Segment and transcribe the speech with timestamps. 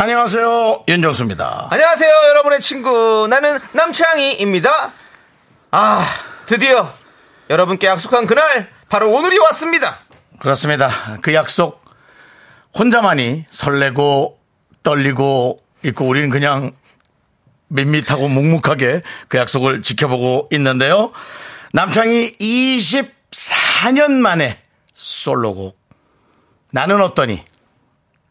[0.00, 0.84] 안녕하세요.
[0.86, 1.66] 윤정수입니다.
[1.72, 3.26] 안녕하세요, 여러분의 친구.
[3.28, 4.92] 나는 남창희입니다.
[5.72, 6.06] 아,
[6.46, 6.88] 드디어
[7.50, 9.98] 여러분께 약속한 그날, 바로 오늘이 왔습니다.
[10.38, 10.88] 그렇습니다.
[11.20, 11.84] 그 약속
[12.78, 14.38] 혼자만이 설레고
[14.84, 16.70] 떨리고 있고 우리는 그냥
[17.66, 21.10] 밋밋하고 묵묵하게 그 약속을 지켜보고 있는데요.
[21.72, 24.62] 남창이 24년 만에
[24.92, 25.76] 솔로곡
[26.70, 27.42] 나는 어떠니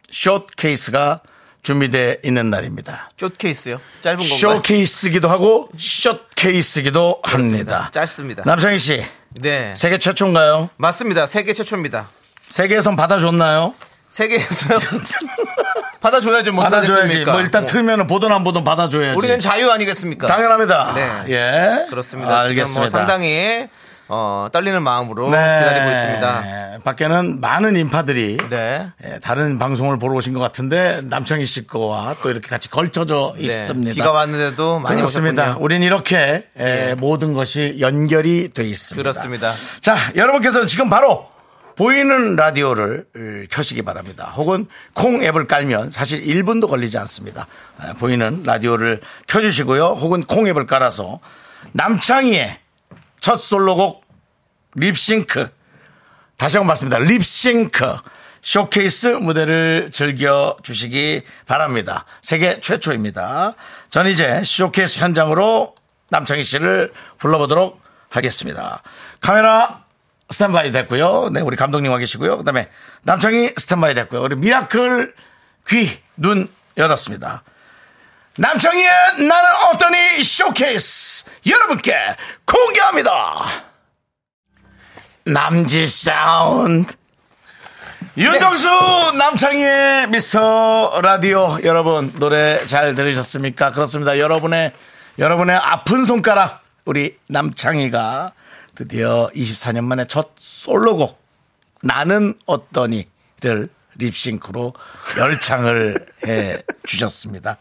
[0.10, 1.24] 숏케이스가
[1.72, 3.10] 준비되어 있는 날입니다.
[3.18, 3.82] 쇼케이스요?
[4.00, 4.38] 짧은 건가요?
[4.40, 7.90] 쇼케이스기도 하고 숏케이스기도 합니다.
[7.92, 8.44] 짧습니다.
[8.46, 9.74] 남창희 씨, 네.
[9.76, 10.70] 세계 최초인가요?
[10.78, 11.26] 맞습니다.
[11.26, 12.08] 세계 최초입니다.
[12.50, 13.74] 세계에선 받아줬나요?
[14.10, 14.80] 세계에서요?
[16.00, 16.64] 받아줘야죠, 뭐.
[16.64, 17.26] 받아줘야지.
[17.26, 17.68] 뭐 일단 뭐.
[17.70, 19.18] 틀면은 보든 안 보든 받아줘야지.
[19.18, 20.26] 우리는 자유 아니겠습니까?
[20.28, 20.94] 당연합니다.
[20.96, 21.34] 네.
[21.34, 21.86] 예.
[21.90, 22.40] 그렇습니다.
[22.44, 22.66] 알겠습니다.
[22.66, 23.68] 지금 뭐 상당히
[24.10, 26.42] 어, 떨리는 마음으로 기다리고 있습니다.
[26.42, 26.78] 네.
[26.84, 28.88] 밖에는 많은 인파들이 네.
[29.04, 33.46] 예, 다른 방송을 보러 오신 것 같은데 남창희 씨 거와 또 이렇게 같이 걸쳐져 네.
[33.46, 33.94] 있습니다.
[33.94, 35.58] 비가 왔는데도 많이 그렇습니다.
[35.60, 36.96] 우린 이렇게 예, 예.
[36.96, 39.02] 모든 것이 연결이 돼 있습니다.
[39.02, 39.54] 그렇습니다.
[39.82, 41.28] 자, 여러분께서 지금 바로
[41.76, 43.20] 보이는 라디오를 어,
[43.52, 44.34] 켜시기 바랍니다.
[44.36, 47.48] 혹은 콩 앱을 깔면 사실 1분도 걸리지 않습니다.
[47.80, 49.96] 아, 보이는 라디오를 켜주시고요.
[50.00, 51.20] 혹은 콩 앱을 깔아서
[51.74, 52.60] 남창희의
[53.28, 54.06] 첫 솔로곡
[54.76, 55.50] 립싱크
[56.38, 57.12] 다시 한번 말씀드립니다.
[57.12, 57.98] 립싱크
[58.42, 62.06] 쇼케이스 무대를 즐겨주시기 바랍니다.
[62.22, 63.56] 세계 최초입니다.
[63.90, 65.76] 전 이제 쇼케이스 현장으로
[66.10, 68.82] 남창희 씨를 불러보도록 하겠습니다.
[69.20, 69.84] 카메라
[70.30, 71.28] 스탠바이 됐고요.
[71.34, 72.38] 네, 우리 감독님 와 계시고요.
[72.38, 72.70] 그 다음에
[73.02, 74.22] 남창희 스탠바이 됐고요.
[74.22, 75.14] 우리 미라클
[75.68, 77.44] 귀, 눈 열었습니다.
[78.40, 78.90] 남창희의
[79.28, 81.94] 나는 어떠니 쇼케이스 여러분께
[82.46, 83.64] 공개합니다.
[85.26, 86.94] 남지 사운드.
[88.16, 88.68] 윤정수
[89.18, 93.72] 남창희의 미스터 라디오 여러분 노래 잘 들으셨습니까?
[93.72, 94.20] 그렇습니다.
[94.20, 94.72] 여러분의
[95.18, 98.34] 여러분의 아픈 손가락 우리 남창희가
[98.76, 101.20] 드디어 24년 만에 첫 솔로곡
[101.82, 104.74] 나는 어떠니를 립싱크로
[105.18, 107.58] 열창을 해 주셨습니다.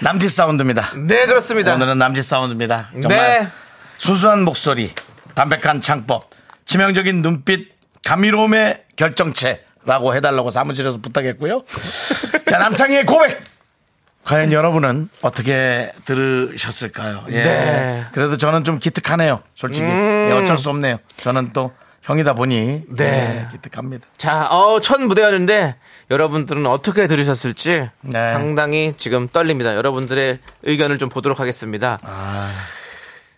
[0.00, 0.92] 남지 사운드입니다.
[0.96, 1.74] 네, 그렇습니다.
[1.74, 2.90] 오늘은 남지 사운드입니다.
[3.00, 3.48] 정말 네.
[3.98, 4.92] 수수한 목소리,
[5.34, 6.30] 담백한 창법,
[6.64, 7.72] 치명적인 눈빛,
[8.04, 11.62] 감미로움의 결정체라고 해달라고 사무실에서 부탁했고요.
[12.48, 13.42] 자, 남창희의 고백!
[14.24, 17.24] 과연 여러분은 어떻게 들으셨을까요?
[17.30, 17.42] 예.
[17.42, 18.04] 네.
[18.12, 19.42] 그래도 저는 좀 기특하네요.
[19.54, 19.86] 솔직히.
[19.86, 20.98] 예, 어쩔 수 없네요.
[21.20, 22.82] 저는 또 형이다 보니.
[22.88, 23.04] 네.
[23.04, 24.06] 예, 기특합니다.
[24.16, 25.76] 자, 어, 첫 무대였는데
[26.10, 28.28] 여러분들은 어떻게 들으셨을지 네.
[28.32, 29.76] 상당히 지금 떨립니다.
[29.76, 31.98] 여러분들의 의견을 좀 보도록 하겠습니다.
[32.02, 32.50] 아.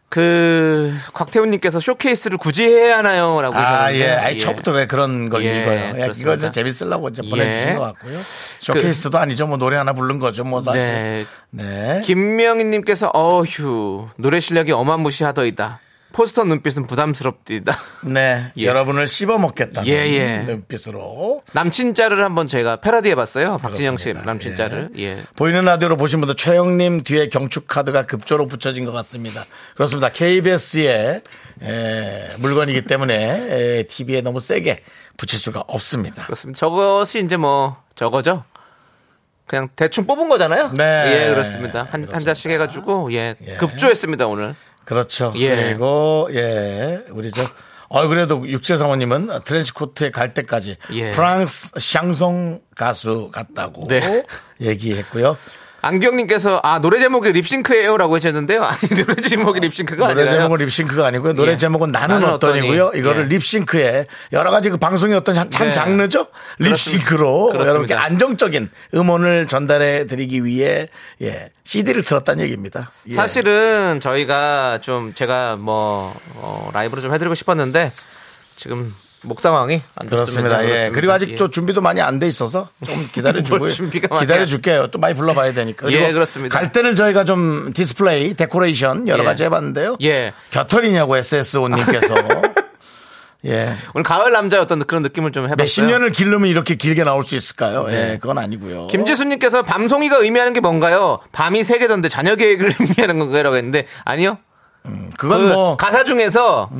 [0.08, 4.10] 그 곽태훈님께서 쇼케이스를 굳이 해야 하나요?라고 아, 하셨는데 예.
[4.12, 5.94] 아니, 처음부터 왜 그런 걸 예, 읽어요?
[5.98, 6.38] 예, 이거.
[6.38, 7.28] 좀 재밌으려고 이제 예.
[7.30, 8.18] 보내주신 것 같고요.
[8.60, 9.48] 쇼케이스도 아니죠.
[9.48, 10.44] 뭐 노래 하나 부른 거죠.
[10.44, 10.80] 뭐 사실.
[10.80, 11.26] 네.
[11.50, 12.00] 네.
[12.04, 15.80] 김명희님께서 어휴 노래 실력이 어마무시하더이다.
[16.14, 17.76] 포스터 눈빛은 부담스럽디다.
[18.04, 18.52] 네.
[18.56, 18.66] 예.
[18.66, 20.38] 여러분을 씹어먹겠다는 예, 예.
[20.44, 21.42] 눈빛으로.
[21.52, 23.58] 남친자를 한번 제가 패러디해 봤어요.
[23.58, 24.12] 박진영 씨.
[24.12, 24.90] 남친자를.
[24.96, 25.18] 예.
[25.34, 29.44] 보이는 라디오로 보신 분들 최영님 뒤에 경축카드가 급조로 붙여진 것 같습니다.
[29.74, 30.08] 그렇습니다.
[30.08, 31.22] KBS의
[32.38, 34.84] 물건이기 때문에 TV에 너무 세게
[35.16, 36.22] 붙일 수가 없습니다.
[36.26, 36.56] 그렇습니다.
[36.58, 38.44] 저것이 이제 뭐 저거죠.
[39.46, 40.70] 그냥 대충 뽑은 거잖아요.
[40.74, 41.24] 네.
[41.26, 41.80] 예, 그렇습니다.
[41.80, 42.16] 한, 그렇습니다.
[42.16, 43.56] 한 잔씩 해가지고, 예, 예.
[43.56, 44.54] 급조했습니다, 오늘.
[44.84, 45.32] 그렇죠.
[45.36, 45.56] 예.
[45.56, 47.42] 그리고 예 우리 저
[47.88, 51.10] 어, 그래도 육재사모님은 트렌치코트에 갈 때까지 예.
[51.10, 54.24] 프랑스 샹송 가수 같다고 네.
[54.60, 55.36] 얘기했고요.
[55.84, 58.62] 안경님께서, 아, 노래 제목이 립싱크예요 라고 하셨는데요.
[58.64, 60.38] 아니, 노래 제목이 립싱크가 노래 아니라요.
[60.38, 61.34] 제목은 립싱크가 아니고요.
[61.34, 61.56] 노래 예.
[61.56, 62.86] 제목은 나는, 나는 어떠니고요.
[62.86, 63.00] 어떠니.
[63.00, 63.28] 이거를 예.
[63.28, 65.72] 립싱크에 여러 가지 그 방송의 어떤 한, 한 네.
[65.72, 66.26] 장르죠.
[66.58, 67.68] 립싱크로 그렇습니다.
[67.68, 70.88] 여러분께 안정적인 음원을 전달해 드리기 위해
[71.22, 72.90] 예, CD를 틀었다는 얘기입니다.
[73.08, 73.14] 예.
[73.14, 77.92] 사실은 저희가 좀 제가 뭐, 어, 라이브로 좀 해드리고 싶었는데,
[78.56, 78.92] 지금
[79.24, 80.62] 목 상황이 안 그렇습니다.
[80.62, 80.66] 예.
[80.66, 80.94] 그렇습니다.
[80.94, 81.36] 그리고 아직 예.
[81.36, 84.86] 저 준비도 많이 안 돼 있어서 좀 기다려 많이 기다려 줄게요.
[84.88, 85.90] 또 많이 불러봐야 되니까.
[85.90, 86.56] 예, 그렇습니다.
[86.58, 89.26] 갈대를 저희가 좀 디스플레이, 데코레이션 여러 예.
[89.26, 89.96] 가지 해봤는데요.
[90.02, 90.32] 예.
[90.50, 92.14] 겨털이냐고 SSO님께서
[93.46, 93.74] 예.
[93.94, 95.56] 오늘 가을 남자의 어떤 그런 느낌을 좀 해봤어요.
[95.62, 97.86] 몇십 년을 기르면 이렇게 길게 나올 수 있을까요?
[97.90, 98.86] 예, 그건 아니고요.
[98.86, 101.18] 김지수님께서 밤송이가 의미하는 게 뭔가요?
[101.32, 103.42] 밤이 세 개던데 자녀 계획을 의미하는 건가요?
[103.42, 104.38] 라고 했는데 아니요.
[105.18, 106.70] 그건 그 뭐 가사 중에서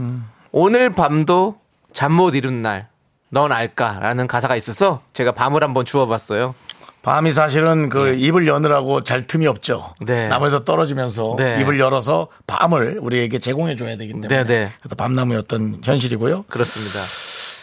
[0.53, 1.57] 오늘 밤도
[1.95, 2.89] 잠 못 이룬 날.
[3.31, 6.55] 넌 알까라는 가사가 있어서 제가 밤을 한번 주워봤어요.
[7.03, 9.95] 밤이 사실은 그 입을 여느라고 잘 틈이 없죠.
[10.01, 10.29] 네.
[10.29, 11.61] 나무에서 떨어지면서 네.
[11.61, 14.71] 입을 열어서 밤을 우리에게 제공해 줘야 되기 때문에 네, 네.
[14.81, 16.45] 그래서 밤나무였던 현실이고요.
[16.49, 17.01] 그렇습니다.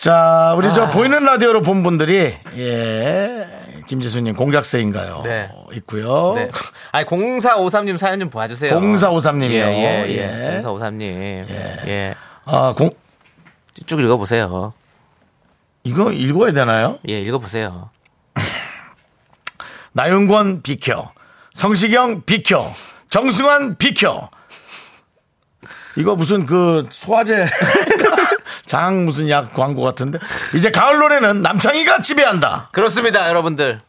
[0.01, 0.89] 자, 우리 저 아.
[0.91, 3.47] 보이는 라디오로 본 분들이 예.
[3.87, 5.21] 김지수님 공작새인가요?
[5.23, 5.49] 네.
[5.73, 6.33] 있고요.
[6.35, 6.49] 네.
[6.91, 8.79] 아니 0453님 사연 좀 봐주세요.
[8.79, 9.63] 0453 님이요.
[9.63, 10.57] 예, 예, 예.
[10.57, 10.61] 예.
[10.61, 11.01] 0453님.
[11.87, 12.15] 예.
[12.45, 12.91] 아, 공
[13.85, 14.73] 쭉 읽어보세요.
[15.83, 16.99] 이거 읽어야 되나요?
[17.09, 17.89] 예, 읽어보세요.
[19.93, 21.11] 나윤권 비켜.
[21.53, 22.71] 성시경 비켜.
[23.09, 24.29] 정승환 비켜.
[25.97, 27.45] 이거 무슨 그 소화제
[28.65, 30.19] 장 무슨 약 광고 같은데
[30.55, 32.69] 이제 가을 노래는 남창희가 지배한다.
[32.71, 33.81] 그렇습니다, 여러분들.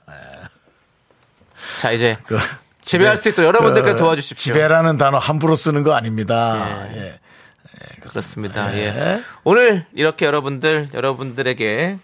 [1.80, 2.38] 자, 이제 그
[2.82, 4.54] 지배할 수 있도록 여러분들께서 그 도와주십시오.
[4.54, 6.88] 지배라는 단어 함부로 쓰는 거 아닙니다.
[6.92, 6.96] 예.
[6.96, 7.20] 예.
[8.12, 8.74] 그렇습니다.
[8.76, 8.78] 예.
[8.86, 9.20] 예.
[9.44, 11.98] 오늘 이렇게 여러분들, 여러분들에게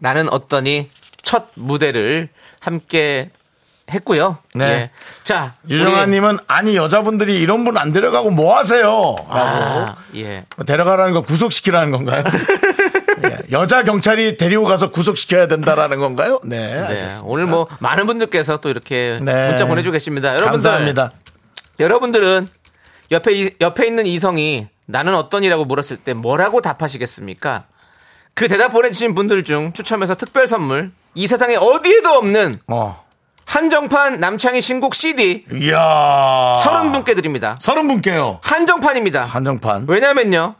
[0.00, 0.88] 나는 어떠니
[1.22, 2.28] 첫 무대를
[2.58, 3.30] 함께
[3.90, 4.38] 했고요.
[4.54, 4.64] 네.
[4.66, 4.90] 예.
[5.24, 8.84] 자, 유정아님은 아니 여자분들이 이런 분 안 데려가고 뭐 하세요?
[8.84, 10.44] 라고 아, 예.
[10.56, 12.22] 뭐 데려가라는 거 구속시키라는 건가요?
[13.24, 13.38] 예.
[13.52, 16.40] 여자 경찰이 데리고 가서 구속시켜야 된다라는 건가요?
[16.44, 16.80] 네.
[16.88, 17.16] 네.
[17.24, 19.46] 오늘 뭐 많은 분들께서 또 이렇게 네.
[19.48, 20.28] 문자 보내주고 계십니다.
[20.34, 20.50] 여러분들.
[20.52, 21.12] 감사합니다.
[21.80, 22.48] 여러분들은
[23.10, 27.64] 옆에, 이- 옆에 있는 이성이 나는 어떠니라고 물었을 때 뭐라고 답하시겠습니까?
[28.34, 33.04] 그 대답 보내주신 분들 중 추첨해서 특별 선물, 이 세상에 어디에도 없는 어.
[33.46, 36.54] 한정판 남창희 신곡 CD 이야.
[36.62, 37.58] 서른 분께 드립니다.
[37.60, 38.40] 서른 분께요.
[38.42, 39.24] 한정판입니다.
[39.24, 39.86] 한정판.
[39.88, 40.54] 왜냐면요,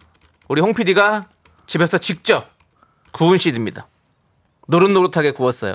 [0.49, 1.27] 우리 홍 PD가
[1.67, 2.49] 집에서 직접
[3.13, 3.87] 구운 CD입니다.
[4.67, 5.75] 노릇노릇하게 구웠어요.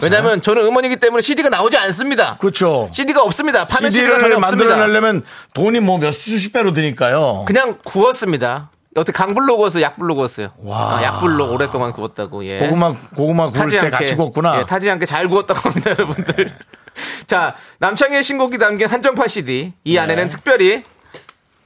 [0.00, 2.36] 왜냐면 저는 음원이기 때문에 CD가 나오지 않습니다.
[2.38, 2.88] 그렇죠.
[2.92, 3.66] CD가 없습니다.
[3.66, 4.68] 파는 CD가 전혀 CD를 없습니다.
[4.76, 5.24] 만들어내려면
[5.54, 7.44] 돈이 뭐 몇 수십 배로 드니까요.
[7.46, 8.70] 그냥 구웠습니다.
[8.94, 10.50] 어떻게 강불로 구워서 약불로 구웠어요.
[10.64, 10.98] 와.
[10.98, 12.44] 아, 약불로 오랫동안 구웠다고.
[12.44, 12.58] 예.
[12.58, 14.60] 고구마 고구마 구울 때 않게, 같이 구웠구나.
[14.60, 16.52] 예, 타지 않게 잘 구웠다고 합니다, 여러분들.
[17.26, 19.72] 자, 남창희의 신곡이 담긴 한정판 CD.
[19.84, 20.82] 이 안에는 특별히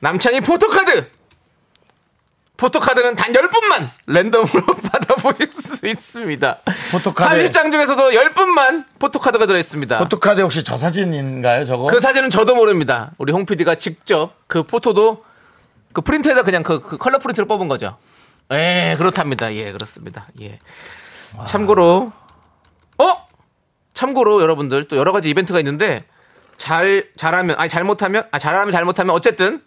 [0.00, 1.10] 남창희 포토카드!
[2.56, 6.58] 포토카드는 단 10분만 랜덤으로 받아보실 수 있습니다.
[6.90, 7.48] 포토카드.
[7.50, 9.98] 30장 중에서도 10분만 포토카드가 들어있습니다.
[9.98, 11.86] 포토카드 혹시 저 사진인가요, 저거?
[11.88, 13.12] 그 사진은 저도 모릅니다.
[13.18, 15.24] 우리 홍 PD가 직접 그 포토도
[15.92, 17.96] 그 프린트에다 그냥 그, 그 컬러 프린트를 뽑은 거죠.
[18.52, 19.52] 예, 그렇답니다.
[19.54, 20.26] 예, 그렇습니다.
[20.40, 20.58] 예.
[21.46, 22.12] 참고로,
[22.98, 23.26] 어?
[23.92, 26.04] 참고로 여러분들 또 여러 가지 이벤트가 있는데
[26.56, 29.62] 잘, 잘하면, 아니, 잘못하면, 아, 잘하면 잘못하면 어쨌든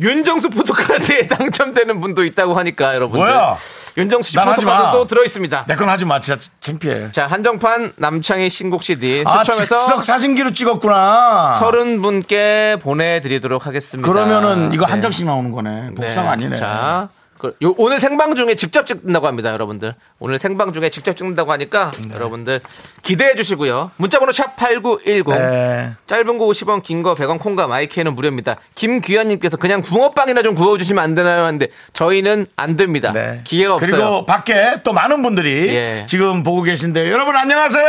[0.00, 3.26] 윤정수 포토카드에 당첨되는 분도 있다고 하니까 여러분들.
[3.26, 3.56] 뭐야?
[3.96, 4.36] 윤정수 씨.
[4.36, 5.66] 포토카드도 들어 있습니다.
[5.68, 7.12] 내 건 하지 마, 진짜 창피해.
[7.12, 11.58] 자, 한정판 남창희 신곡 CD 아, 추첨해서 즉석 사진기로 찍었구나.
[11.60, 14.08] 서른 분께 보내 드리도록 하겠습니다.
[14.10, 14.90] 그러면은 이거 네.
[14.92, 15.90] 한 장씩 나오는 거네.
[15.96, 16.30] 복상 네.
[16.30, 16.56] 아니네.
[16.56, 17.23] 자, 그,
[17.62, 19.94] 요- 오늘 생방 중에 직접 찍는다고 합니다, 여러분들.
[20.18, 22.14] 오늘 생방 중에 직접 찍는다고 하니까 네.
[22.14, 22.60] 여러분들
[23.02, 23.90] 기대해 주시고요.
[23.96, 25.92] 문자번호 샵 #8910 네.
[26.06, 28.56] 짧은 거 50원, 긴 거 100원, 콩과 마이크는 무료입니다.
[28.74, 31.44] 김규현님께서 그냥 붕어빵이나 좀 구워주시면 안 되나요?
[31.44, 33.12] 하는데 저희는 안 됩니다.
[33.12, 33.40] 네.
[33.44, 33.90] 기회가 없어요.
[33.90, 36.06] 그리고 밖에 또 많은 분들이 예.
[36.08, 37.84] 지금 보고 계신데 여러분 안녕하세요.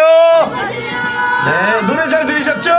[1.45, 2.71] 네, 노래 잘 들으셨죠?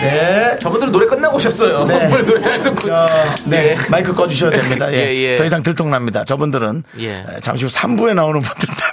[0.00, 0.58] 네.
[0.60, 1.84] 저분들은 노래 끝나고 오셨어요.
[1.86, 2.06] 네.
[2.24, 2.80] 노래 잘 듣고.
[2.82, 3.06] 저,
[3.44, 3.88] 네, 예.
[3.90, 4.90] 마이크 꺼주셔야 됩니다.
[4.92, 4.96] 예.
[4.96, 5.36] 예, 예.
[5.36, 6.24] 더 이상 들통납니다.
[6.24, 7.18] 저분들은 예.
[7.20, 8.92] 에, 잠시 후 3부에 나오는 분들 때문에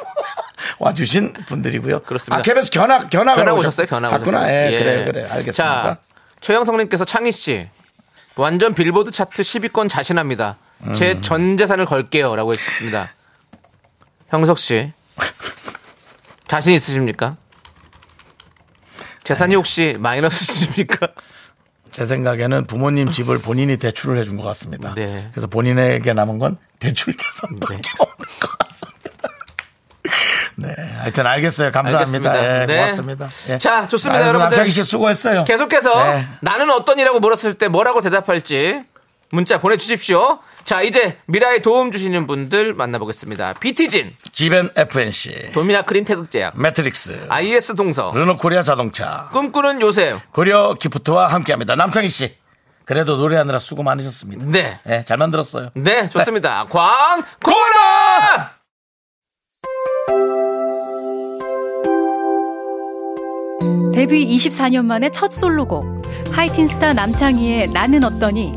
[0.78, 2.00] 와주신 분들이고요.
[2.00, 2.38] 그렇습니다.
[2.38, 3.86] 아, KBS 견학, 견학 견학 오셨어요?
[3.86, 4.38] 견학 갔구나.
[4.38, 4.54] 오셨어요.
[4.54, 4.78] 예, 예.
[4.78, 5.22] 그래, 그래.
[5.22, 5.52] 알겠습니다.
[5.54, 5.98] 자,
[6.40, 7.68] 최영성님께서 창희 씨
[8.36, 10.56] 완전 빌보드 차트 10위권 자신합니다.
[10.86, 10.94] 음.
[10.94, 13.10] 제전 재산을 걸게요라고 했습니다.
[14.30, 14.92] 형석 씨
[16.48, 17.36] 자신 있으십니까?
[19.30, 21.06] 재산이 혹시 마이너스십니까?
[21.92, 24.92] 제 생각에는 부모님 집을 본인이 대출을 해준 것 같습니다.
[24.96, 25.28] 네.
[25.30, 27.90] 그래서 본인에게 남은 건 대출 재산밖에 네.
[28.00, 29.28] 없는 것 같습니다.
[30.56, 31.70] 네, 하여튼 알겠어요.
[31.70, 32.30] 감사합니다.
[32.32, 32.62] 알겠습니다.
[32.62, 32.80] 예, 네.
[32.80, 33.30] 고맙습니다.
[33.50, 33.58] 예.
[33.58, 34.56] 자, 좋습니다, 아유, 여러분들.
[34.56, 35.44] 남창희 씨 수고했어요.
[35.44, 36.26] 계속해서 네.
[36.40, 38.82] 나는 어떠니라고 물었을 때 뭐라고 대답할지
[39.30, 40.40] 문자 보내주십시오.
[40.64, 43.54] 자, 이제 미라에 도움 주시는 분들 만나보겠습니다.
[43.54, 50.18] 비티진, 지벤 FNC, 도미나 크림 태극제약, 매트릭스, IS 동서, 르노 코리아 자동차, 꿈꾸는 요셉.
[50.32, 51.74] 고려 기프트와 함께 합니다.
[51.74, 52.34] 남창희 씨,
[52.84, 54.46] 그래도 노래하느라 수고 많으셨습니다.
[54.46, 54.78] 네.
[54.88, 55.70] 예, 잘 만들었어요.
[55.74, 56.66] 네, 좋습니다.
[56.70, 58.50] 광, 고라!
[63.94, 65.84] 데뷔 24년 만에 첫 솔로곡
[66.32, 68.52] 하이틴 스타 남창희의 나는 어떠니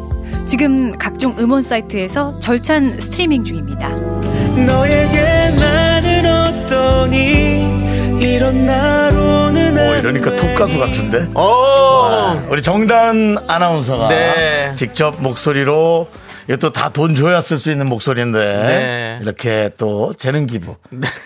[0.53, 3.89] 지금 각종 음원 사이트에서 절찬 스트리밍 중입니다.
[3.89, 11.27] 너에게 나는 어떠니 이런 나로는 오, 이러니까 톱 가수 같은데?
[11.36, 12.39] 오!
[12.51, 14.75] 우리 정단 아나운서가 네.
[14.75, 16.07] 직접 목소리로
[16.48, 19.19] 이것도 다돈 줘야 쓸 수 있는 목소리인데 네.
[19.24, 20.75] 이렇게 또 재능 기부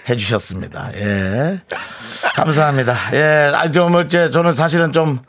[0.07, 0.91] 해주셨습니다.
[0.95, 1.59] 예,
[2.33, 2.95] 감사합니다.
[3.11, 5.19] 예, 아니 좀 이제 저는 사실은 좀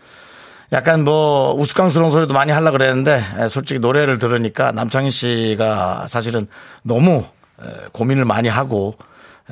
[0.73, 6.47] 약간 뭐 우스꽝스러운 소리도 많이 하려 그랬는데 예, 솔직히 노래를 들으니까 남창희 씨가 사실은
[6.83, 7.25] 너무
[7.65, 8.95] 예, 고민을 많이 하고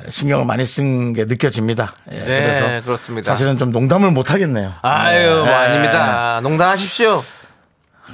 [0.05, 1.93] 예, 신경을 많이 쓴 게 느껴집니다.
[2.11, 3.31] 예, 네, 그래서 그렇습니다.
[3.31, 4.73] 사실은 좀 농담을 못 하겠네요.
[4.83, 5.51] 아유, 뭐 예.
[5.53, 6.39] 아닙니다.
[6.43, 7.23] 농담하십시오.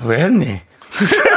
[0.05, 0.61] 왜 했니?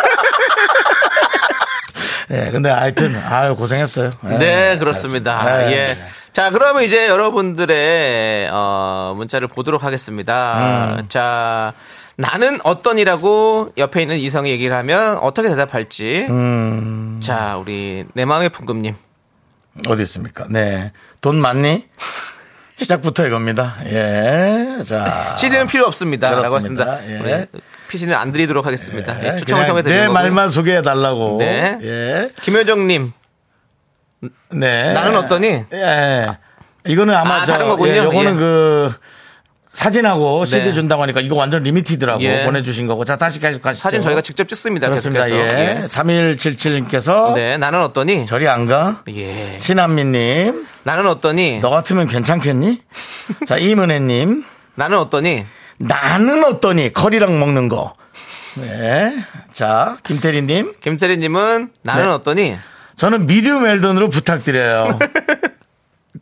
[2.31, 4.11] 예, 근데 하여튼, 아유, 고생했어요.
[4.25, 5.39] 예, 네, 그렇습니다.
[5.43, 5.73] 잘했습니다.
[5.73, 5.97] 예.
[6.37, 10.99] 자, 그러면 이제 여러분들의 어, 문자를 보도록 하겠습니다.
[10.99, 11.09] 음.
[11.09, 11.73] 자,
[12.17, 16.27] 나는 어떤이라고 옆에 있는 이성이 얘기를 하면 어떻게 대답할지.
[16.29, 17.21] 음.
[17.23, 18.97] 자, 우리 내 마음의 풍금님.
[19.89, 20.45] 어디 있습니까?
[20.51, 20.93] 네.
[21.23, 21.87] 돈 많니?
[22.77, 23.77] 시작부터 이겁니다.
[23.87, 24.83] 예.
[24.87, 25.37] 자.
[25.39, 26.33] CD는 필요 없습니다.
[26.33, 26.97] 라고 그렇습니다.
[26.97, 27.31] 했습니다.
[27.31, 27.47] 예.
[27.89, 29.25] CD는 안 드리도록 하겠습니다.
[29.25, 30.13] 예, 예, 추첨을 통해 드리는 내.
[30.13, 31.39] 말만 소개해 달라고.
[31.39, 31.79] 네.
[31.81, 32.31] 예.
[32.43, 33.15] 김효정님.
[34.51, 34.93] 네.
[34.93, 35.65] 나는 어떠니?
[35.73, 36.39] 예.
[36.87, 37.93] 이거는 아마 아, 저, 다른 거군요.
[37.93, 38.37] 예, 요거는 예.
[38.37, 38.95] 그
[39.69, 40.73] 사진하고 CD 네.
[40.73, 42.45] 준다고 하니까 이거 완전 limited라고 예.
[42.45, 43.05] 보내주신 거고.
[43.05, 43.83] 자, 다시 가시 가시죠.
[43.83, 44.89] 사진 저희가 직접 찍습니다.
[44.89, 45.27] 그렇습니다.
[45.27, 45.59] 계속해서.
[45.59, 45.85] 예.
[45.89, 48.25] 3177님께서 네, 나는 어떠니?
[48.27, 49.03] 저리 안 가?
[49.09, 49.59] 예.
[49.59, 51.61] 신한미님, 나는 어떠니?
[51.61, 52.81] 너 같으면 괜찮겠니?
[53.47, 54.45] 자, 이문혜님,
[54.77, 55.45] 나는 어떠니?
[55.79, 56.93] 나는 어떠니?
[56.95, 57.93] 커리랑 먹는 거.
[58.55, 59.13] 네.
[59.53, 62.13] 자, 김태리님, 김태리님은 나는 네.
[62.13, 62.57] 어떠니?
[62.97, 64.99] 저는 미디움 웰던으로 부탁드려요.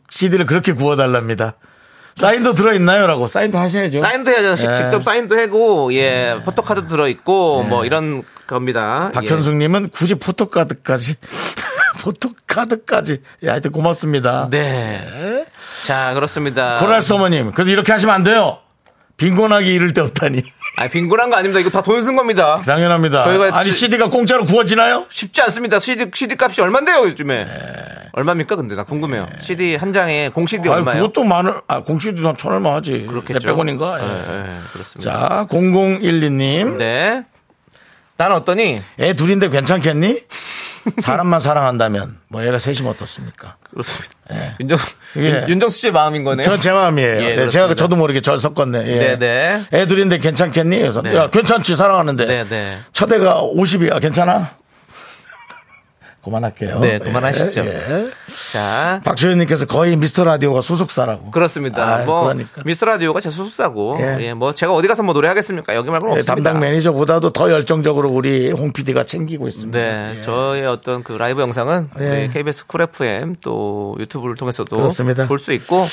[0.09, 1.55] CD를 그렇게 구워달랍니다.
[2.15, 3.07] 사인도 들어있나요?
[3.07, 3.27] 라고.
[3.27, 3.99] 사인도 하셔야죠.
[3.99, 4.55] 사인도 해야죠.
[4.55, 4.75] 식- 예.
[4.75, 9.07] 직접 사인도 하고, 예, 포토카드 들어있고, 뭐, 이런 겁니다.
[9.09, 9.11] 예.
[9.11, 11.15] 박현숙님은 굳이 포토카드까지.
[12.01, 13.21] 포토카드까지.
[13.43, 14.49] 예, 하여튼 고맙습니다.
[14.53, 14.57] 예.
[14.57, 15.45] 네.
[15.85, 16.77] 자, 그렇습니다.
[16.79, 18.59] 코랄 서머님, 그래도 이렇게 하시면 안 돼요.
[19.17, 20.41] 빈곤하기 이를 데 없다니.
[20.77, 21.59] 아, 빈곤한 거 아닙니다.
[21.59, 22.61] 이거 다 돈 쓴 겁니다.
[22.65, 23.21] 당연합니다.
[23.23, 25.05] 저희가 아니, 지- CD가 공짜로 구워지나요?
[25.09, 25.79] 쉽지 않습니다.
[25.79, 27.45] CD, CD 값이 얼만데요, 요즘에?
[27.45, 27.51] 네.
[28.13, 28.75] 얼마입니까, 근데?
[28.75, 29.27] 나 궁금해요.
[29.39, 31.01] CD 한 장에, 공 CD 아유, 얼마예요?
[31.03, 33.05] 그것도 많을, 아, 공시도 한 천 얼마 하지.
[33.07, 33.39] 그렇겠죠.
[33.55, 33.99] 100원인가?
[34.01, 35.11] 예, 예, 그렇습니다.
[35.11, 36.75] 자, 0012님.
[36.77, 37.23] 네.
[38.17, 38.81] 나는 어떠니?
[38.99, 40.19] 애 둘인데 괜찮겠니?
[41.01, 43.55] 사람만 사랑한다면, 뭐 애가 셋이면 어떻습니까?
[43.69, 44.13] 그렇습니다.
[44.59, 44.87] 윤정수,
[45.17, 45.21] 예.
[45.21, 46.45] 윤- 윤정수 씨의 마음인 거네요.
[46.45, 47.21] 전 제 마음이에요.
[47.23, 47.49] 예, 네.
[47.49, 48.87] 제가 저도 모르게 절 섞었네.
[48.87, 49.17] 예.
[49.17, 49.65] 네네.
[49.73, 50.79] 애 둘인데 괜찮겠니?
[50.79, 51.15] 그래서, 네.
[51.15, 52.25] 야, 괜찮지, 사랑하는데.
[52.25, 52.79] 네네.
[52.93, 54.49] 첫 애가 50이야, 괜찮아?
[56.25, 56.79] 그만할게요.
[56.79, 57.61] 네, 그만하시죠.
[57.61, 58.09] 예, 예.
[58.51, 58.99] 자.
[59.03, 61.29] 박소연님께서 거의 미스터 라디오가 소속사라고.
[61.29, 61.97] 그렇습니다.
[62.01, 62.63] 아, 뭐 그러니까.
[62.65, 64.17] 미스 라디오가 제 소속사고 예.
[64.21, 64.33] 예.
[64.33, 65.75] 뭐 제가 어디 가서 뭐 노래하겠습니까?
[65.75, 66.49] 여기 말고는 예, 없습니다.
[66.49, 69.77] 담당 매니저보다도 더 열정적으로 우리 홍 PD가 챙기고 있습니다.
[69.77, 70.21] 네, 예.
[70.21, 71.89] 저의 어떤 그 라이브 영상은
[72.33, 75.27] KBS 쿨 FM 또 유튜브를 통해서도 그렇습니다.
[75.27, 75.85] 볼수 있고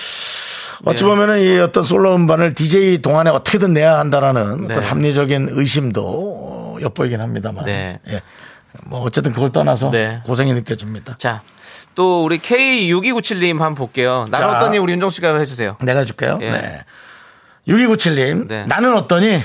[0.87, 1.09] 어찌 예.
[1.09, 4.75] 보면은 이 어떤 솔로 음반을 DJ 동안에 어떻게든 내야 한다라는 네.
[4.75, 7.67] 어떤 합리적인 의심도 어, 엿보이긴 합니다만.
[7.67, 8.01] 네.
[8.09, 8.23] 예.
[8.87, 10.21] 뭐 어쨌든 그걸 떠나서 네.
[10.25, 11.17] 고생이 느껴집니다.
[11.19, 11.43] 자.
[11.95, 14.25] 또 우리 K6297님 한번 볼게요.
[14.31, 14.57] 나는 자.
[14.57, 15.77] 어떠니 우리 윤정 씨가 해주세요.
[15.83, 16.39] 내가 해줄게요.
[16.43, 16.51] 예.
[16.51, 16.85] 네.
[17.69, 18.49] 6297님.
[18.49, 18.65] 네.
[18.67, 19.43] 나는 어떠니?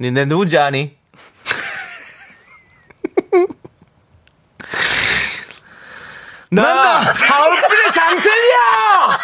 [0.00, 0.96] 니네 누군지 아니?
[6.50, 9.18] 나 사울필의 장첸이야!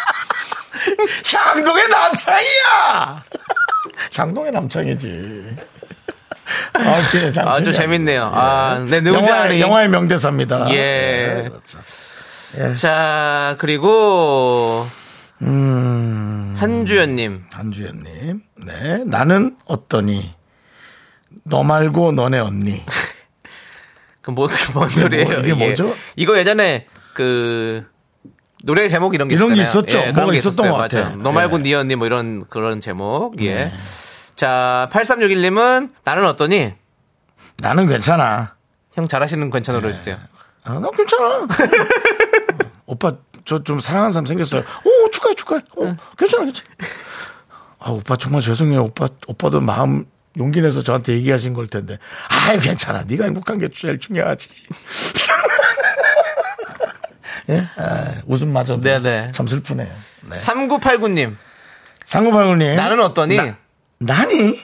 [1.33, 3.23] 향동의 남창이야!
[4.15, 5.55] 향동의 남창이지.
[6.73, 7.53] 아, 그래, 장첸이야.
[7.53, 8.31] 아주 재밌네요.
[8.33, 9.61] 아, 네, 영화의?
[9.61, 10.71] 영화의 명대사입니다.
[10.73, 11.49] 예.
[11.49, 11.79] 그렇죠.
[12.75, 14.87] 자, 그리고
[15.41, 16.55] 음.
[16.57, 17.43] 한주연님.
[17.51, 18.41] 한주연님.
[18.65, 19.03] 네.
[19.05, 20.33] 나는 어떠니?
[21.43, 22.83] 너 말고 너네 언니.
[24.21, 25.39] 그 뭐, 그뭔 소리예요?
[25.39, 25.95] 이게 뭐죠?
[26.15, 27.85] 이거 예전에 그
[28.63, 29.81] 노래 제목 이런 게 이런 게 있었잖아요.
[29.93, 30.09] 있었죠.
[30.09, 30.71] 예, 그런 게 있었던 있었어요.
[30.73, 31.03] 것 같아요.
[31.05, 31.17] 맞아요.
[31.23, 31.63] 너 말고 예.
[31.63, 33.41] 네 언니 뭐 이런 그런 제목.
[33.41, 33.71] 예.
[34.45, 36.73] 자, 8361님은 나는 어떠니?
[37.59, 38.55] 나는 괜찮아.
[38.93, 40.17] 형 잘하시는 괜찮으로 해주세요.
[40.63, 41.47] 아, 나 괜찮아.
[42.87, 43.13] 오빠,
[43.45, 44.63] 저 좀 사랑하는 사람 생겼어요.
[44.83, 45.61] 오, 축하해, 축하해.
[45.75, 46.67] 오, 괜찮아, 괜찮아.
[47.77, 48.85] 아, 오빠 정말 죄송해요.
[48.85, 50.05] 오빠, 오빠도 마음
[50.39, 51.99] 용기 내서 저한테 얘기하신 걸 텐데.
[52.29, 53.03] 아유, 괜찮아.
[53.07, 54.49] 네가 행복한 게 제일 중요하지.
[57.49, 57.67] 예?
[57.77, 59.33] 아, 웃음마저도 네네.
[59.33, 59.93] 참 슬프네요.
[60.31, 60.35] 네.
[60.37, 61.35] 3989님.
[62.05, 62.75] 상구방울님.
[62.75, 63.35] 나는 어떠니?
[63.37, 63.55] 나,
[64.01, 64.59] 나니?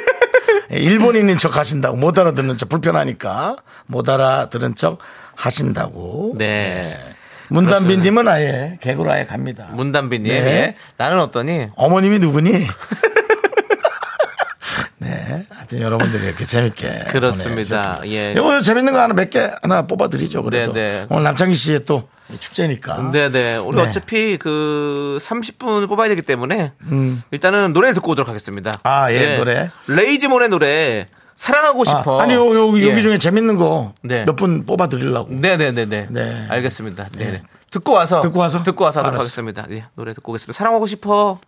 [0.70, 1.96] 일본인인 척 하신다고.
[1.96, 3.56] 못 알아듣는 척 불편하니까.
[3.86, 4.98] 못 알아들은 척
[5.34, 6.34] 하신다고.
[6.36, 6.98] 네.
[7.48, 9.68] 문단빈님은 아예 개그로 아예 갑니다.
[9.72, 10.30] 문단비님.
[10.30, 10.38] 네.
[10.38, 10.76] 예.
[10.98, 11.68] 나는 어떠니?
[11.76, 12.50] 어머님이 누구니?
[15.70, 15.76] 네.
[15.76, 18.00] 하여튼 여러분들이 이렇게 재밌게 그렇습니다.
[18.06, 18.32] 예.
[18.32, 20.42] 이거 재밌는 거 하나 몇 개 하나 뽑아드리죠.
[20.42, 21.06] 그래도 네, 네.
[21.10, 22.08] 오늘 남창희 씨의 또
[22.40, 23.10] 축제니까.
[23.10, 23.56] 네네.
[23.58, 23.82] 우리 네.
[23.82, 26.72] 어차피 그 30분을 뽑아야 되기 때문에
[27.30, 28.70] 일단은 노래 듣고 오도록 하겠습니다.
[28.70, 28.80] 음.
[28.82, 29.70] 아, 예, 노래.
[29.86, 32.20] 레이지본의 노래 사랑하고 싶어.
[32.20, 32.90] 아, 아니 요, 요, 예.
[32.90, 34.24] 여기 중에 재밌는 거몇 네.
[34.26, 35.32] 분 뽑아드리려고.
[35.34, 36.06] 네네네네.
[36.10, 36.46] 네.
[36.48, 37.08] 알겠습니다.
[37.16, 37.42] 네.
[37.70, 38.62] 듣고 와서 듣고 와서?
[38.62, 39.20] 듣고 와서 하도록.
[39.20, 39.64] 하겠습니다.
[39.68, 40.56] 네, 노래 듣고 오겠습니다.
[40.56, 41.38] 사랑하고 싶어.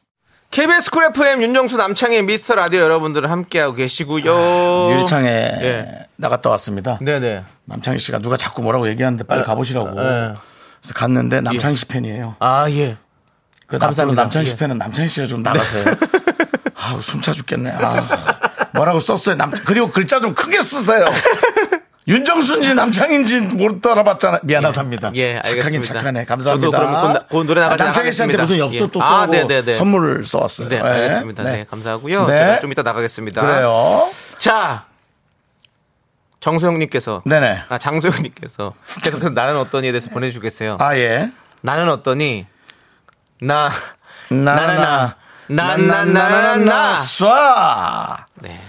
[0.50, 4.90] KBS 쿨 FM 윤정수 남창희의 미스터 라디오 여러분들 함께하고 계시고요.
[4.92, 6.06] 유리창에 예.
[6.16, 6.98] 나갔다 왔습니다.
[7.00, 7.44] 네네.
[7.66, 9.90] 남창희 씨가 누가 자꾸 뭐라고 얘기하는데 빨리 가보시라고.
[9.90, 10.34] 네.
[10.80, 12.34] 그래서 갔는데 남창희 씨 팬이에요.
[12.40, 12.96] 아 예.
[13.68, 14.02] 그 감사합니다.
[14.02, 14.56] 앞으로 남창희 씨 예.
[14.58, 15.84] 팬은 남창희 씨가 좀 나가세요.
[16.74, 17.70] 아우 숨차 죽겠네.
[17.70, 18.08] 아,
[18.74, 19.36] 뭐라고 썼어요.
[19.36, 21.04] 남 그리고 글자 좀 크게 쓰세요.
[22.10, 24.40] 윤정수인지 남창인지 못 따라봤잖아.
[24.42, 25.12] 미안하답니다.
[25.14, 25.62] 예, 알겠습니다.
[25.62, 26.24] 착하긴 착하네.
[26.24, 26.78] 감사합니다.
[26.78, 29.74] 저도 그럼 그, 그 노래 나가지 남창희 씨한테 무슨 엽서 또 아, 네네네.
[29.74, 30.68] 선물 써왔어요.
[30.68, 31.42] 네, 알겠습니다.
[31.44, 32.26] 네, 감사하고요.
[32.26, 32.34] 네.
[32.36, 33.40] 제가 좀 이따 나가겠습니다.
[33.40, 34.08] 그래요.
[34.38, 34.86] 자,
[36.40, 37.62] 정소영님께서 네네.
[37.68, 38.74] 아 장소영님께서
[39.04, 40.78] 계속해서 나는 어떠니에 대해서 보내주겠어요.
[40.80, 41.30] 아 예.
[41.60, 42.46] 나는 어떠니
[43.42, 43.70] 나
[44.30, 48.24] 나나나 나나나나나나 쏴.
[48.40, 48.60] 네.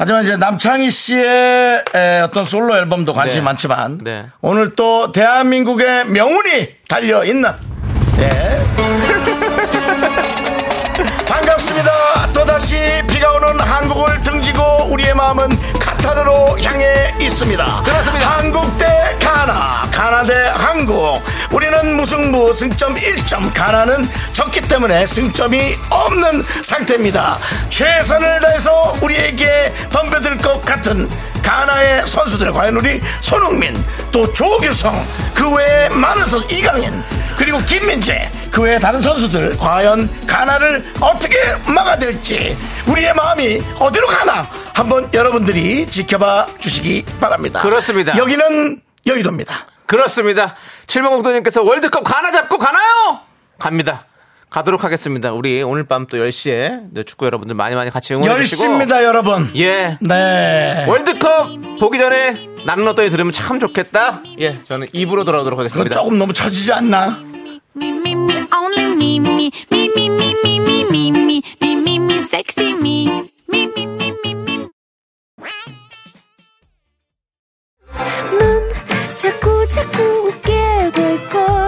[0.00, 3.44] 하지만 이제 남창희 씨의 에, 어떤 솔로 앨범도 관심이 네.
[3.44, 4.26] 많지만 네.
[4.40, 7.50] 오늘 또 대한민국의 명운이 달려 있는
[8.20, 8.64] 예.
[11.26, 12.32] 반갑습니다.
[12.32, 12.76] 또다시
[13.08, 15.48] 비가 오는 한국을 등지고 우리의 마음은
[15.80, 17.82] 카타르로 향해 있습니다.
[17.84, 18.38] 그렇습니다.
[18.38, 18.86] 한국 대
[19.20, 21.22] 가나, 가나 대 한국.
[21.50, 27.38] 우리는 무승부 승점 1점, 가나는 적기 때문에 승점이 없는 상태입니다.
[27.68, 29.47] 최선을 다해서 우리에게
[29.92, 31.08] 덤벼들 것 같은
[31.42, 33.74] 가나의 선수들 과연 우리 손흥민
[34.12, 37.02] 또 조규성 그 외에 많은 선수 이강인
[37.36, 42.56] 그리고 김민재 그 외에 다른 선수들 과연 가나를 어떻게 막아낼지
[42.86, 47.62] 우리의 마음이 어디로 가나 한번 여러분들이 지켜봐 주시기 바랍니다.
[47.62, 48.16] 그렇습니다.
[48.16, 49.66] 여기는 여의도입니다.
[49.86, 50.54] 그렇습니다.
[50.86, 53.20] 7번공도님께서 월드컵 가나 잡고 가나요?
[53.58, 54.07] 갑니다.
[54.50, 55.32] 가도록 하겠습니다.
[55.32, 59.50] 우리 오늘 밤 또 10시에 축구 여러분들 많이 많이 같이 응원해 주시고 10시입니다, 여러분.
[59.56, 59.98] 예.
[60.00, 60.86] 네.
[60.88, 64.22] 월드컵 보기 전에 나는 어떠니 들으면 참 좋겠다.
[64.40, 64.62] 예.
[64.62, 65.90] 저는 입으로 돌아오도록 하겠습니다.
[65.92, 67.18] 조금 너무 처지지 않나?
[79.20, 81.67] 자꾸 자꾸 웃게 될 거야.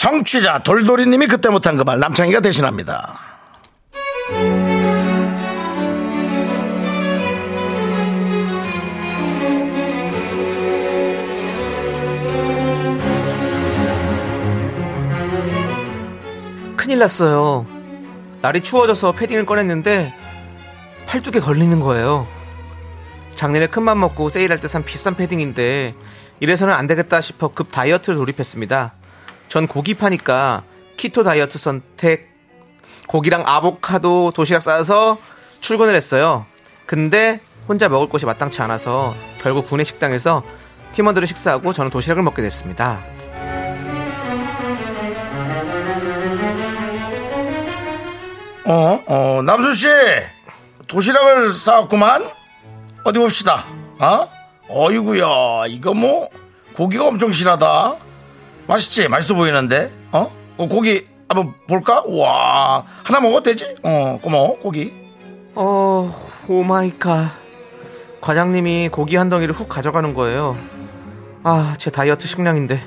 [0.00, 3.18] 정취자 돌돌이님이 그때 못한 그 말 남창희가 대신합니다.
[16.76, 17.66] 큰일 났어요.
[18.40, 20.14] 날이 추워져서 패딩을 꺼냈는데
[21.06, 22.26] 팔뚝에 걸리는 거예요.
[23.34, 25.94] 작년에 큰맘 먹고 세일할 때 산 비싼 패딩인데
[26.40, 28.94] 이래서는 안 되겠다 싶어 급 다이어트를 돌입했습니다.
[29.50, 30.62] 전 고기 파니까
[30.96, 32.30] 키토 다이어트 선택
[33.08, 35.18] 고기랑 아보카도 도시락 싸서
[35.60, 36.46] 출근을 했어요.
[36.86, 40.44] 근데 혼자 먹을 곳이 마땅치 않아서 결국 구내 식당에서
[40.92, 43.02] 팀원들은 식사하고 저는 도시락을 먹게 됐습니다.
[48.66, 49.88] 어, 어, 남수 씨
[50.86, 52.24] 도시락을 싸왔구만.
[53.02, 53.64] 어디 봅시다.
[53.98, 54.28] 어?
[54.68, 56.28] 어이구야, 이거 뭐
[56.74, 58.09] 고기가 엄청 실하다.
[58.70, 59.08] 맛있지?
[59.08, 59.90] 맛있어 보이는데.
[60.12, 60.32] 어?
[60.56, 62.02] 어, 고기 한번 볼까?
[62.06, 63.74] 우와, 하나 먹어도 되지?
[63.82, 64.92] 어, 고마워, 고기.
[65.56, 66.08] 어,
[66.48, 67.32] oh my god.
[68.20, 70.56] 과장님이 고기 한 덩이를 훅 가져가는 거예요.
[71.42, 72.80] 아, 제 다이어트 식량인데.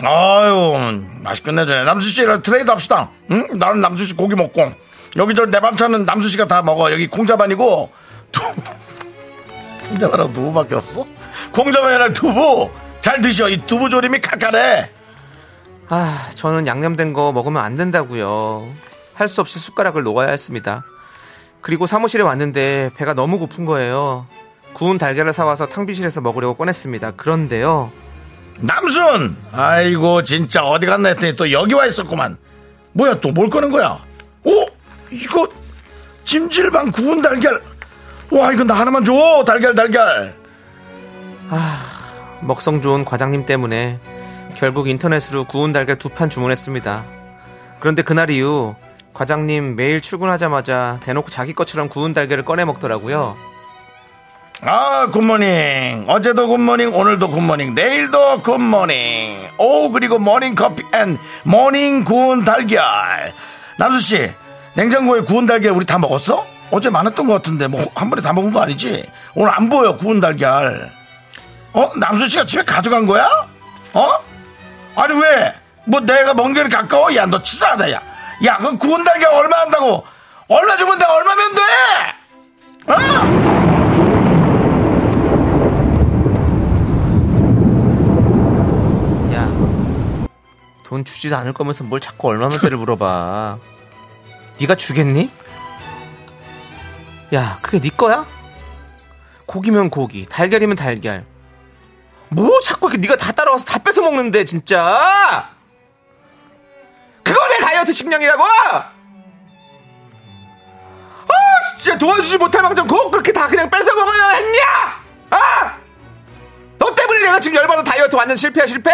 [0.00, 1.84] 아유, 맛있게 내주네.
[1.84, 3.10] 남수 씨랑 트레이드 합시다.
[3.30, 3.46] 응?
[3.52, 4.72] 나는 남수 씨 고기 먹고.
[5.16, 6.90] 여기 저내 반찬은 남수 씨가 다 먹어.
[6.90, 7.92] 여기 콩자반이고.
[9.90, 11.04] 콩자반하고 두부밖에 없어?
[11.52, 12.83] 콩자반이랑 두부!
[13.04, 13.50] 잘 드셔.
[13.50, 14.88] 이 두부 조림이 칼칼해.
[15.90, 18.66] 아, 저는 양념된 거 먹으면 안 된다고요.
[19.12, 20.84] 할 수 없이 숟가락을 놓아야 했습니다.
[21.60, 24.26] 그리고 사무실에 왔는데 배가 너무 고픈 거예요.
[24.72, 27.10] 구운 달걀을 사와서 탕비실에서 먹으려고 꺼냈습니다.
[27.12, 27.92] 그런데요.
[28.60, 29.36] 남순!
[29.52, 32.38] 아이고, 진짜 어디 갔나 했더니 또 여기 와 있었구만.
[32.92, 33.98] 뭐야 또 뭘 꺼낸 거야?
[34.44, 34.64] 오
[35.10, 35.46] 이거
[36.24, 37.60] 찜질방 구운 달걀.
[38.30, 40.34] 와 이거 나 하나만 줘 달걀 달걀.
[42.44, 43.98] 먹성 좋은 과장님 때문에
[44.54, 47.04] 결국 인터넷으로 구운 달걀 두 판 주문했습니다.
[47.80, 48.74] 그런데 그날 이후
[49.12, 53.36] 과장님 매일 출근하자마자 대놓고 자기 것처럼 구운 달걀을 꺼내 먹더라고요.
[54.62, 60.54] 아 good morning 어제도 good morning 오늘도 good morning 내일도 good morning 오 그리고 morning
[60.54, 63.32] coffee and morning 구운 달걀
[63.78, 64.30] 남수 씨
[64.74, 66.46] 냉장고에 구운 달걀 우리 다 먹었어?
[66.70, 69.04] 어제 많았던 것 같은데 뭐 한 번에 다 먹은 거 아니지?
[69.34, 70.90] 오늘 안 보여 구운 달걀
[71.74, 71.90] 어?
[71.98, 73.28] 남수씨가 집에 가져간 거야?
[73.94, 74.08] 어?
[74.96, 75.52] 아니 왜?
[75.86, 77.14] 뭐 내가 먼 길이 가까워?
[77.14, 78.00] 야 너 치사하다 야.
[78.44, 80.04] 야그 구운 달걀 얼마 한다고?
[80.48, 81.62] 얼마 주면 내가 얼마면 돼?
[82.86, 82.94] 어?
[89.34, 89.48] 야,
[90.84, 93.58] 돈 주지도 않을 거면서 뭘 자꾸 얼마면 때를 물어봐.
[94.60, 95.30] 네가 주겠니?
[97.34, 98.24] 야, 그게 네 거야?
[99.46, 101.24] 고기면 고기, 달걀이면 달걀.
[102.28, 105.50] 뭐 자꾸 이렇게 네가 다 따라와서 다 뺏어 먹는데 진짜.
[107.22, 108.44] 그거 내 다이어트 식량이라고?
[108.44, 108.92] 아,
[111.78, 114.62] 진짜 도와주지 못할 망정 그거 그렇게 다 그냥 뺏어 먹어야 했냐?
[115.30, 115.76] 아!
[116.78, 118.90] 너 때문에 내가 지금 열받아 다이어트 완전 실패야 실패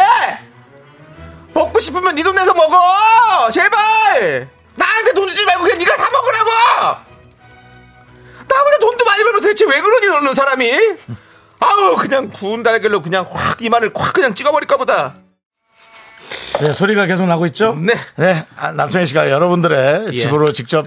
[1.52, 6.50] 먹고 싶으면 네 돈 내서 먹어 제발 나한테 돈 주지 말고 그냥 네가 다 먹으라고
[8.46, 10.70] 나보다 돈도 많이 벌면서 대체 왜 그러니 너는 사람이
[11.60, 15.16] 아우 그냥 구운 달걀로 그냥 확 이마를 확 그냥 찍어버릴까 보다
[16.60, 17.76] 네, 소리가 계속 나고 있죠?
[18.16, 18.46] 네.
[18.56, 20.16] 아, 남창희 씨가 여러분들의 예.
[20.16, 20.86] 집으로 직접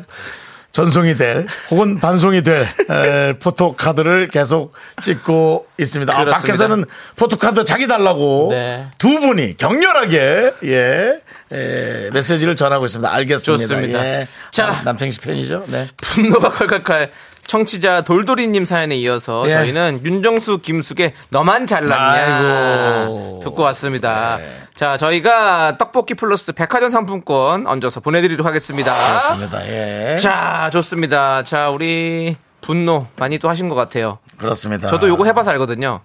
[0.71, 6.19] 전송이 될 혹은 반송이 될 에, 포토카드를 계속 찍고 있습니다.
[6.19, 6.25] 아.
[6.25, 8.87] 밖에서는 포토카드 자기 달라고 네.
[8.97, 11.19] 두 분이 격렬하게 예,
[11.51, 13.11] 에, 메시지를 전하고 있습니다.
[13.13, 13.65] 알겠습니다.
[13.67, 14.03] 좋습니다.
[14.03, 14.27] 예.
[14.49, 14.69] 자.
[14.69, 15.65] 아, 남창희 씨 팬이죠?
[15.67, 15.87] 네.
[15.97, 17.11] 분노가 칼칼칼
[17.57, 19.51] 청취자 돌돌이님 사연에 이어서 예.
[19.51, 23.41] 저희는 윤정수 김숙의 너만 잘났냐 아이고.
[23.43, 24.39] 듣고 왔습니다.
[24.73, 28.91] 자 저희가 떡볶이 플러스 백화점 상품권 얹어서 보내드리도록 하겠습니다.
[28.95, 29.67] 그렇습니다.
[29.67, 30.15] 예.
[30.15, 31.43] 자 좋습니다.
[31.43, 34.17] 자 우리 분노 많이 또 하신 것 같아요.
[34.37, 34.87] 그렇습니다.
[34.87, 36.01] 저도 요거 해봐서 알거든요.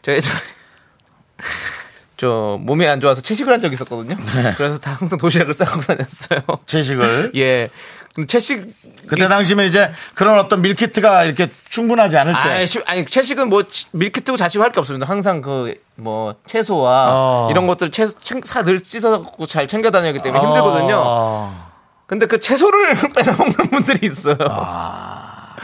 [0.00, 0.18] 제가
[2.16, 4.16] 저 몸이 안 좋아서 채식을 한 적이 있었거든요.
[4.16, 4.54] 네.
[4.56, 6.40] 그래서 다 항상 도시락을 싸고 다녔어요.
[6.64, 7.32] 채식을.
[7.36, 7.68] 예.
[8.16, 8.66] 근데 채식
[9.06, 12.38] 그때 당시면 이제 그런 어떤 밀키트가 이렇게 충분하지 않을 때.
[12.38, 15.06] 아니, 시- 아니 채식은 뭐 치- 밀키트고 자식고 할게 없습니다.
[15.08, 17.48] 항상 그 뭐 채소와 어.
[17.50, 20.94] 이런 것들 채소 사늘 씻어 갖고 잘 챙겨 다니기 때문에 힘들거든요.
[20.94, 21.70] 어.
[22.06, 24.36] 근데 그 채소를 뺏어 먹는 분들이 있어요.
[24.40, 25.56] 아.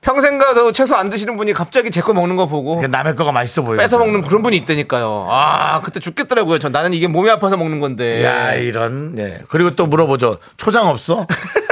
[0.00, 3.30] 평생 가도 채소 안 드시는 분이 갑자기 제 거 먹는 거 보고 그 남의 거가
[3.32, 3.78] 맛있어 보여요.
[3.78, 5.26] 뺏어 먹는 그런 분이 있다니까요.
[5.28, 6.58] 아 그때 죽겠더라고요.
[6.60, 8.24] 전 나는 이게 몸이 아파서 먹는 건데.
[8.24, 9.14] 야 이런.
[9.18, 9.40] 예.
[9.48, 10.38] 그리고 또 물어보죠.
[10.56, 11.26] 초장 없어?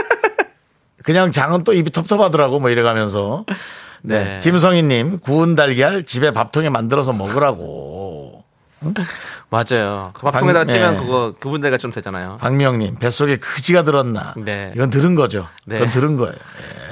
[1.04, 3.44] 그냥 장은 또 입이 텁텁하더라고 뭐 이래가면서.
[4.02, 4.24] 네.
[4.24, 4.40] 네.
[4.42, 8.42] 김성희님 구운 달걀 집에 밥통에 만들어서 먹으라고.
[9.48, 10.10] 맞아요.
[10.14, 11.00] 그 밥통에다 방- 치면 네.
[11.00, 12.36] 그거 그분들가 좀 되잖아요.
[12.40, 14.34] 박명님 뱃속에 그지가 들었나?
[14.36, 14.72] 네.
[14.74, 15.48] 이건 들은 거죠.
[15.64, 15.76] 네.
[15.76, 16.34] 이건 들은 거예요.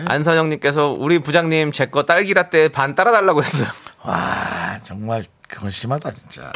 [0.07, 3.67] 안선영님께서 우리 부장님 제 거 딸기 라떼 반 따라달라고 했어요.
[4.05, 6.51] 와 정말 그건 심하다 진짜.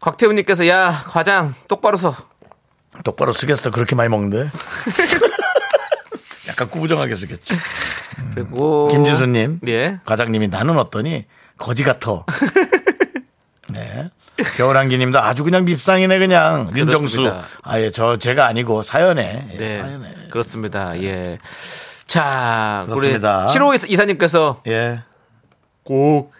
[0.00, 2.14] 곽태훈님께서 야 과장 똑바로 서.
[3.04, 4.48] 똑바로 쓰겠어 그렇게 많이 먹는데.
[6.58, 7.56] 약간 꾸부정하게 쓰겠지.
[8.34, 9.60] 그리고 김지수님.
[9.68, 10.00] 예.
[10.04, 11.24] 과장님이 나는 어떠니
[11.56, 12.24] 거지 같아.
[13.70, 14.10] 네.
[14.56, 17.22] 겨울한기님도 아주 그냥 밉상이네 그냥 윤정수.
[17.22, 17.46] 그렇습니다.
[17.62, 19.74] 아예 저 제가 아니고 사연에 예, 네.
[19.76, 20.14] 사연에.
[20.30, 21.00] 그렇습니다.
[21.02, 21.38] 예.
[22.06, 23.44] 자, 그렇습니다.
[23.44, 25.02] 우리 7호 이사님께서 예.
[25.84, 26.32] 꼭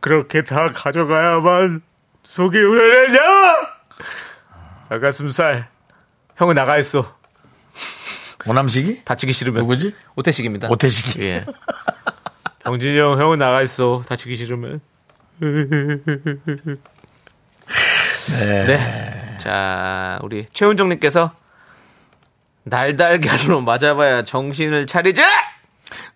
[0.00, 1.82] 그렇게 다 가져가야만
[2.22, 3.20] 속이 우려내냐?
[4.88, 5.68] 닭가슴살
[6.36, 7.14] 형은 나가 있어.
[8.46, 9.94] 오남식이 다치기 싫으면 누구지?
[10.16, 10.68] 오태식입니다.
[10.70, 11.22] 오태식이.
[11.22, 11.44] 예.
[12.64, 14.02] 병진이 형 형은 나가 있어.
[14.06, 14.80] 다치기 싫으면.
[18.66, 19.36] 네.
[19.38, 21.32] 자, 우리 최훈정님께서
[22.64, 25.22] 날달걀로 맞아봐야 정신을 차리지.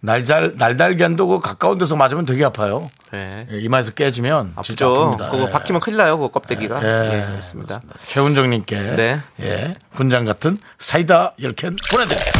[0.00, 2.90] 날잘 날달걀도 그 가까운 데서 맞으면 되게 아파요.
[3.10, 3.46] 네.
[3.50, 5.16] 예, 이마에서 깨지면 진짜 아프죠.
[5.16, 5.30] 아픕니다.
[5.30, 5.50] 그거 예.
[5.50, 6.18] 박히면 큰일 나요.
[6.18, 6.80] 그 껍데기가.
[6.82, 7.80] 예, 예, 그렇습니다.
[8.04, 9.20] 최훈정 님께 네.
[9.40, 12.30] 예 군장 같은 사이다 10캔 보내 드립니다.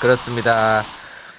[0.00, 0.82] 그렇습니다.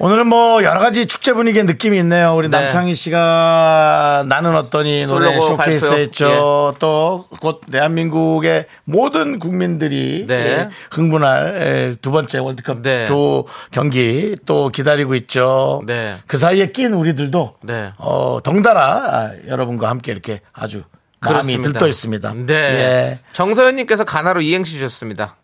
[0.01, 2.33] 오늘은 뭐 여러 가지 축제 분위기의 느낌이 있네요.
[2.33, 2.57] 우리 네.
[2.57, 6.01] 남창희 씨가 나는 어떠니 노래 솔로곡 쇼케이스 발표.
[6.01, 6.73] 했죠.
[6.79, 10.35] 또곧 대한민국의 모든 국민들이 네.
[10.35, 11.55] 예, 흥분할
[11.91, 13.03] 예, 두 번째 월드컵 네.
[13.05, 15.83] 조 경기 또 기다리고 있죠.
[15.85, 16.15] 네.
[16.27, 17.91] 그 사이에 낀 우리들도 네.
[17.97, 20.83] 어, 덩달아 아, 여러분과 함께 이렇게 아주
[21.19, 21.71] 마음이 그렇습니다.
[21.71, 22.33] 들떠 있습니다.
[22.45, 22.53] 네.
[22.53, 23.19] 예.
[23.33, 25.35] 정서연님께서 가나로 이행시 주셨습니다.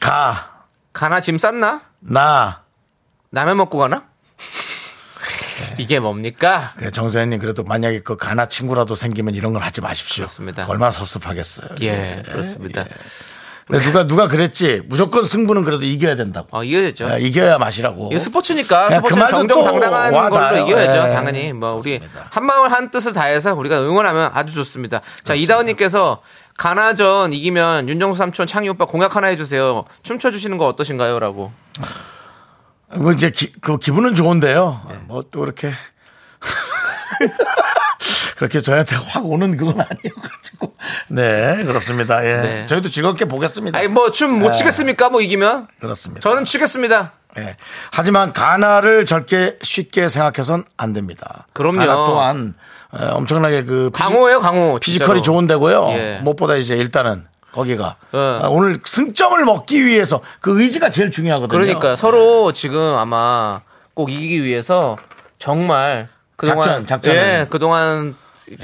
[0.00, 1.82] 가, 가나 짐 쌌나?
[2.00, 2.62] 나.
[3.32, 4.02] 라면 먹고 가나?
[5.78, 6.72] 이게 뭡니까?
[6.76, 10.24] 그래, 정서연님 그래도 만약에 그 가나 친구라도 생기면 이런 걸 하지 마십시오.
[10.24, 10.66] 그렇습니다.
[10.66, 11.68] 얼마나 섭섭하겠어요.
[11.82, 12.84] 예, 그렇습니다.
[13.66, 16.48] 근데 누가 누가 그랬지 무조건 승부는 그래도 이겨야 된다고.
[16.50, 17.08] 어, 이겨야죠.
[17.12, 18.08] 예, 이겨야 맛이라고.
[18.10, 20.64] 이거 스포츠니까 또 정정당당한 와닿아요.
[20.64, 21.08] 걸로 이겨야죠.
[21.08, 21.14] 예.
[21.14, 22.00] 당연히 뭐 우리.
[22.30, 25.02] 한 마음 한 뜻을 다해서 우리가 응원하면 아주 좋습니다.
[25.22, 26.20] 자 이다은님께서
[26.56, 29.84] 가나전 이기면 윤정수 삼촌 창희 오빠 공약 하나 해주세요.
[30.02, 31.52] 춤춰 주시는 거 어떠신가요?라고.
[32.96, 34.80] 뭐 이제 기, 그 기분은 좋은데요.
[34.88, 34.94] 네.
[35.06, 35.70] 뭐또 이렇게
[38.36, 40.74] 그렇게 저한테 확 오는 그건 아니어가지고.
[41.08, 42.24] 네, 그렇습니다.
[42.24, 42.36] 예.
[42.42, 42.66] 네.
[42.66, 43.78] 저희도 즐겁게 보겠습니다.
[43.78, 45.10] 아니 뭐 춤 못 추겠습니까?
[45.10, 46.20] 뭐 이기면 그렇습니다.
[46.20, 47.12] 저는 추겠습니다.
[47.38, 47.56] 예.
[47.92, 51.46] 하지만 가나를 저렇게 쉽게 생각해서는 안 됩니다.
[51.52, 51.78] 그럼요.
[51.78, 52.54] 가나 또한
[52.98, 54.78] 에, 엄청나게 그 피지- 강호예요, 강호.
[54.80, 55.22] 피지컬이.
[55.22, 55.88] 좋은 데고요.
[55.90, 56.18] 예.
[56.22, 58.18] 무엇보다 이제 일단은 거기가 예.
[58.18, 61.48] 아, 오늘 승점을 먹기 위해서 그 의지가 제일 중요하거든요.
[61.60, 63.60] 그러니까 서로 지금 아마
[63.94, 64.96] 꼭 이기기 위해서
[65.38, 67.16] 정말 그동안 작전, 작전을.
[67.18, 68.14] 예, 그동안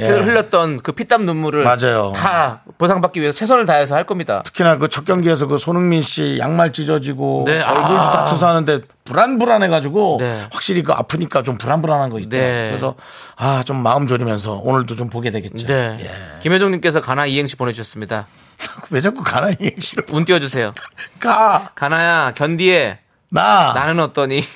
[0.01, 0.05] 예.
[0.09, 2.13] 흘렸던 그 피땀 눈물을 맞아요.
[2.17, 4.43] 다 보상받기 위해서 최선을 다해서 할 겁니다.
[4.45, 8.11] 특히나 그 첫 경기에서 그 손흥민 씨 양말 찢어지고 네, 얼굴도 아.
[8.11, 10.43] 다쳐서 하는데 불안불안해가지고 네.
[10.53, 12.41] 확실히 그 아프니까 좀 불안불안한 거 있대요.
[12.41, 12.69] 네.
[12.71, 12.95] 그래서
[13.37, 15.67] 아 좀 마음 졸이면서 오늘도 좀 보게 되겠죠.
[15.69, 15.99] 네.
[16.01, 16.11] 예.
[16.43, 18.27] 김혜종님께서 가나 이행시 보내주셨습니다.
[18.91, 20.75] 왜 자꾸 가나 얘기를 운 띄워주세요.
[21.21, 21.71] 가.
[21.75, 22.99] 가나야 견디에
[23.31, 23.73] 나.
[23.75, 24.43] 나는 어떠니?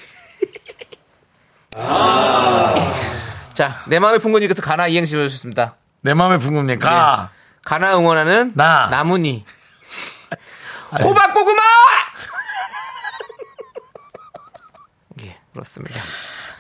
[3.54, 5.76] 자, 내 마음의 풍근님께서 가나 이행시 보내주셨습니다.
[6.02, 7.30] 내 마음의 풍금님 가.
[7.64, 8.88] 가나 응원하는 나.
[8.90, 9.44] 나문희.
[11.04, 11.60] 호박고구마!
[15.22, 16.00] 예, 그렇습니다.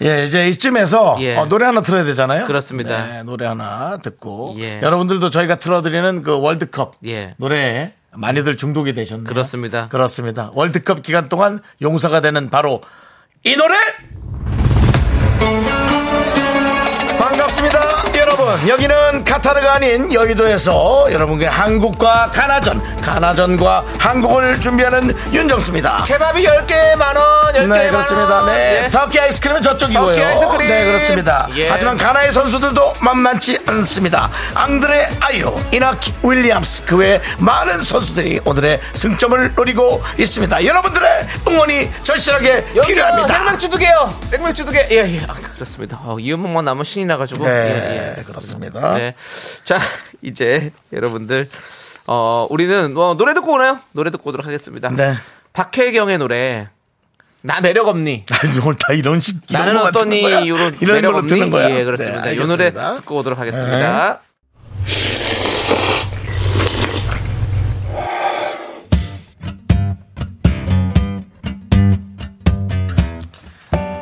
[0.02, 1.36] 예, 이제 이쯤에서 예.
[1.36, 2.46] 어, 노래 하나 틀어야 되잖아요.
[2.46, 3.06] 그렇습니다.
[3.06, 4.80] 네, 노래 하나 듣고 예.
[4.82, 7.34] 여러분들도 저희가 틀어드리는 그 월드컵 예.
[7.38, 9.26] 노래에 많이들 중독이 되셨네요.
[9.26, 9.86] 그렇습니다.
[9.88, 10.50] 그렇습니다.
[10.54, 12.80] 월드컵 기간 동안 용서가 되는 바로
[13.44, 13.74] 이 노래
[18.50, 27.54] 여러분 여기는 카타르가 아닌 여의도에서 여러분께 한국과 가나전 가나전과 한국을 준비하는 윤정수입니다 케밥이 10개 만원,
[27.54, 28.90] 10개 네 그렇습니다 네 예.
[28.90, 30.68] 터키 아이스크림은 저쪽이고요 터키 아이스크림.
[30.68, 31.68] 네 그렇습니다 예.
[31.68, 39.54] 하지만 가나의 선수들도 만만치 않습니다 앙드레 아유 이나키 윌리엄스 그 외 많은 선수들이 오늘의 승점을
[39.54, 44.14] 노리고 있습니다 여러분들의 응원이 절실하게 필요합니다 생맥주 두 개요.
[44.26, 44.86] 생맥주 두 개.
[44.90, 45.20] 예, 예.
[45.28, 45.98] 아, 그렇습니다.
[46.04, 47.44] 어, 이 음악만 나면 신이 나가지고.
[47.44, 48.94] 네, 예, 예, 그렇습니다.
[48.94, 49.14] 네.
[49.64, 49.78] 자,
[50.22, 51.48] 이제 여러분들,
[52.06, 53.78] 어, 우리는 뭐 노래 듣고 오나요?
[53.92, 54.88] 노래 듣고 오도록 하겠습니다.
[54.90, 55.14] 네.
[55.52, 56.68] 박혜경의 노래.
[57.42, 58.24] 나 매력 없니?
[58.30, 60.20] 아니, 오늘 다 이런 식 이런 나는 어떠니?
[60.20, 61.26] 이런 이런 매력 걸로?
[61.26, 62.22] 듣는 거야 예, 그렇습니다.
[62.24, 62.72] 네, 이 노래.
[62.72, 64.20] 듣고 오도록 하겠습니다.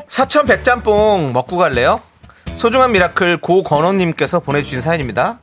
[0.08, 2.00] 사천 백짬뽕 먹고 갈래요?
[2.58, 5.38] 소중한 미라클 고건호님께서 보내주신 사연입니다.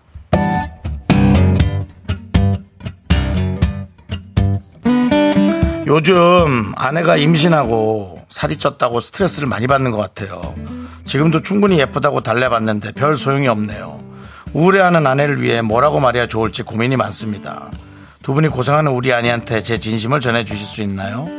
[5.88, 10.54] 요즘 아내가 임신하고 살이 쪘다고 스트레스를 많이 받는 것 같아요.
[11.06, 13.98] 지금도 충분히 예쁘다고 달래봤는데 별 소용이 없네요.
[14.52, 17.72] 우울해하는 아내를 위해 뭐라고 말해야 좋을지 고민이 많습니다.
[18.24, 21.30] 두 분이 고생하는 우리 아내한테 제 진심을 전해주실 수 있나요?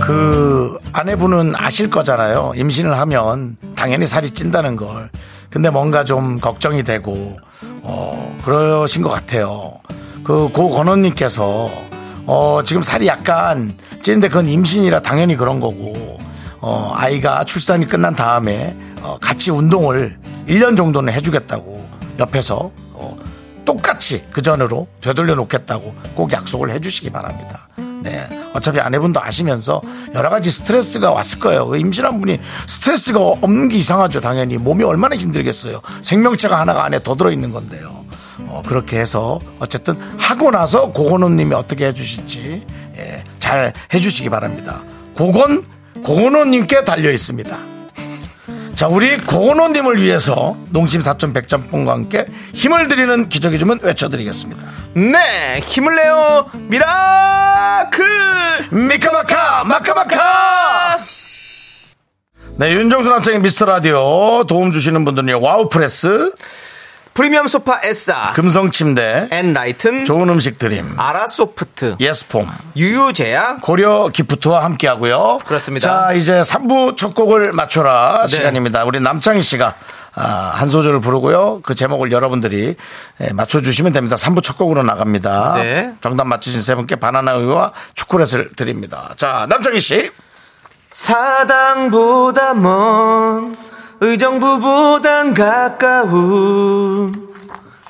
[0.00, 0.57] 그
[0.98, 2.54] 아내분은 아실 거잖아요.
[2.56, 5.10] 임신을 하면 당연히 살이 찐다는 걸.
[5.48, 7.38] 근데 뭔가 좀 걱정이 되고
[7.82, 9.78] 어 그러신 것 같아요.
[10.24, 11.70] 그 고 건원님께서
[12.26, 16.18] 어 지금 살이 약간 찌는데 그건 임신이라 당연히 그런 거고
[16.60, 23.16] 어 아이가 출산이 끝난 다음에 어 같이 운동을 1년 정도는 해주겠다고 옆에서 어
[23.64, 27.68] 똑같이 그 전으로 되돌려 놓겠다고 꼭 약속을 해주시기 바랍니다.
[28.02, 28.26] 네.
[28.54, 29.80] 어차피 아내분도 아시면서
[30.14, 31.66] 여러 가지 스트레스가 왔을 거예요.
[31.66, 34.20] 그 임신한 분이 스트레스가 없는 게 이상하죠.
[34.20, 34.56] 당연히.
[34.56, 35.80] 몸이 얼마나 힘들겠어요.
[36.02, 38.04] 생명체가 하나가 안에 더 들어 있는 건데요.
[38.46, 42.64] 어, 그렇게 해서 어쨌든 하고 나서 고건호님이 어떻게 해주실지
[42.98, 44.82] 예, 잘 해주시기 바랍니다.
[45.14, 45.64] 고건,
[46.04, 47.67] 고건호님께 달려 있습니다.
[48.78, 54.62] 자, 우리 고건호님을 위해서 농심 사천 백짬뽕과 함께 힘을 드리는 기적의 주문 외쳐드리겠습니다.
[54.94, 58.06] 네, 힘을 내요, 미라클!
[58.70, 60.96] 미카마카 마카마카
[62.58, 66.34] 네 윤정수 남창희의 미스터 라디오 도움 주시는 분들은요 와우프레스
[67.18, 75.40] 프리미엄 소파 에싸, 금성 침대 엔라이튼, 좋은 음식 드림 아라소프트, 예스폼 유유제약, 고려 기프트와 함께하고요
[75.44, 76.10] 그렇습니다.
[76.10, 78.28] 자 이제 3부 첫 곡을 맞춰라 네.
[78.28, 79.74] 시간입니다 우리 남창희 씨가
[80.14, 80.22] 아,
[80.54, 81.58] 한 소절을 부르고요.
[81.64, 82.76] 그 제목을 여러분들이
[83.20, 84.14] 예, 맞춰주시면 됩니다.
[84.14, 85.54] 3부 첫 곡으로 나갑니다.
[85.56, 85.94] 네.
[86.00, 89.14] 정답 맞히신 세 분께 바나나 우유와 초콜릿을 드립니다.
[89.16, 90.10] 자, 남창희 씨.
[90.92, 93.56] 사당보다 먼
[94.00, 97.28] 의정부보단 가까운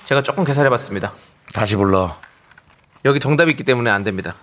[0.05, 1.13] 제가 조금 계산해봤습니다.
[1.53, 2.17] 다시 불러.
[3.05, 4.35] 여기 정답이 있기 때문에 안 됩니다.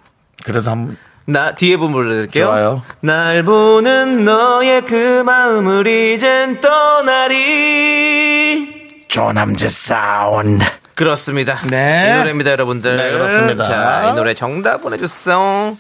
[0.44, 0.98] 그래도 한
[1.28, 2.46] 나 뒤에 부분 불러드릴게요.
[2.46, 2.84] 좋아요.
[3.00, 7.96] 날 보는 너의 그 마음을 이젠 떠나리.
[9.08, 10.64] 조남재 사운드.
[10.94, 11.56] 그렇습니다.
[11.72, 12.12] 네.
[12.14, 12.94] 이 노래입니다, 여러분들.
[12.94, 13.64] 네, 그렇습니다.
[13.64, 15.76] 자, 이 노래 정답 보내주세요.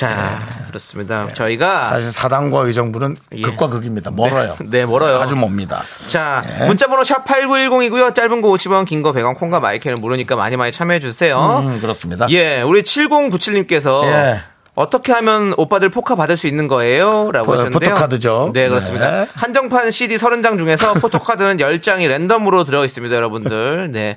[0.00, 1.28] 자, 그렇습니다.
[1.34, 3.42] 저희가 사실 사당과 의정부는 예.
[3.42, 4.10] 극과 극입니다.
[4.10, 4.56] 멀어요.
[4.60, 5.20] 네, 네, 멀어요.
[5.20, 5.82] 아주 멉니다.
[6.08, 8.14] 자, 문자 번호 샵 8910이고요.
[8.14, 11.62] 짧은 거 50원, 긴 거 100원, 콩과 마이크는 무료니까 많이 많이 참여해 주세요.
[11.64, 12.26] 음, 그렇습니다.
[12.30, 14.40] 예, 우리 7097님께서 예.
[14.74, 17.30] 어떻게 하면 오빠들 포카 받을 수 있는 거예요?
[17.32, 17.90] 라고 포- 하셨는데요.
[17.90, 18.50] 포토카드죠.
[18.54, 19.10] 네, 그렇습니다.
[19.24, 19.28] 네.
[19.34, 23.90] 한정판 CD 30장 중에서 포토카드는 10장이 랜덤으로 들어 있습니다, 여러분들.
[23.92, 24.16] 네.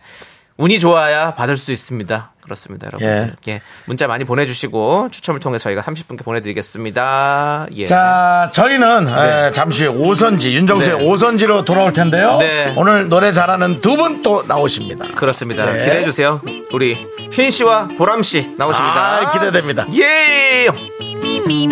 [0.57, 2.31] 운이 좋아야 받을 수 있습니다.
[2.41, 3.35] 그렇습니다, 여러분들.
[3.47, 3.61] 예.
[3.85, 7.67] 문자 많이 보내주시고 추첨을 통해 저희가 30분께 보내드리겠습니다.
[7.75, 7.85] 예.
[7.85, 11.05] 자, 저희는 에, 잠시 오선지, 윤정수의 네.
[11.05, 12.37] 오선지로 돌아올 텐데요.
[12.39, 12.73] 네.
[12.75, 15.05] 오늘 노래 잘하는 두 분 또 나오십니다.
[15.15, 15.65] 그렇습니다.
[15.65, 15.83] 네.
[15.83, 16.41] 기대해 주세요.
[16.73, 16.95] 우리
[17.31, 18.95] 휘인 씨와 보람 씨 나오십니다.
[18.95, 19.87] 아, 기대됩니다.
[19.95, 20.67] 예.
[20.99, 21.65] me,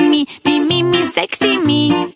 [1.14, 1.92] sexy me.
[1.92, 2.16] Me,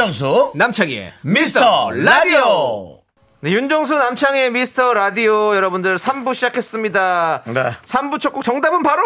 [0.00, 3.00] 윤정수, 남창희의 미스터 라디오.
[3.40, 7.42] 네, 윤정수 남창희의 미스터 라디오 여러분들 3부 시작했습니다.
[7.48, 7.72] 네.
[7.82, 9.02] 3부 첫 곡 정답은 바로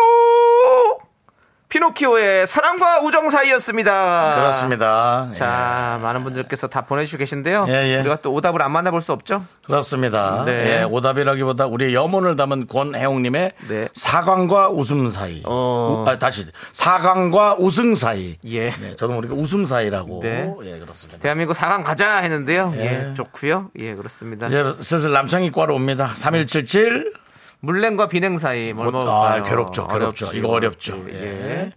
[1.78, 4.34] 피노키오의 사랑과 우정 사이였습니다.
[4.36, 5.28] 그렇습니다.
[5.34, 7.66] 자, 많은 분들께서 다 보내주시고 계신데요.
[7.68, 8.00] 예, 예.
[8.00, 9.44] 우리가 또 오답을 안 만나볼 수 없죠?
[9.66, 10.44] 그렇습니다.
[10.46, 10.52] 네.
[10.52, 13.88] 예, 오답이라기보다 우리 염원을 담은 권혜웅님의 네.
[13.92, 15.42] 사광과 웃음 사이.
[15.46, 16.04] 어.
[16.06, 18.36] 우- 아, 다시 사광과 우승 사이.
[18.46, 18.70] 예.
[18.70, 20.20] 네, 저도 모르게 웃음 사이라고.
[20.22, 20.48] 네.
[20.62, 21.20] 예, 그렇습니다.
[21.20, 22.72] 대한민국 4강 가자 했는데요.
[22.76, 23.08] 예.
[23.10, 23.70] 예, 좋고요.
[23.80, 24.46] 예, 그렇습니다.
[24.46, 26.06] 이제 슬슬 남창희 과로 옵니다.
[26.14, 27.23] 3177.
[27.64, 29.42] 물냉과 비냉 사이 뭘 아?
[29.42, 30.26] 괴롭죠, 괴롭죠.
[30.26, 30.38] 어렵지요.
[30.38, 31.04] 이거 어렵죠.
[31.08, 31.14] 예.
[31.14, 31.72] 예.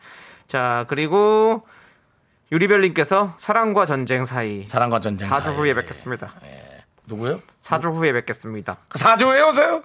[0.48, 1.66] 자, 그리고
[2.52, 4.66] 유리별님께서 사랑과 전쟁 사이.
[4.66, 5.56] 사랑과 전쟁 4주 사이.
[5.56, 6.32] 후에 뵙겠습니다.
[7.08, 7.42] 누구요?
[7.62, 8.78] 4주 후에 뵙겠습니다.
[8.88, 9.84] 그 사주에 오세요.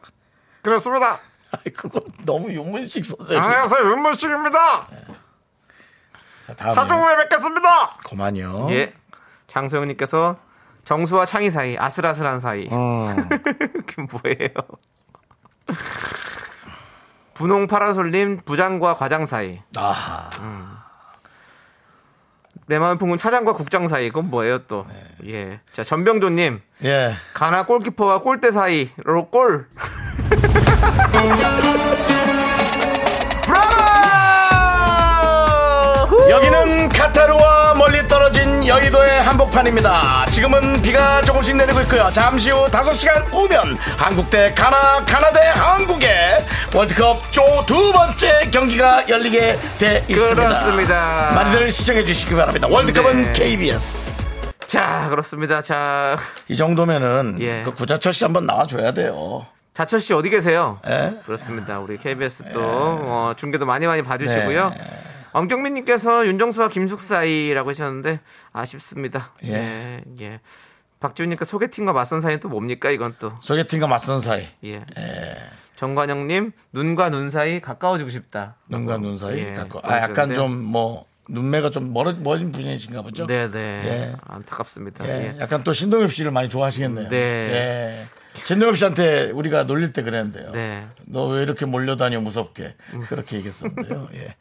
[0.62, 1.18] 그렇습니다.
[1.52, 3.42] 아이, 그건 너무 윤문식 선생님.
[3.42, 3.90] 안녕하세요.
[3.90, 4.86] 윤모식입니다.
[6.42, 6.74] 자, 다음에.
[6.74, 7.96] 4주 후에 뵙겠습니다.
[8.08, 8.68] 그만요.
[8.70, 8.92] 예.
[9.48, 10.36] 장소영님께서
[10.84, 12.66] 정수와 창희 사이, 아슬아슬한 사이.
[12.70, 13.14] 어.
[13.86, 14.48] 그게 뭐예요?
[17.35, 19.61] 분홍 파라솔님 부장과 과장 사이.
[19.77, 20.31] 아하.
[22.66, 24.09] 내 마음 품은 차장과 국장 사이.
[24.09, 24.87] 그건 뭐예요 또?
[24.88, 25.33] 네.
[25.33, 25.61] 예.
[25.72, 27.14] 자 전병조님 예.
[27.35, 29.68] 가나 골키퍼와 골대 사이로 골.
[34.92, 36.31] 브라보!
[36.31, 38.07] 여기는 카타르와 멀리
[38.66, 40.27] 여의도의 한복판입니다.
[40.31, 42.11] 지금은 비가 조금씩 내리고 있고요.
[42.12, 46.44] 잠시 후 5시간 후면 한국 대 가나, 가나 대 한국의
[46.75, 50.35] 월드컵 조 두 번째 경기가 열리게 돼 있습니다.
[50.35, 51.33] 그렇습니다.
[51.35, 52.66] 많이들 시청해 주시기 바랍니다.
[52.68, 53.33] 월드컵은 네.
[53.33, 54.25] KBS.
[54.66, 55.61] 자 그렇습니다.
[55.62, 56.16] 자
[56.48, 57.62] 이 정도면은 예.
[57.64, 59.46] 그 구자철 씨 한번 나와줘야 돼요.
[59.75, 60.79] 자철 씨 어디 계세요?
[60.88, 61.14] 예?
[61.25, 61.79] 그렇습니다.
[61.79, 64.72] 우리 KBS 또 어, 중계도 많이 많이 봐주시고요.
[65.33, 68.21] 엄경민님께서 윤정수와 김숙 사이라고 하셨는데
[68.53, 69.33] 아쉽습니다.
[69.45, 69.53] 예.
[69.53, 70.41] 예, 예.
[71.01, 73.33] 박지훈님께 소개팅과 맞선 사이는 또 뭡니까 이건 또.
[73.41, 74.47] 소개팅과 맞선 사이.
[74.64, 74.85] 예.
[75.76, 78.57] 정관영님 눈과 눈 사이 가까워지고 싶다.
[78.68, 79.39] 눈과 눈 사이.
[79.39, 79.80] 예, 갖고.
[79.83, 80.33] 아, 약간.
[80.35, 83.26] 좀 뭐 눈매가 좀 멀어, 멀어진 분이신가 보죠?
[83.26, 83.59] 네네.
[83.59, 84.16] 예.
[84.26, 85.05] 안타깝습니다.
[85.07, 85.41] 예, 예.
[85.41, 87.09] 약간 또 신동엽 씨를 많이 좋아하시겠네요.
[87.09, 88.05] 네.
[88.39, 88.45] 예.
[88.45, 90.51] 신동엽 씨한테 우리가 놀릴 때 그랬는데요.
[90.53, 90.87] 네.
[91.07, 92.74] 너 왜 이렇게 몰려다녀 무섭게
[93.09, 94.09] 그렇게 얘기했었는데요.
[94.14, 94.35] 예.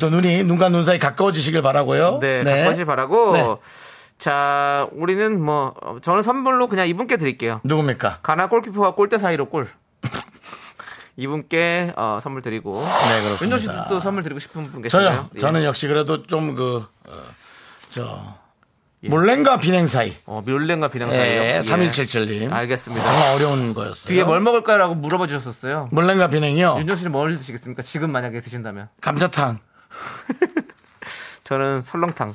[0.00, 2.18] 또 눈이 눈과 눈 사이 가까워지시길 바라고요.
[2.20, 3.32] 네, 가까워지 바라고.
[3.32, 3.46] 네.
[4.18, 7.60] 자, 우리는 뭐 어, 저는 선물로 그냥 이분께 드릴게요.
[7.64, 8.18] 누굽니까?
[8.22, 9.68] 가나 골키퍼와 골대 사이로 골.
[11.16, 12.80] 이분께 어, 선물 드리고.
[12.80, 13.44] 네, 그렇습니다.
[13.44, 15.08] 윤정 씨도 또 선물 드리고 싶은 분 계신가요?
[15.10, 15.30] 저요.
[15.34, 15.38] 예.
[15.38, 17.12] 저는 역시 그래도 좀 그, 어,
[17.90, 18.38] 저,
[19.06, 20.14] 몰랭과 비냉 사이.
[20.26, 21.22] 어, 밀랭과 비냉 사이요.
[21.22, 22.52] 예, 3177님.
[22.52, 23.04] 알겠습니다.
[23.04, 24.08] 정말 어려운 거였어요.
[24.08, 25.88] 뒤에 뭘 먹을까라고 물어봐 주셨었어요.
[25.92, 26.76] 몰랭과 비냉이요.
[26.80, 27.82] 윤정 씨는 뭘 드시겠습니까?
[27.82, 28.88] 지금 만약에 드신다면.
[29.00, 29.60] 감자탕.
[31.44, 32.34] 저는 설렁탕.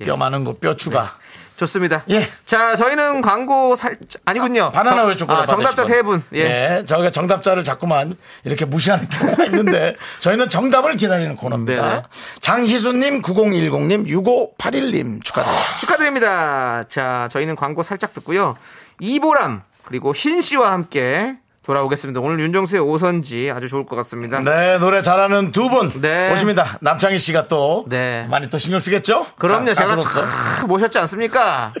[0.00, 0.04] 예.
[0.04, 1.16] 뼈 많은 거, 뼈 추가.
[1.64, 2.02] 좋습니다.
[2.08, 2.26] 예.
[2.46, 4.70] 자, 저희는 광고 살 아니군요.
[4.72, 5.84] 바나나 정- 우유 초콜릿 아, 정답자.
[5.84, 6.22] 세 분.
[6.34, 6.38] 예.
[6.80, 6.84] 예.
[6.86, 11.82] 저희가 정답자를 자꾸만 이렇게 무시하는 경우가 있는데 저희는 정답을 기다리는 코너입니다.
[11.88, 12.02] 네네.
[12.40, 15.78] 장희수님, 9010님, 6581님 축하드립니다.
[15.80, 16.84] 축하드립니다.
[16.88, 18.56] 자, 저희는 광고 살짝 듣고요.
[19.00, 22.20] 이보람 그리고 흰 씨와 함께 돌아오겠습니다.
[22.20, 24.40] 오늘 윤정수의 오선지 아주 좋을 것 같습니다.
[24.40, 26.32] 네, 노래 잘하는 두 분 네.
[26.32, 26.78] 오십니다.
[26.80, 28.26] 남창희 씨가 또 네.
[28.30, 29.26] 많이 또 신경 쓰겠죠?
[29.38, 29.66] 그럼요.
[29.66, 29.96] 가- 제가.
[30.02, 31.72] 다 모셨지 않습니까?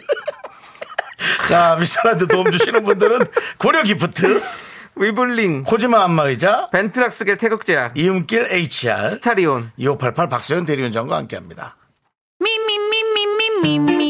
[1.48, 3.26] 자, 미스터라디오 도움 주시는 분들은
[3.58, 4.42] 고려 기프트,
[4.96, 9.72] 위블링, 코지마 안마의자, 벤트락스겔 태극제약, 이음길 HR, 스타리온.
[9.76, 11.76] 2588 박소연 대리운전과 함께합니다.
[13.62, 14.09] Me,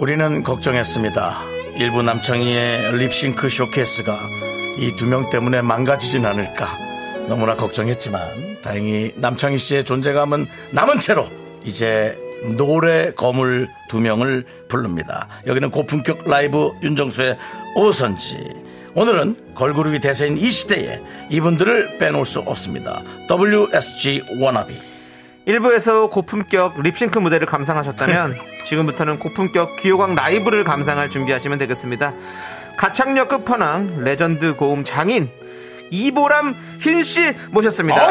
[0.00, 1.40] 우리는 걱정했습니다.
[1.76, 4.18] 1부 남창희의 립싱크 쇼케이스가
[4.78, 6.78] 이 두 명 때문에 망가지진 않을까
[7.28, 11.28] 너무나 걱정했지만 다행히 남창희 씨의 존재감은 남은 채로
[11.64, 12.16] 이제
[12.56, 15.28] 노래 거물 두 명을 부릅니다.
[15.46, 17.36] 여기는 고품격 라이브 윤정수의
[17.76, 18.38] 오선지.
[18.94, 23.02] 오늘은 걸그룹이 대세인 이 시대에 이분들을 빼놓을 수 없습니다.
[23.30, 24.74] WSG 워너비.
[25.50, 28.36] 1부에서 고품격 립싱크 무대를 감상하셨다면
[28.66, 32.12] 지금부터는 고품격 귀 호강 라이브를 감상할 준비하시면 되겠습니다.
[32.76, 35.28] 가창력 끝판왕 레전드 고음 장인
[35.90, 38.06] 이보람 흰 씨 모셨습니다.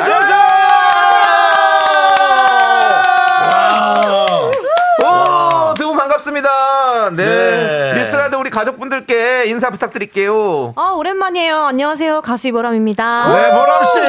[5.01, 7.11] 오, 두분 반갑습니다.
[7.15, 7.25] 네.
[7.25, 7.93] 네.
[7.99, 10.73] 미스라드 우리 가족분들께 인사 부탁드릴게요.
[10.75, 11.65] 아, 오랜만이에요.
[11.65, 12.21] 안녕하세요.
[12.21, 13.27] 가수 이보람입니다.
[13.29, 13.99] 네, 보람씨.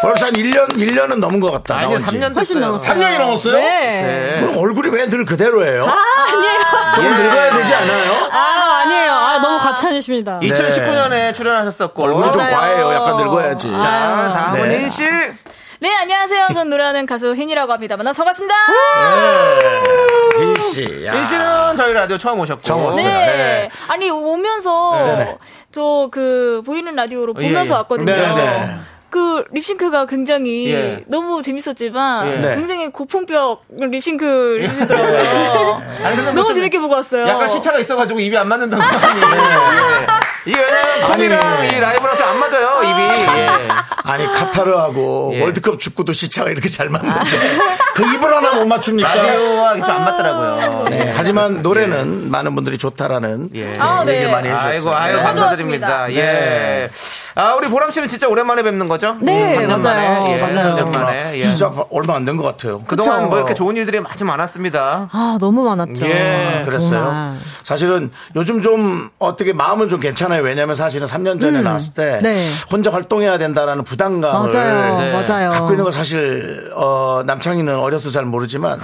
[0.00, 1.86] 보람씨 한 1년, 1년은 넘은 것 같다.
[1.86, 1.96] 지.
[1.96, 2.60] 3년 훨씬.
[2.60, 2.94] 넘었어요.
[2.98, 3.54] 3년이 넘었어요?
[3.56, 3.60] 네.
[4.00, 4.40] 네.
[4.40, 5.84] 그럼 얼굴이 왜 늘 그대로예요?
[5.84, 6.58] 아니에요.
[6.96, 8.12] 조금 늙어야 되지 않아요?
[8.32, 9.12] 아, 아니에요.
[9.12, 10.40] 아, 너무 과찬이십니다.
[10.40, 12.56] 2019년에 출연하셨었고 얼굴이 좀 맞아요.
[12.56, 12.92] 과해요.
[12.94, 13.70] 약간 늙어야지.
[13.72, 14.78] 자, 다음은 네.
[14.80, 15.02] 흰씨.
[15.80, 16.48] 네, 안녕하세요.
[16.54, 17.96] 전 노래하는 가수 흰이라고 합니다.
[17.98, 18.54] 만나서 반갑습니다.
[20.38, 21.04] 흰씨.
[21.06, 21.12] 야.
[21.14, 22.62] 흰씨는 저희 라디오 처음 오셨고.
[22.62, 23.04] 처음 왔어요.
[23.04, 23.10] 네.
[23.10, 23.70] 네.
[23.88, 25.38] 아니, 오면서 네네.
[25.72, 27.78] 저그 보이는 라디오로 예, 보면서 예.
[27.78, 28.06] 왔거든요.
[28.06, 28.70] 네네.
[29.10, 31.04] 그 립싱크가 굉장히 예.
[31.06, 32.36] 너무 재밌었지만 예.
[32.36, 32.54] 네.
[32.56, 35.82] 굉장히 고품격 립싱크 해주시더라고요.
[36.04, 37.26] 아니, 근데 뭐 너무 좀 재밌게 보고 왔어요.
[37.26, 38.82] 약간 시차가 있어가지고 입이 안 맞는다고.
[38.82, 40.50] 예.
[40.50, 40.60] 이게
[41.10, 41.64] 왜냐면.
[41.64, 43.02] 이 라이브랑 좀 안 맞아요, 입이.
[43.38, 43.48] 예.
[44.04, 45.42] 아니, 카타르하고 예.
[45.42, 47.18] 월드컵 축구도 시차가 이렇게 잘 맞는데.
[47.94, 49.14] 그 입을 하나 못 맞춥니까?
[49.14, 50.84] 라디오와 좀안 맞더라고요.
[50.90, 53.64] 네, 하지만 노래는 많은 분들이 좋다라는 예.
[53.64, 54.14] 네, 아, 네.
[54.14, 54.72] 얘기를 많이 해주셨어요.
[54.72, 55.22] 아이고, 아이고, 네.
[55.24, 56.12] 감사드립니다.
[56.14, 56.90] 예.
[57.38, 57.44] 네.
[57.44, 59.16] 아, 우리 보람 씨는 진짜 오랜만에 뵙는 거죠?
[59.20, 60.20] 네, 3년 맞아요.
[60.20, 60.32] 만에.
[60.32, 60.74] 예, 맞아요.
[60.74, 61.38] 3년 만에.
[61.38, 61.42] 예.
[61.44, 62.82] 진짜 얼마 안 된 것 같아요.
[62.86, 63.28] 그동안 그쵸.
[63.28, 65.08] 뭐 이렇게 좋은 일들이 아주 많았습니다.
[65.12, 66.04] 아, 너무 많았죠.
[66.06, 67.04] 예, 그랬어요.
[67.04, 67.34] 정말.
[67.62, 70.42] 사실은 요즘 좀 어떻게 마음은 좀 괜찮아요.
[70.42, 72.44] 왜냐하면 사실은 3년 전에 나왔을 때 네.
[72.72, 74.98] 혼자 활동해야 된다라는 부담감을 맞아요.
[74.98, 75.12] 네.
[75.12, 75.50] 맞아요.
[75.50, 78.80] 갖고 있는 거 사실 어, 남창희는 어려서 잘 모르지만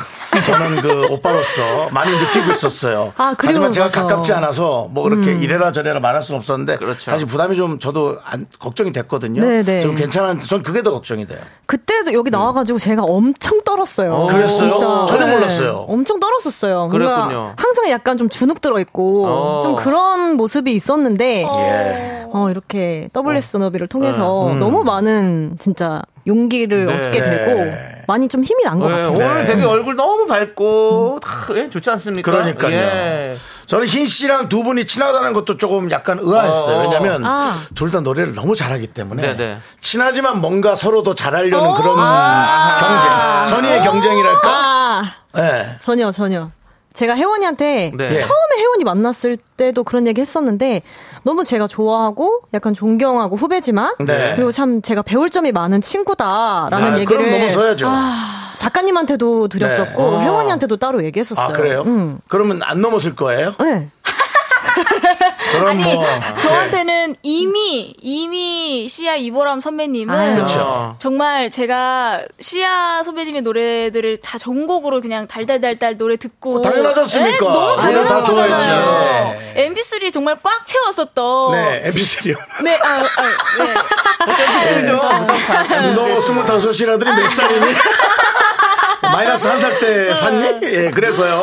[0.46, 3.12] 저는 그 오빠로서 많이 느끼고 있었어요.
[3.16, 4.02] 아, 그리고 하지만 제가 맞아.
[4.02, 7.10] 가깝지 않아서 뭐 그렇게 이래라 저래라 말할 수는 없었는데 그렇죠.
[7.10, 9.40] 사실 부담이 좀 저도 안- 걱정이 됐거든요.
[9.40, 9.82] 네네.
[9.82, 11.38] 좀 괜찮았는데 전 그게 더 걱정이 돼요.
[11.66, 14.26] 그때도 여기 나와가지고 제가 엄청 떨었어요.
[14.30, 15.06] 그랬어요?
[15.06, 15.86] 전혀 몰랐어요.
[15.88, 16.88] 엄청 떨었었어요.
[16.88, 17.16] 그랬군요.
[17.16, 19.60] 뭔가 항상 약간 좀 주눅 들어 있고 어.
[19.62, 22.26] 좀 그런 모습이 있었는데 예.
[22.32, 26.94] 어, 이렇게 WS 너비를 통해서 너무 많은 진짜 용기를 네.
[26.94, 27.22] 얻게 네.
[27.22, 29.30] 되고 많이 좀 힘이 난것 예, 같아요.
[29.30, 32.30] 오늘 되게 얼굴 너무 밝고 다, 예, 좋지 않습니까?
[32.30, 32.74] 그러니까요.
[32.74, 33.36] 예.
[33.66, 36.76] 저는 흰 씨랑 두 분이 친하다는 것도 조금 약간 의아했어요.
[36.76, 36.82] 어.
[36.82, 37.58] 왜냐면 아.
[37.74, 39.58] 둘 다 노래를 너무 잘하기 때문에 네네.
[39.80, 41.74] 친하지만 뭔가 서로 더 잘하려는 어?
[41.74, 42.76] 그런 아.
[43.46, 44.48] 경쟁, 선의의 경쟁이랄까?
[44.48, 45.76] 아, 네.
[45.78, 46.50] 전혀, 전혀.
[46.94, 48.18] 제가 혜원이한테 네.
[48.18, 50.82] 처음에 혜원이 만났을 때도 그런 얘기 했었는데
[51.24, 54.34] 너무 제가 좋아하고 약간 존경하고 후배지만 네.
[54.36, 57.90] 그리고 참 제가 배울 점이 많은 친구다라는 아, 얘기를 그럼 넘어서야죠.
[58.56, 60.16] 작가님한테도 드렸었고 네.
[60.16, 60.20] 어.
[60.20, 61.44] 혜원이한테도 따로 얘기했었어요.
[61.44, 61.82] 아, 그래요?
[61.84, 62.20] 음.
[62.28, 63.54] 그러면 안 넘었을 거예요?
[63.58, 63.90] 네.
[65.66, 66.04] 아니 뭐.
[66.40, 70.34] 저한테는 이미 이미 시아 이보람 선배님은 아유.
[70.36, 70.96] 그렇죠.
[70.98, 77.30] 정말 제가 시아 선배님의 노래들을 다 전곡으로 그냥 달달달달 노래 듣고 어, 당연하지 않습니까?
[77.46, 78.24] 네, 너무 당연한.
[78.24, 79.40] 거잖아요.
[79.54, 79.68] 네.
[79.70, 82.36] MP3 정말 꽉 채웠었던 네, MP3요.
[82.64, 83.24] 네, 아, 아,
[85.80, 85.94] 네.
[85.94, 87.66] 너 스물다섯 이라 아들이 몇 살이니?
[89.02, 90.58] 마이너스 한 살 때 샀니?
[90.62, 91.42] 예, 그래서요.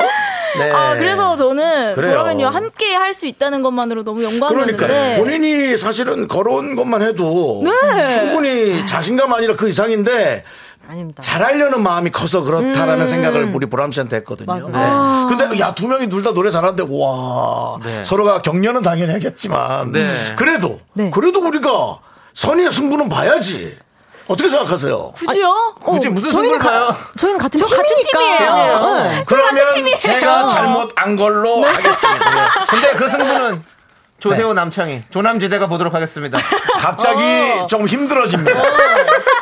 [0.60, 0.72] 네.
[0.72, 2.12] 아, 그래서 저는 그래요.
[2.12, 8.08] 보라매니와 함께 할 수 있다는 것만으로 너무 영광이었는데 그러니까 본인이 사실은 걸어온 것만 해도 네.
[8.08, 10.44] 충분히 자신감 아니라 그 이상인데
[10.90, 11.22] 아닙니다.
[11.22, 14.48] 잘하려는 마음이 커서 그렇다라는 생각을 우리 보람 씨한테 했거든요.
[14.48, 14.68] 맞아요.
[14.68, 14.72] 네.
[14.76, 15.28] 아.
[15.30, 18.02] 근데 야 두 명이 둘 다 노래 잘하는데 와 네.
[18.04, 20.08] 서로가 격려는 당연히 하겠지만 네.
[20.38, 21.10] 그래도 네.
[21.14, 22.00] 그래도 우리가
[22.34, 23.78] 선의의 승부는 봐야지.
[24.28, 25.12] 어떻게 생각하세요?
[25.16, 25.76] 굳이요?
[25.84, 26.96] 굳이 무슨 저희는 봐요?
[27.18, 28.20] 저희는 같은 저 같은 팀이니까.
[28.20, 28.96] 팀이에요.
[29.04, 29.24] 네.
[29.26, 29.98] 그러면 팀이에요.
[29.98, 32.50] 제가 잘못 안 걸로 하겠습니다.
[32.70, 33.64] 근데 그 승부는
[34.20, 36.38] 조세호 남창희, 조남지대가 보도록 하겠습니다.
[36.80, 37.22] 갑자기
[37.68, 38.62] 조금 힘들어집니다.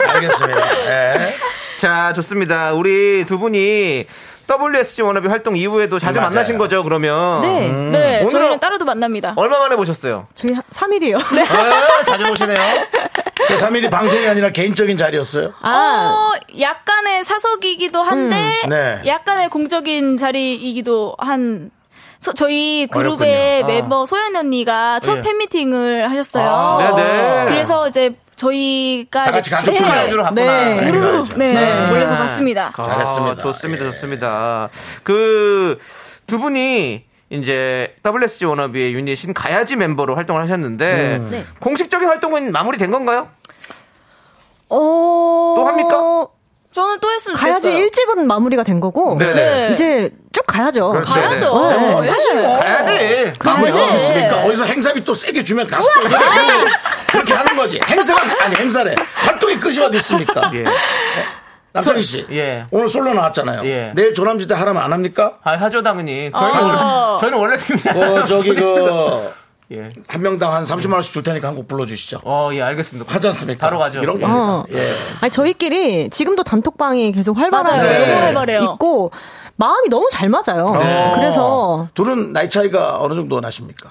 [0.08, 0.66] 알겠습니다.
[0.86, 1.36] 네.
[1.78, 2.74] 자, 좋습니다.
[2.74, 4.06] 우리 두 분이
[4.50, 6.30] WSG 워너비 활동 이후에도 자주 맞아요.
[6.32, 7.42] 만나신 거죠, 그러면?
[7.42, 7.68] 네.
[7.70, 9.34] 네, 오늘은- 저희는 따로도 만납니다.
[9.36, 10.26] 얼마 만에 보셨어요?
[10.34, 11.16] 저희 3일이요.
[11.22, 12.58] 아, 자주 보시네요.
[13.48, 15.54] 그 3일이 방송이 아니라 개인적인 자리였어요.
[15.62, 19.02] 아, 어, 약간의 사석이기도 한데, 음, 네.
[19.06, 21.70] 약간의 공적인 자리이기도 한,
[22.20, 23.64] 소- 저희 그룹의 어렵군요.
[23.64, 23.68] 아.
[23.68, 25.22] 멤버 소연 언니가 첫 예.
[25.22, 26.44] 팬미팅을 하셨어요.
[26.50, 27.46] 아, 네네.
[27.50, 29.78] 그래서 이제 저희가 다 같이 가족 네.
[29.78, 30.42] 출연을 해주러 갔구나.
[30.46, 30.76] 네.
[30.78, 31.38] 당연히 가야죠.
[31.38, 31.88] 네, 네.
[31.90, 32.72] 몰려서 봤습니다.
[32.76, 33.36] 아, 잘했습니다.
[33.42, 33.92] 좋습니다, 예.
[33.92, 34.70] 좋습니다.
[35.04, 35.78] 그
[36.30, 41.28] 두 분이 이제 WSG 워너비의 유닛인 가야지 멤버로 활동을 하셨는데 음.
[41.32, 41.46] 네.
[41.60, 43.28] 공식적인 활동은 마무리된 건가요?
[44.70, 44.78] 어.
[45.58, 46.28] 또 합니까?
[46.72, 47.88] 저는 또 했으면 가야지 좋겠어요.
[47.88, 49.18] 1집은 마무리가 된 거고.
[49.18, 49.34] 네네.
[49.34, 49.70] 네.
[49.74, 50.92] 이제 쭉 가야죠.
[50.92, 51.12] 그렇죠.
[51.20, 51.70] 가야죠.
[51.70, 51.78] 네.
[51.78, 53.32] 뭐 사실 뭐 가야지.
[53.38, 53.80] 가야지.
[53.80, 54.44] 어딨습니까?
[54.46, 56.02] 어디서 행사비 또 세게 주면 가서 또
[57.12, 57.80] 그렇게 하는 거지.
[57.88, 58.96] 행사가 아니 행사래.
[59.16, 60.50] 활동이 끝이 어디 있습니까?
[60.54, 60.64] 예.
[61.72, 62.66] 남창희 씨, 예.
[62.72, 63.62] 오늘 솔로 나왔잖아요.
[63.66, 63.92] 예.
[63.96, 65.38] 내일 조남지대 하라면 안 합니까?
[65.44, 66.32] 아, 하죠, 당연히.
[66.32, 67.18] 저희는, 아.
[67.20, 67.94] 저희는 원래 팀이야.
[68.22, 69.32] 어 저기 그
[69.72, 69.88] 예.
[70.08, 72.22] 한 명당 한 30만 원씩 줄 테니까 한 곡 불러주시죠.
[72.24, 73.14] 어, 예, 알겠습니다.
[73.14, 73.68] 하지 않습니까?
[73.68, 74.00] 바로 가죠.
[74.00, 74.22] 이런 예.
[74.22, 74.42] 겁니다.
[74.42, 74.66] 어.
[74.72, 74.94] 예.
[75.22, 77.88] 아니 저희끼리 지금도 단톡방이 계속 활발하게.
[77.88, 78.60] 네.
[78.64, 79.12] 있고
[79.60, 80.64] 마음이 너무 잘 맞아요.
[80.68, 81.16] 어.
[81.16, 83.90] 그래서 둘은 나이 차이가 어느 정도 나십니까?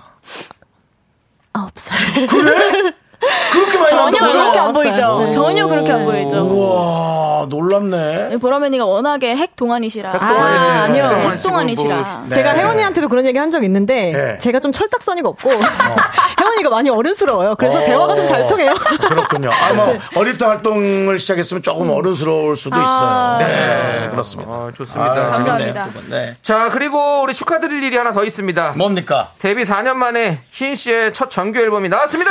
[1.53, 2.27] 아홉 살.
[2.27, 4.33] 그 렇게 많이 전혀?
[4.33, 5.19] 그렇게 안 보이죠.
[5.25, 5.31] 네.
[5.31, 6.39] 전혀 그렇게 안 보이죠.
[6.39, 8.37] 우와 놀랍네.
[8.41, 10.13] 보라매니가 워낙에 핵 동안이시라.
[10.13, 10.75] 핵동안이시라.
[10.75, 11.05] 아, 아니요.
[11.05, 12.23] 핵동안 핵 동안이시라.
[12.29, 12.35] 네.
[12.35, 14.39] 제가 혜원이한테도 그런 얘기 한 적 있는데 네.
[14.41, 15.49] 제가 좀 철딱서니가 없고
[16.39, 17.55] 혜원이가 많이 어른스러워요.
[17.57, 17.85] 그래서 어.
[17.85, 18.75] 대화가 좀 잘 통해요.
[19.09, 19.49] 그렇군요.
[19.71, 23.39] 아마 어릴 때 활동을 시작했으면 조금 어른스러울 수도 있어요.
[23.39, 24.51] 네, 그렇습니다.
[24.53, 25.11] 어, 좋습니다.
[25.13, 25.89] 아, 재밌네요, 감사합니다.
[26.11, 26.37] 네.
[26.43, 28.75] 자, 그리고 우리 축하드릴 일이 하나 더 있습니다.
[28.77, 29.31] 뭡니까?
[29.39, 32.31] 데뷔 4년 만에 흰 씨의 첫 정규 앨범이 나왔습니다.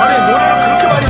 [0.00, 1.09] 아니 노래를 그렇게 많이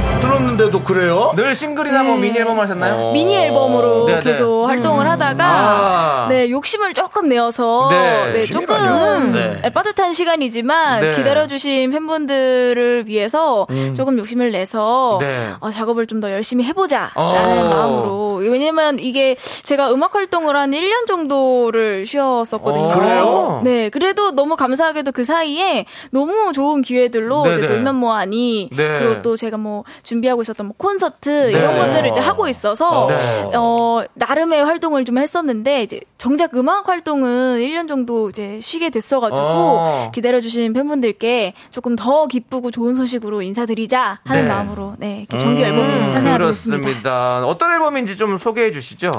[0.61, 1.32] 들었는데도 그래요?
[1.34, 2.22] 늘 싱글이나 뭐 네.
[2.22, 3.12] 미니 앨범 하셨나요?
[3.12, 4.20] 미니 앨범으로 네네.
[4.20, 6.26] 계속 활동을 하다가 아.
[6.28, 8.40] 네 욕심을 조금 내어서 네, 네.
[8.42, 9.72] 조금 네.
[9.72, 11.11] 빠듯한 시간이지만 네.
[11.12, 15.50] 기다려주신 팬분들을 위해서 조금 욕심을 내서 네.
[15.61, 17.70] 어, 작업을 좀 더 열심히 해보자 라는 어.
[17.70, 22.84] 마음으로 왜냐면 이게 제가 음악 활동을 한 1년 정도를 쉬었었거든요.
[22.84, 22.94] 어.
[22.94, 23.61] 그래요?
[23.64, 27.54] 네, 그래도 너무 감사하게도 그 사이에 너무 좋은 기회들로 네네.
[27.56, 28.98] 이제 놀면 뭐하니 네.
[28.98, 31.51] 그리고 또 제가 뭐 준비하고 있었 던 뭐 콘서트 네.
[31.53, 33.51] 이런 것들을 이제 하고 있어서 네.
[33.57, 40.11] 어 나름의 활동을 좀 했었는데 이제 정작 음악 활동은 1년 정도 이제 쉬게 됐어가지고 어.
[40.14, 44.48] 기다려주신 팬분들께 조금 더 기쁘고 좋은 소식으로 인사드리자 하는 네.
[44.48, 46.82] 마음으로 네 이렇게 정규 앨범을 탄생하게 됐습니다.
[46.82, 47.46] 그렇습니다.
[47.46, 49.11] 어떤 앨범인지 좀 소개해 주시죠.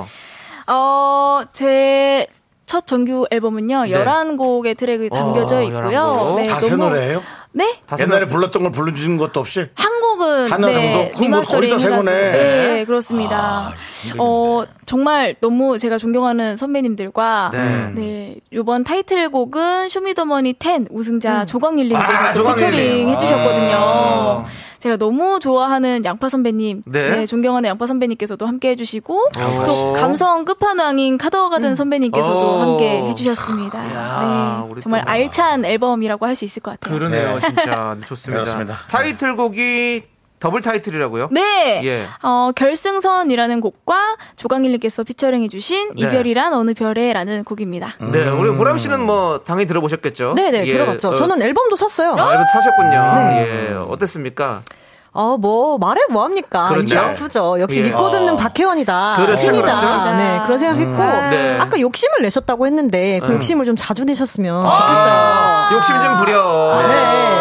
[0.68, 2.28] 어, 제
[2.68, 3.90] 첫 정규 앨범은요, 네.
[3.92, 5.90] 11곡의 트랙이 담겨져 어, 있고요.
[5.90, 6.36] 11곡.
[6.38, 7.22] 네, 다 새 너무- 노래예요?
[7.52, 7.82] 네?
[7.86, 9.68] 다 옛날에 불렀던 걸 불러주신 것도 없이?
[9.76, 11.18] 한 곡은 하나 네, 정도?
[11.18, 12.12] 그럼 뭐 거의 다 새 리마스터링 거네.
[12.12, 12.74] 해가지고.
[12.74, 13.38] 네, 그렇습니다.
[13.38, 13.74] 아,
[14.20, 17.92] 어, 정말 너무 제가 존경하는 선배님들과 네.
[17.96, 22.72] 네, 요번 타이틀곡은 쇼미더머니 10 우승자 조광일 님께서 아, 또 조광일 님.
[22.72, 23.12] 피처링 아.
[23.12, 24.46] 해주셨거든요.
[24.80, 27.10] 제가 너무 좋아하는 양파 선배님, 네.
[27.18, 29.64] 네, 존경하는 양파 선배님께서도 함께 해주시고 오.
[29.68, 32.60] 또 감성 끝판왕인 카더가든 선배님께서도 오.
[32.62, 33.78] 함께 해주셨습니다.
[33.94, 36.98] 야, 네, 정말 또- 알찬 앨범이라고 할 수 있을 것 같아요.
[36.98, 37.40] 그러네요, 네.
[37.42, 38.44] 진짜 좋습니다.
[38.44, 38.76] 그렇습니다.
[38.90, 40.02] 타이틀곡이
[40.42, 41.30] 더블 타이틀이라고요?
[41.32, 41.82] 네.
[41.86, 42.08] 예.
[42.24, 46.02] 어, 결승선이라는 곡과 조광일님께서 피처링 해주신 네.
[46.02, 47.94] 이별이란 어느 별에라는 곡입니다.
[48.12, 50.34] 네, 우리 보람 씨는 뭐 당연히 들어보셨겠죠?
[50.34, 51.10] 네네, 예, 들어봤죠.
[51.10, 52.16] 어, 저는 앨범도 샀어요.
[52.18, 53.14] 아, 앨범 사셨군요.
[53.16, 53.70] 네.
[53.70, 54.64] 예, 어땠습니까?
[55.14, 56.70] 어, 뭐, 말해 뭐합니까.
[56.70, 56.96] 그렇죠.
[56.96, 57.60] 입이 아프죠.
[57.60, 57.84] 역시 예.
[57.84, 59.18] 믿고 듣는 박혜원이다.
[59.18, 59.74] 그렇죠, 힘이다.
[59.74, 60.16] 그렇죠.
[60.16, 60.98] 네, 그런 생각했고.
[61.30, 61.58] 네.
[61.60, 63.34] 아까 욕심을 내셨다고 했는데, 그 음.
[63.36, 66.88] 욕심을 좀 자주 내셨으면 아, 욕심 좀 부려.
[66.88, 67.41] 네.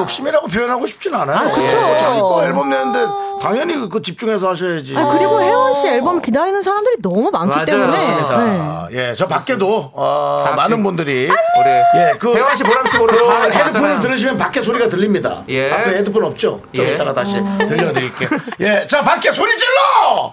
[0.00, 1.48] 욕심이라고 표현하고 싶진 않아요.
[1.48, 1.76] 아, 그쵸.
[1.78, 3.00] 예, 자기 거 앨범 내는데
[3.40, 4.94] 당연히 그 집중해서 하셔야지.
[4.96, 7.64] 아, 그리고 혜원 씨 앨범 기다리는 사람들이 너무 많기 맞아요.
[7.66, 7.86] 때문에.
[7.90, 8.36] 그렇습니다.
[8.44, 8.88] 네.
[8.92, 11.70] 예, 저 밖에도 어, 다 많은 분들이 우리
[12.00, 14.00] 예, 그 혜원 씨, 보람 씨그다 헤드폰을.
[14.00, 15.44] 들으시면 밖에 소리가 들립니다.
[15.48, 15.70] 예.
[15.72, 16.60] 앞에 헤드폰 없죠?
[16.74, 16.94] 좀 예.
[16.94, 18.28] 이따가 다시 들려드릴게요.
[18.60, 20.32] 예, 자 밖에 소리 질러!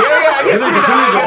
[0.00, 0.86] 예, 예, 알겠습니다.
[0.86, 1.18] 들리죠?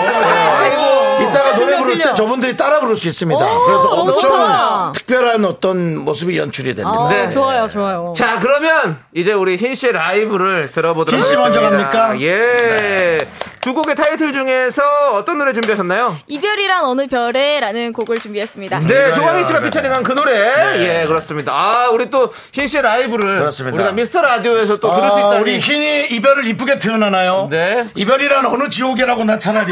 [1.92, 3.40] 부를 때 저분들이 따라 부를 수 있습니다.
[3.66, 4.92] 그래서 엄청 좋다.
[4.94, 6.98] 특별한 어떤 모습이 연출이 됩니다.
[7.06, 7.30] 아, 네.
[7.30, 8.14] 좋아요, 좋아요.
[8.16, 11.62] 자, 그러면 이제 우리 흰 씨의 라이브를 들어보도록 흰씨 하겠습니다.
[11.62, 12.14] 먼저 갑니까?
[12.14, 12.22] 네.
[12.26, 13.28] 예.
[13.62, 14.82] 두 곡의 타이틀 중에서
[15.14, 16.18] 어떤 노래 준비하셨나요?
[16.28, 18.80] 이별이란 어느 별에라는 곡을 준비했습니다.
[18.80, 19.66] 네, 조광희 씨가 네.
[19.66, 21.02] 피처링한 그 노래.
[21.02, 21.52] 예, 그렇습니다.
[21.54, 23.76] 아, 우리 또 흰 씨의 라이브를 그렇습니다.
[23.76, 25.42] 우리가 미스터 라디오에서 또 들을 수 아, 있다니.
[25.42, 27.48] 우리 흰이 이별을 이쁘게 표현하나요?
[27.52, 27.82] 네.
[27.96, 29.72] 이별이란 어느 지옥이라고 난 차라리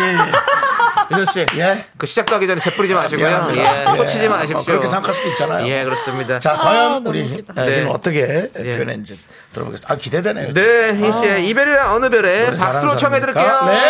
[1.12, 1.46] 윤정 씨.
[1.58, 1.86] 예.
[1.98, 3.28] 그 시작도 하기 전에 재뿌리지 마시고요.
[3.28, 3.82] 미안합니다.
[3.94, 4.28] 예, 소치지 예.
[4.28, 4.58] 마십시오.
[4.58, 5.68] 어, 그렇게 생각할 수도 있잖아요.
[5.68, 6.40] 예, 그렇습니다.
[6.40, 7.86] 자, 과연 우리 흰- 예, 네.
[7.88, 8.64] 어떻게 예.
[8.64, 9.18] 표현했는지
[9.54, 9.94] 들어보겠습니다.
[9.94, 10.54] 아, 기대되네요.
[10.54, 13.34] 네, 흰 씨의 이별이란 어느 별에 박수로 잘하는 청해 사람이니까.
[13.34, 13.62] 드릴게요.
[13.66, 13.90] 네.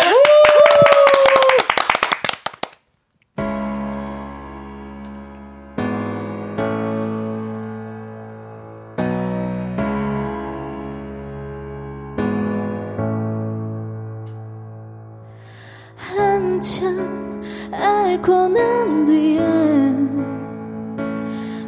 [18.10, 19.38] 앓고 난 뒤에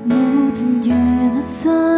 [0.05, 1.92] 모든 게 낯설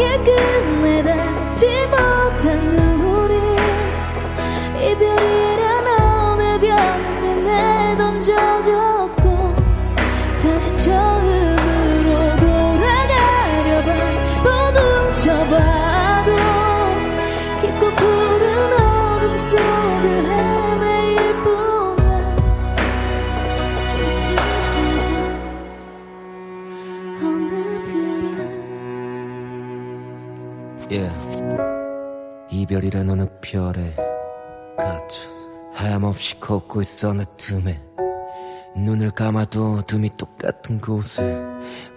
[0.00, 3.09] 사랑의 끝내 닿지 못한 우린
[32.80, 33.94] 이별이란 어느 별에
[34.76, 35.28] 갇혀
[35.74, 37.78] 하염없이 걷고 있어 내 틈에
[38.76, 41.22] 눈을 감아도 어둠이 똑같은 곳에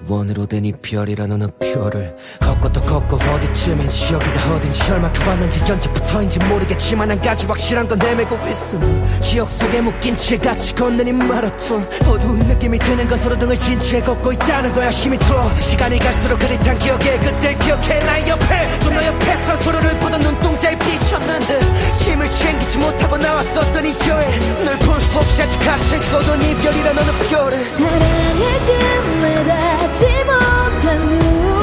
[0.09, 7.11] 원으로 된 이별이란 어느 별을 걷고 또 걷고 어디쯤엔 여기가 어딘지 얼마큼 왔는지 언제부터인지 모르겠지만
[7.11, 8.79] 한 가지 확실한 건 내매고 있어
[9.21, 14.01] 기억 속에 묶인 채 같이 걷는 이 마라톤 어두운 느낌이 드는 건 서로 등을 진채
[14.01, 19.03] 걷고 있다는 거야 힘이 더 시간이 갈수록 흐릿한 기억에 그댈 기억해 나의 옆에 또 너
[19.03, 21.59] 옆에서 서로를 보던 눈동자에 비쳤는데
[21.99, 28.59] 힘을 챙기지 못하고 나왔었던 이 여행 널볼 수 없이 아직 갇혀있어도 이별이란 어느 별에 사랑의
[28.65, 31.62] 끝내 닿지 못한 우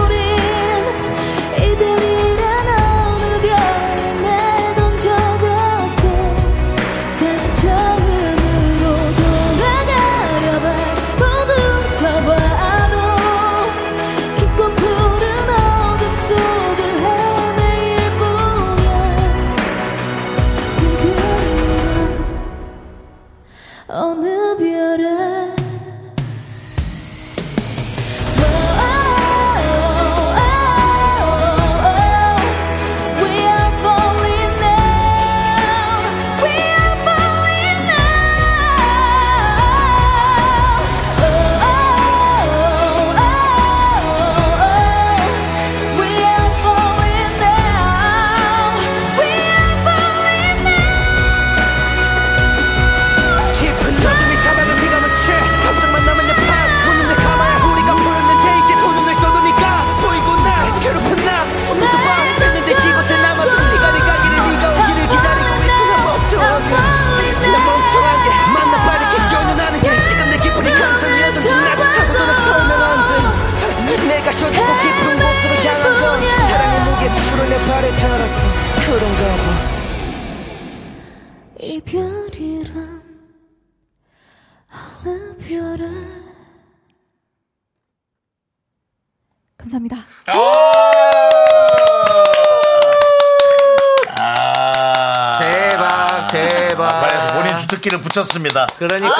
[97.80, 98.66] 주특기를 붙였습니다.
[98.78, 99.16] 그러니까.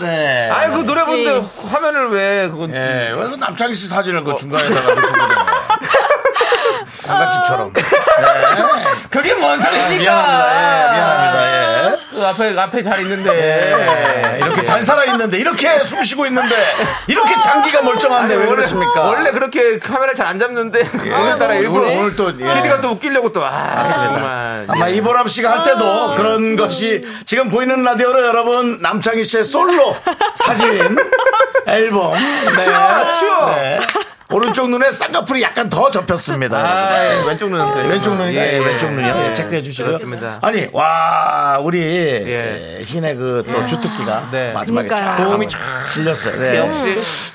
[0.00, 0.48] 네.
[0.50, 2.72] 아이, 그 노래 부르는데 화면을 왜, 그건.
[2.74, 5.46] 예, 왜 남창희 씨 사진을 그 중간에다가 넣고 그래요?
[7.02, 7.72] 상가집처럼.
[9.10, 9.98] 그게 뭔 소리입니까?
[9.98, 10.54] 미안합니다.
[10.54, 11.92] 예, 미안합니다.
[11.92, 11.99] 예.
[12.20, 13.30] 그 앞에, 앞에 잘 있는데.
[14.34, 16.54] 예, 이렇게 잘 살아 있는데 이렇게 숨 쉬고 있는데
[17.06, 19.06] 이렇게 장기가 멀쩡한데 왜 그러십니까?
[19.06, 22.54] 원래 그렇게 카메라 잘 안 잡는데 오늘따라 일부러 오늘, 또 예.
[22.54, 24.14] PD가 또 웃기려고 또 아, 맞습니다.
[24.14, 29.96] 정말 아마 이보람 씨가 할 때도 그런 것이 지금 보이는 라디오로 여러분 남창희 씨의 솔로
[30.36, 30.96] 사진
[31.66, 32.62] 앨범 네.
[33.18, 33.50] 치워.
[33.56, 33.80] 네.
[34.32, 36.58] 오른쪽 눈에 쌍꺼풀이 약간 더 접혔습니다.
[36.58, 37.88] 아, 예, 왼쪽 눈은 그래요.
[37.88, 38.58] 왼쪽 눈이 예.
[38.58, 39.14] 왼쪽 눈이요.
[39.16, 39.88] 예, 예, 체크해 주시고요.
[39.98, 40.38] 그렇습니다.
[40.42, 42.78] 아니 와 우리 예.
[42.78, 44.52] 예, 흰의 그 또 주특기가 네.
[44.52, 45.16] 마지막에 쫙.
[45.16, 45.46] 고음이
[45.92, 46.38] 실렸어요.
[46.38, 46.58] 네.
[46.58, 46.94] 역시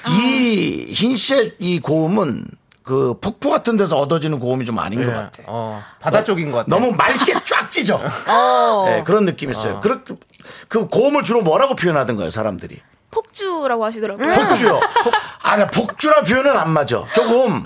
[0.10, 2.46] 이 흰 씨의 이 고음은
[2.84, 5.16] 그 폭포 같은 데서 얻어지는 고음이 좀 아닌 것 예.
[5.16, 5.44] 같아.
[5.48, 6.70] 어, 바다 쪽인 것 같아.
[6.70, 8.00] 너무 맑게 쫙 찢어.
[8.86, 9.82] 네, 그런 느낌이 있어요.
[9.82, 10.04] 그,
[10.70, 12.80] 그 고음을 주로 뭐라고 표현하던가요, 사람들이?
[13.12, 14.32] 폭주라고 하시더라고요.
[14.34, 14.80] 폭주요.
[15.42, 17.04] 아니, 폭주란 표현은 안 맞아.
[17.14, 17.64] 조금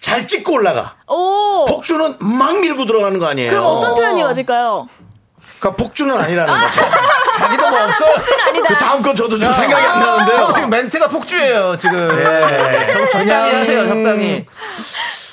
[0.00, 0.94] 잘 찍고 올라가.
[1.08, 1.64] 오.
[1.66, 3.50] 폭주는 막 밀고 들어가는 거 아니에요.
[3.50, 4.88] 그럼 어떤 표현이 맞을까요?
[5.60, 6.80] 그러니까 폭주는 아니라는 거죠.
[7.36, 8.04] 자기도 뭐 없어.
[8.46, 8.68] 아니다.
[8.68, 10.52] 그 다음 건 저도 좀 생각이 안 나는데요.
[10.54, 11.98] 지금 멘트가 폭주예요, 지금.
[12.18, 12.86] 예.
[12.92, 14.46] 적- 적당히 하세요, 적당히.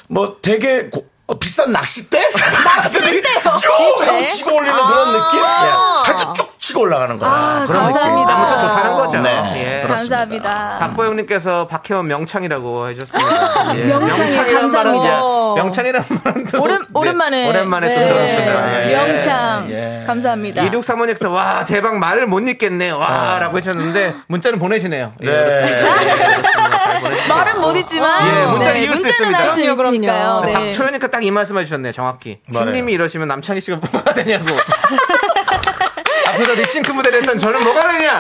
[0.07, 2.31] 뭐 되게 고- 어, 비싼 낚싯대?
[2.31, 3.21] 낚싯대요.
[3.57, 5.39] 쭉 하고 치고 올리는 그런 느낌?
[5.39, 6.11] 예.
[6.11, 7.63] 아주 쭉 치고 올라가는 거야.
[7.67, 8.36] 그런 감사합니다.
[8.36, 9.21] 아무튼 좋다는 거죠.
[9.21, 9.30] 네.
[9.55, 9.88] 예.
[9.88, 10.17] 그렇습니다.
[10.17, 10.78] 감사합니다.
[10.80, 13.76] 박보영님께서 박혜원 명창이라고 해주셨습니다.
[13.80, 13.84] 예.
[13.86, 14.82] 명창이 감사합니다.
[14.84, 15.61] 말은, 예.
[15.61, 17.49] 명창이란 말은 또 오랜, 네, 오랜만에.
[17.49, 18.07] 오랜만에 또 네.
[18.09, 18.89] 들었습니다.
[18.91, 18.95] 예.
[18.95, 19.67] 명창.
[19.69, 20.03] 예.
[20.05, 20.61] 감사합니다.
[20.63, 25.13] 2635님께서 와 대박 말을 못 읽겠네 와 라고 해주셨는데 문자는 보내시네요.
[25.21, 25.82] 예, 네.
[25.82, 27.30] 예.
[27.30, 28.28] 말은 못 있지만.
[28.28, 29.39] 예, 문자는 네, 이을 수 문자는 있습니다.
[29.39, 30.41] 할수 그럼요, 있으니까요.
[30.45, 30.53] 네.
[30.53, 32.39] 박초연이니까 딱 이 말씀 해주셨네요 정확히.
[32.47, 32.65] 말해요.
[32.73, 34.45] 킴님이 이러시면 남창희 씨가 뭐가 되냐고.
[36.36, 38.17] 앞에서 립싱크 무대를 했던 저는 뭐가 되냐?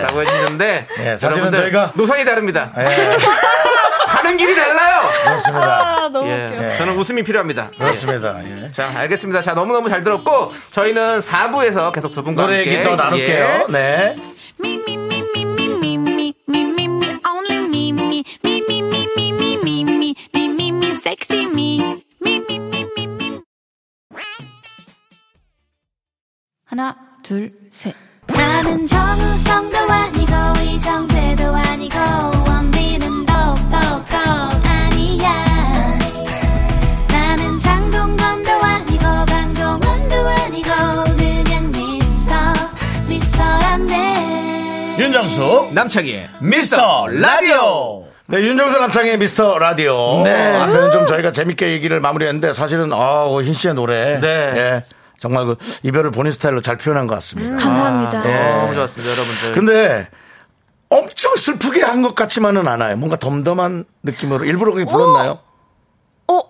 [0.00, 2.72] 라고 해주는데 네, 사실은 저희가 노선이 다릅니다.
[4.06, 5.10] 가는 길이 달라요.
[5.24, 5.80] 그렇습니다.
[5.80, 6.46] 아, 너무 예.
[6.46, 7.70] 웃겨 저는 웃음이 필요합니다.
[7.76, 8.40] 그렇습니다.
[8.44, 8.70] 예.
[8.70, 9.42] 자, 알겠습니다.
[9.42, 13.66] 자, 너무너무 잘 들었고 저희는 4부에서 계속 두 분과 노래 함께 얘기 또 나눌게요.
[13.68, 14.16] 네.
[26.64, 27.92] 하나 둘, 셋.
[28.28, 31.98] 나는 정우성도 아니고 이정재도 아니고
[32.46, 33.76] 원빈은 더욱더
[34.62, 35.98] 아니야
[37.08, 40.70] 나는 장동건도 아니고 강동원도 아니고
[41.16, 42.34] 그냥 미스터
[43.08, 48.06] 미스터란데 윤정수 남창희의 미스터 라디오.
[48.28, 50.22] 네, 윤정수 남창의 미스터 라디오.
[50.22, 50.60] 네.
[50.60, 54.20] 앞에는 좀 저희가 재밌게 얘기를 마무리했는데 사실은 아, 흰 씨의 노래.
[54.20, 54.26] 네.
[54.54, 54.95] 예.
[55.18, 57.56] 정말 그 이별을 본인 스타일로 잘 표현한 것 같습니다.
[57.56, 58.28] 감사합니다.
[58.28, 58.60] 예.
[58.60, 59.52] 너무 좋았습니다, 여러분들.
[59.52, 60.08] 근데
[60.88, 62.96] 엄청 슬프게 한 것 같지만은 않아요.
[62.96, 65.38] 뭔가 덤덤한 느낌으로 일부러 그렇게 불렀나요?
[66.28, 66.42] 어,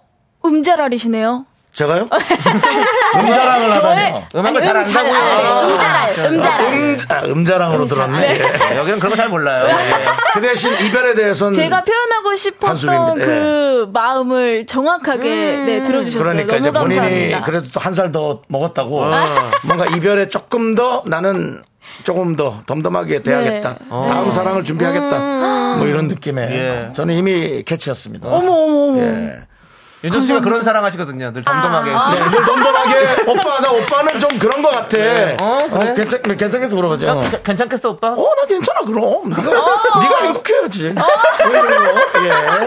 [0.44, 1.46] 음자랄이시네요.
[1.76, 2.08] 제가요?
[3.20, 4.26] 음자랑을 하다니요.
[4.34, 5.14] 음악을 잘잘 안다고요.
[5.14, 5.68] 알아요.
[5.68, 6.66] 음자랄, 음자랄.
[6.72, 8.22] 음자, 음자랑으로 들었네.
[8.34, 8.38] 예.
[8.38, 9.66] 네, 여기는 그런 거 잘 몰라요.
[9.68, 9.74] 예.
[10.32, 13.18] 그 대신 이별에 대해서는 제가 표현하고 싶었던.
[13.18, 15.28] 그 마음을 정확하게
[15.66, 16.22] 네, 들어주셨어요.
[16.22, 17.42] 그러니까 이제 본인이 감사합니다.
[17.42, 19.10] 그래도 또 한 살 더 먹었다고 어.
[19.64, 21.62] 뭔가 이별에 조금 더 나는
[22.04, 23.76] 조금 더 덤덤하게 돼야겠다.
[23.80, 23.86] 네.
[23.90, 25.76] 다음 사랑을 준비하겠다.
[25.76, 26.90] 뭐 이런 느낌에 예.
[26.94, 28.28] 저는 이미 캐치였습니다.
[28.28, 28.98] 어머, 어머, 어머.
[29.02, 29.40] 예.
[30.06, 31.32] 윤정 씨가 그런 사랑 하시거든요.
[31.32, 31.90] 늘 덤덤하게.
[31.90, 34.96] 네, 늘 덤덤하게 오빠 나 오빠는 좀 그런 것 같아.
[35.42, 35.94] 어, 그래?
[35.94, 37.10] 괜찮 괜찮겠어 물어보죠.
[37.10, 37.20] 어.
[37.30, 38.08] 괜- 괜찮겠어, 오빠?
[38.12, 39.28] 어, 나 괜찮아, 그럼.
[39.30, 39.42] 네가,
[40.00, 40.90] 네가 행복해야지.
[40.92, 41.04] 뭐
[41.50, 42.66] 이런 거, 예.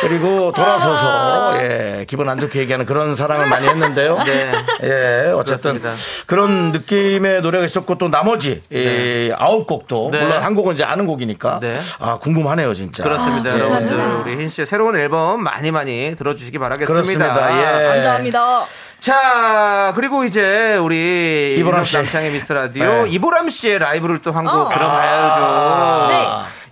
[0.00, 4.18] 그리고 돌아서서, 예, 기분 안 좋게 얘기하는 그런 사랑을 많이 했는데요.
[4.24, 4.52] 네.
[4.82, 5.90] 예, 어쨌든 그렇습니다.
[6.26, 10.20] 그런 느낌의 노래가 있었고 또 나머지, 예, 아홉 곡도, 네.
[10.20, 11.60] 물론 한 곡은 이제 아는 곡이니까.
[11.60, 11.78] 네.
[12.00, 13.02] 아, 궁금하네요, 진짜.
[13.02, 13.60] 그렇습니다, 예.
[13.60, 13.96] 여러분들.
[14.24, 17.34] 우리 흰 씨의 새로운 앨범 많이 많이 들어주시기 바라겠습니다.
[17.34, 17.58] 그렇습니다.
[17.58, 17.88] 예.
[17.88, 18.64] 감사합니다.
[19.00, 21.96] 자, 그리고 이제 우리 이보람 씨.
[21.96, 23.10] 남창의 미스터 라디오 네.
[23.10, 24.68] 이보람 씨의 라이브를 또 한곡 어.
[24.70, 26.06] 들어봐야죠.
[26.08, 26.23] 네.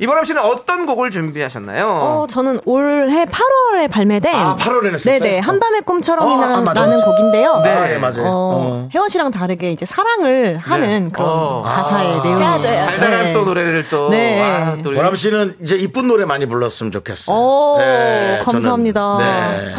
[0.02, 1.86] 이보람 씨는 어떤 곡을 준비하셨나요?
[1.86, 5.20] 어, 저는 올해 8월에 발매된 아, 8월에 냈었어요?
[5.20, 7.06] 네네 한밤의 어, 꿈처럼이라는 아, 맞아, 라는 맞아.
[7.06, 7.60] 곡인데요.
[7.62, 7.70] 네.
[7.70, 8.22] 아, 예, 맞아요.
[8.24, 8.88] 어, 어.
[8.92, 11.62] 혜원 씨랑 다르게 이제 사랑을 하는 그런 어.
[11.62, 12.22] 가사의 아.
[12.22, 12.90] 해야죠, 해야죠.
[12.90, 13.32] 달달한 네.
[13.32, 14.08] 또 노래를 또.
[14.10, 14.42] 네.
[14.42, 17.36] 아, 또 보람 씨는 이제 이쁜 노래 많이 불렀으면 좋겠어요.
[17.36, 19.18] 오, 저는, 감사합니다.
[19.20, 19.74] 네.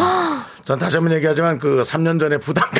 [0.64, 2.80] 전 다시 한번 얘기하지만 그 3년 전에 부담감이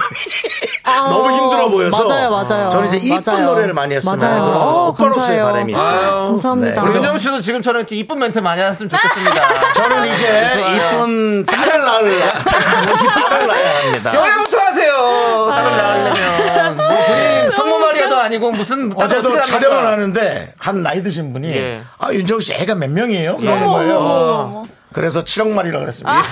[1.02, 2.70] 너무 힘들어 보여서 맞아요, 맞아요.
[2.70, 3.46] 저는 이제 이쁜 맞아요.
[3.52, 4.42] 노래를 많이 했으면 맞아요.
[4.44, 5.42] 어, 오빠로서의.
[5.42, 6.28] 바람이 있어요.
[6.30, 6.82] 감사합니다.
[6.82, 6.88] 네.
[6.88, 9.74] 우리 윤정 씨도 지금처럼 이렇게 이쁜 멘트 많이 했으면 좋겠습니다.
[9.74, 14.14] 저는 이제 이쁜 딸을 낳을 딸을 낳아야 합니다.
[14.16, 15.48] 연애부터 하세요.
[15.50, 16.78] 딸을 낳으려면.
[16.78, 19.86] 뭐 본인 성모 마리아도 아니고 무슨 어제도 촬영을?
[19.86, 21.82] 하는데 한 나이 드신 분이 예.
[22.00, 23.38] 아 윤정 씨 애가 몇 명이에요?
[23.38, 24.64] 그러는 거예요.
[24.94, 26.24] 그래서 7억 마리라 그랬습니다.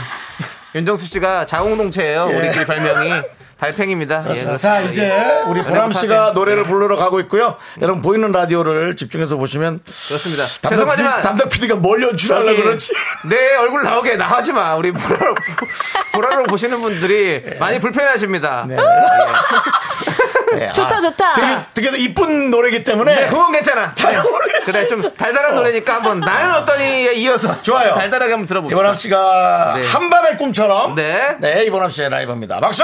[0.73, 2.27] 윤정수 씨가 자웅동체예요.
[2.29, 2.35] 예.
[2.35, 3.11] 우리끼리 별명이
[3.61, 4.25] 달팽입니다.
[4.31, 4.57] 예.
[4.57, 5.11] 자, 이제
[5.45, 6.31] 우리 보람 연애부터 씨가.
[6.31, 7.57] 노래를 부르러 가고 있고요.
[7.79, 10.45] 여러분 보이는 라디오를 집중해서 보시면 그렇습니다.
[10.63, 12.91] 담당, 죄송하지만 PD, 담당 PD가 뭘 연출하려고 그러지?
[13.29, 14.73] 내 얼굴 나오게 나가지 마.
[14.73, 15.35] 우리 보라로,
[16.11, 18.65] 보라로 보시는 분들이 많이 불편해하십니다.
[18.67, 18.77] 네.
[20.55, 21.33] 네, 좋다, 아, 좋다.
[21.33, 23.93] 되게, 되게 이쁜 노래기 때문에 네, 그건 괜찮아.
[23.95, 24.21] 잘 네.
[24.21, 25.01] 모르겠을 그래, 좀.
[25.15, 27.95] 달달한 노래니까 한번 나는 어떠니에 이어서 좋아요.
[27.95, 28.75] 달달하게 한번 들어봅시다.
[28.75, 29.87] 이보람 씨가 네.
[29.87, 31.37] 한밤의 꿈처럼 네.
[31.39, 32.59] 네, 이보람 씨의 라이브입니다.
[32.59, 32.83] 박수!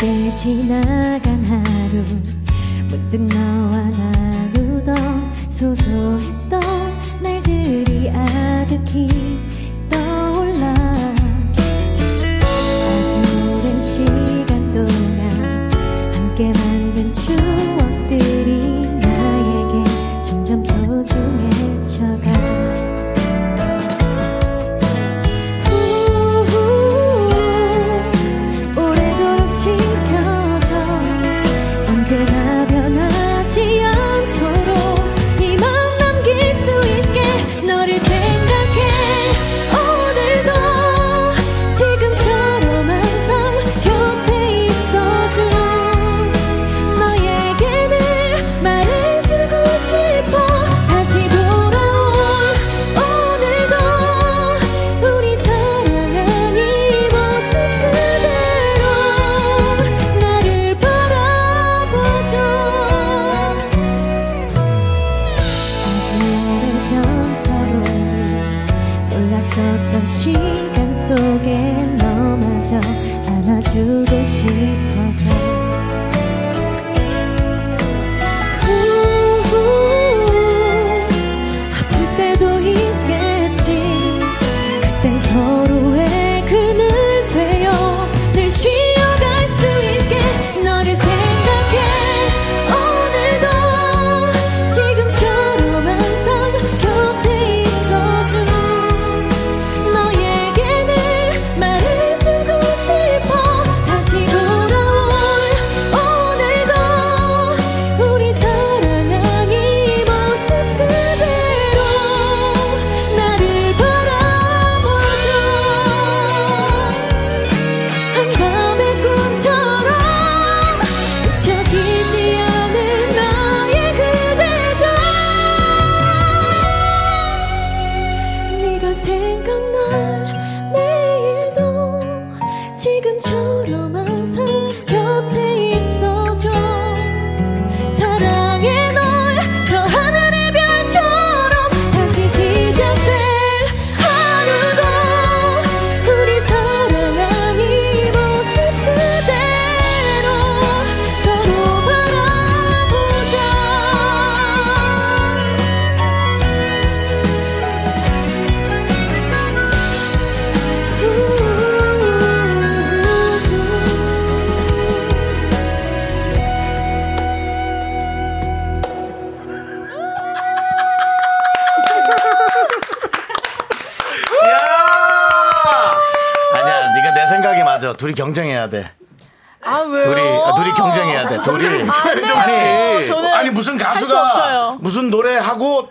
[0.00, 2.02] 느리게 지나간 하루
[2.88, 6.60] 문득 너와 나누던 소소했던
[7.22, 9.19] 날들이 아득히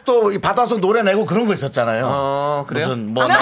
[0.05, 2.05] 또 받아서 노래 내고 그런 거 있었잖아요.
[2.07, 2.87] 어, 그래요?
[2.87, 3.39] 무슨 뭐 나-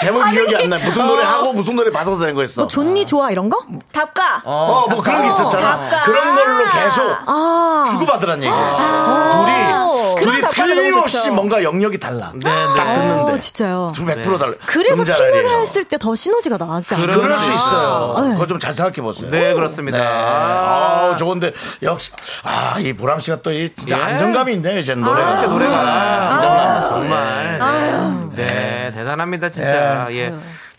[0.00, 0.78] 제목 기억이 안 나.
[0.78, 2.62] 무슨 노래 하고 무슨 노래 받아서 낸 거 있어.
[2.62, 3.58] 뭐 존니 좋아 이런 거?
[3.92, 4.40] 답가.
[4.44, 5.78] 어, 뭐 그런 게 있었잖아.
[5.88, 6.02] 답가.
[6.04, 7.84] 그런 걸로 계속 아.
[7.88, 8.76] 주고받으란 얘기야.
[8.76, 9.91] 그런 둘이,
[10.32, 11.30] 둘이 너무 틀림없이.
[11.30, 12.32] 뭔가 영역이 달라.
[12.42, 13.32] 딱 듣는데.
[13.32, 13.92] 어, 진짜요.
[13.96, 14.52] 100% 달라.
[14.66, 15.60] 그래서 팀을.
[15.62, 17.20] 했을 때 더 시너지가 나지 않아요?
[17.20, 18.16] 그럴 수 있어요.
[18.28, 18.34] 네.
[18.34, 19.30] 그거 좀 잘 생각해 보세요.
[19.30, 19.98] 네, 그렇습니다.
[19.98, 20.04] 네.
[20.04, 21.10] 아.
[21.12, 21.52] 아, 좋은데
[21.82, 22.10] 역시
[22.42, 24.02] 아, 이 보람 씨가 또 이 진짜 예.
[24.02, 25.40] 안정감이 있네요, 이제 노래가.
[25.40, 26.88] 제 노래가 안정감 있어.
[26.88, 30.32] 정말 네 대단합니다 진짜 예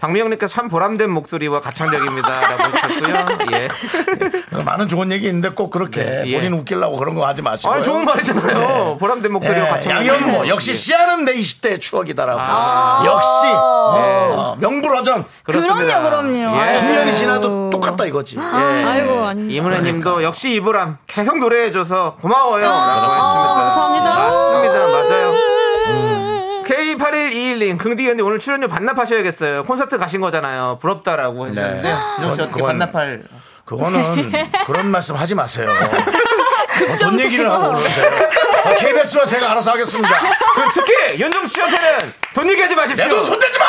[0.04, 3.26] 박미영님께서 참 보람된 목소리와 가창력입니다라고 하셨고요.
[3.54, 3.68] 예.
[4.64, 6.36] 많은 좋은 얘기 있는데 꼭 그렇게 예.
[6.36, 7.72] 본인 웃기려고 그런 거 하지 마시고.
[7.72, 8.98] 아, 좋은 말이잖아요.
[9.00, 10.06] 보람된 목소리와 가창력.
[10.06, 12.40] 양현모 역시 시아는 내 20대의 추억이다라고.
[12.42, 13.04] 아.
[13.06, 13.54] 역시 네.
[13.54, 15.24] 어, 명불허전.
[15.44, 16.02] 그렇습니다.
[16.02, 16.66] 그럼요, 그럼요.
[16.66, 16.74] 예.
[16.74, 18.38] 10년이 지나도 똑같다 이거지.
[18.38, 18.42] 예.
[18.42, 19.56] 아이고 아닙니다.
[19.56, 22.66] 이문혜님도 역시 이브람 계속 노래해줘서 고마워요.
[22.66, 23.54] 라고 했습니다.
[23.54, 24.28] 감사합니다.
[27.14, 27.20] 맞습니다.
[27.20, 27.30] 맞아요.
[27.30, 29.64] K8121님, 긍디 언니 오늘 출연료 반납하셔야겠어요.
[29.66, 30.80] 콘서트 가신 거잖아요.
[30.82, 31.82] 부럽다라고 해주셨는데.
[31.82, 31.96] 네.
[32.22, 33.24] 윤정 씨 어떻게 그건- 반납할.
[33.66, 34.32] 그거는
[34.68, 35.72] 그런 말씀 하지 마세요.
[35.74, 38.08] 어, 돈 얘기를 하고 그러세요.
[38.66, 40.10] 어, KBS와 제가 알아서 하겠습니다.
[40.56, 43.06] 그 특히 윤정수 씨한테는 돈 얘기하지 마십시오.
[43.06, 43.66] 내돈 손대지 마!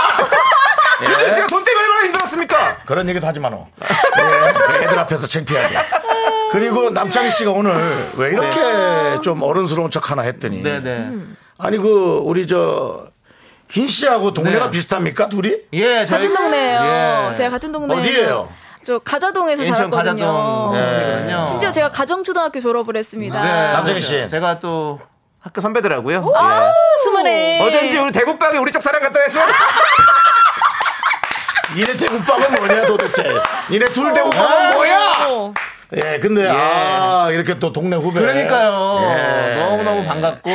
[1.07, 2.77] 윤정수 씨가 돈 때문에 얼마나 힘들었습니까?
[2.87, 3.69] 그런 얘기도 하지 마노.
[3.83, 5.77] 예, 애들 앞에서 창피하게.
[6.53, 7.75] 그리고 남창희 씨가 오늘
[8.17, 10.63] 왜 이렇게 좀 어른스러운 척 하나 했더니.
[10.63, 11.11] 네네.
[11.59, 13.07] 아니 그 우리 저
[13.71, 14.71] 흰 씨하고 동네가 네.
[14.71, 15.57] 비슷합니까 둘이?
[15.73, 16.29] 예, 저희.
[16.29, 17.29] 같은 동네예요.
[17.31, 17.35] 예.
[17.35, 17.95] 제가 같은 동네.
[17.99, 18.49] 어디예요?
[18.85, 20.71] 저 가자동에서 인천 자랐거든요.
[20.71, 21.47] 가자동 네.
[21.49, 23.43] 심지어 제가 가정초등학교 졸업을 했습니다.
[23.43, 24.29] 네, 남정희 씨.
[24.29, 25.01] 제가 또
[25.41, 26.33] 학교 선배더라고요.
[26.37, 26.71] 아, 예.
[27.05, 27.61] 스물에.
[27.61, 29.41] 어쩐지 우리 대국방에 우리 쪽 사람 갔다 했어.
[31.75, 33.25] 니네 대국밥은 뭐냐 도대체?
[33.71, 35.53] 니네 둘 대국밥은 뭐야?
[35.97, 38.19] 예, 근데 아 이렇게 또 동네 후배.
[38.21, 39.01] 그러니까요.
[39.03, 39.57] 예.
[39.61, 40.51] 너무 너무 반갑고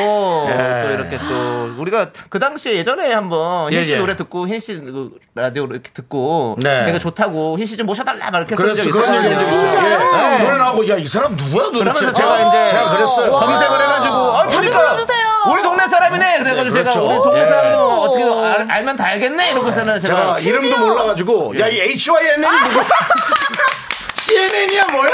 [0.49, 0.83] 예.
[0.85, 3.97] 또 이렇게 또 우리가 그 당시에 예전에 한번 예, 흰씨 예.
[3.97, 6.85] 노래 듣고 흰씨 그 라디오 이렇게 듣고 네.
[6.85, 9.27] 되게 좋다고 흰씨 좀 모셔달라 막 이렇게 그래서 적이 그런 얘기.
[9.29, 10.43] 예.
[10.43, 11.79] 노래 나오고 야 이 사람 누구야 도대체?
[11.79, 13.31] 그러면서 제가 이제 제가 그랬어요.
[13.31, 15.19] 검색을 해가지고 어, 자주 그러니까 불러주세요.
[15.53, 16.99] 우리 동네 사람이네 그래가지고 네, 그렇죠.
[16.99, 17.47] 제가 우리 동네 예.
[17.47, 22.41] 사람이 뭐 어떻게 알, 알면 다 알겠네 이러고서는 제가 제가 이름도 몰라가지고 야 이 HYNN이
[22.45, 22.83] 누구?
[24.19, 25.09] CNN이야 뭐야?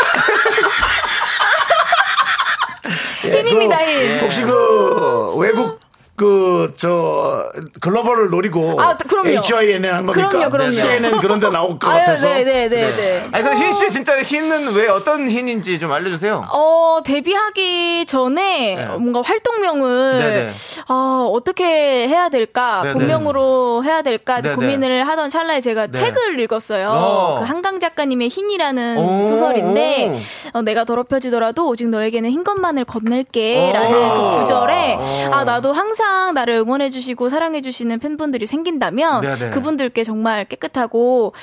[3.25, 4.19] 예, 흰입니다, 그, 흰.
[4.21, 5.79] 혹시 그 외국
[6.15, 9.29] 그 저 글로벌을 노리고 아, 그럼요.
[9.29, 10.29] HYNN 한 겁니까?
[10.29, 10.69] 그럼요, 그럼요.
[10.71, 13.19] CNN 그런 데 나올 것 아유, 같아서 네, 네, 네, 네.
[13.31, 16.45] 아니 그래서 흰씨 진짜 흰은 왜 어떤 흰인지 좀 알려주세요.
[16.51, 18.85] 어, 데뷔하기 전에 네.
[18.85, 20.51] 뭔가 활동명을 네네.
[20.87, 22.81] 아, 어떻게 해야 될까?
[22.83, 22.93] 네네.
[22.93, 24.41] 본명으로 해야 될까?
[24.41, 24.55] 네네.
[24.55, 25.91] 고민을 하던 찰나에 제가 네.
[25.91, 26.89] 책을 읽었어요.
[26.89, 27.39] 어.
[27.39, 30.21] 그 한강 작가님의 흰이라는 오, 소설인데
[30.53, 34.31] 어, 내가 더럽혀지더라도 오직 너에게는 흰 것만을 건넬게 라는 오.
[34.31, 35.33] 그 구절에 오.
[35.33, 39.49] 아, 나도 항상 나를 응원해주시고 사랑해주시는 팬분들이 생긴다면 네네.
[39.51, 41.33] 그분들께 정말 깨끗하고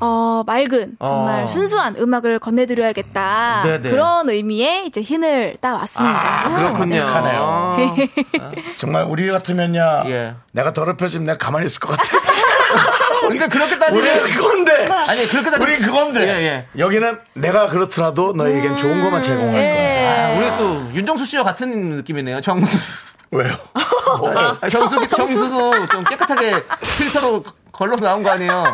[0.00, 1.46] 어, 맑은 정말 어.
[1.46, 3.62] 순수한 음악을 건네드려야겠다.
[3.64, 3.90] 네네.
[3.90, 6.46] 그런 의미의 이제 흰을 따왔습니다.
[6.46, 6.98] 아, 그렇군요.
[6.98, 7.96] 착하네요.
[8.76, 10.34] 정말 우리 같으면야 예.
[10.52, 12.02] 내가 더럽혀지면 내가 가만히 있을 것 같아.
[13.28, 14.72] 근데 그렇게 우리 따지면 그건데.
[14.92, 16.20] 아니 그렇게 따지면 우리 그건데.
[16.22, 16.66] 예, 예.
[16.78, 20.26] 여기는 내가 그렇더라도 너에겐 좋은 것만 제공할 거야.
[20.28, 22.40] 아, 우리 또 윤정수 씨와 같은 느낌이네요.
[22.40, 22.76] 정수.
[23.30, 23.52] 왜요?
[24.60, 26.62] 아, 정수, 정수도 좀 깨끗하게
[26.98, 28.64] 필터로 걸러서 나온 거 아니에요?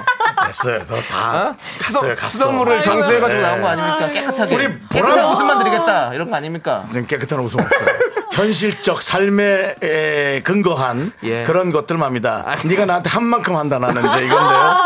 [0.46, 0.78] 됐어요.
[0.80, 1.53] 너다 어?
[1.80, 2.14] 갔어요.
[2.14, 2.28] 갔어.
[2.38, 3.46] 수돗물을 정수해가지고 네.
[3.46, 4.09] 나온 거 아닙니까?
[4.09, 4.55] 깨끗하게.
[4.55, 6.14] 우리 깨끗한 보라- 웃음만 드리겠다.
[6.14, 6.86] 이런 거 아닙니까?
[6.92, 7.86] 는 깨끗한 웃음 없어요.
[8.32, 11.42] 현실적 삶에 에, 근거한 예.
[11.44, 12.44] 그런 것들만입니다.
[12.46, 12.68] 알겠습니다.
[12.68, 14.76] 네가 나한테 한 만큼 한다 나는 이제 이건데요.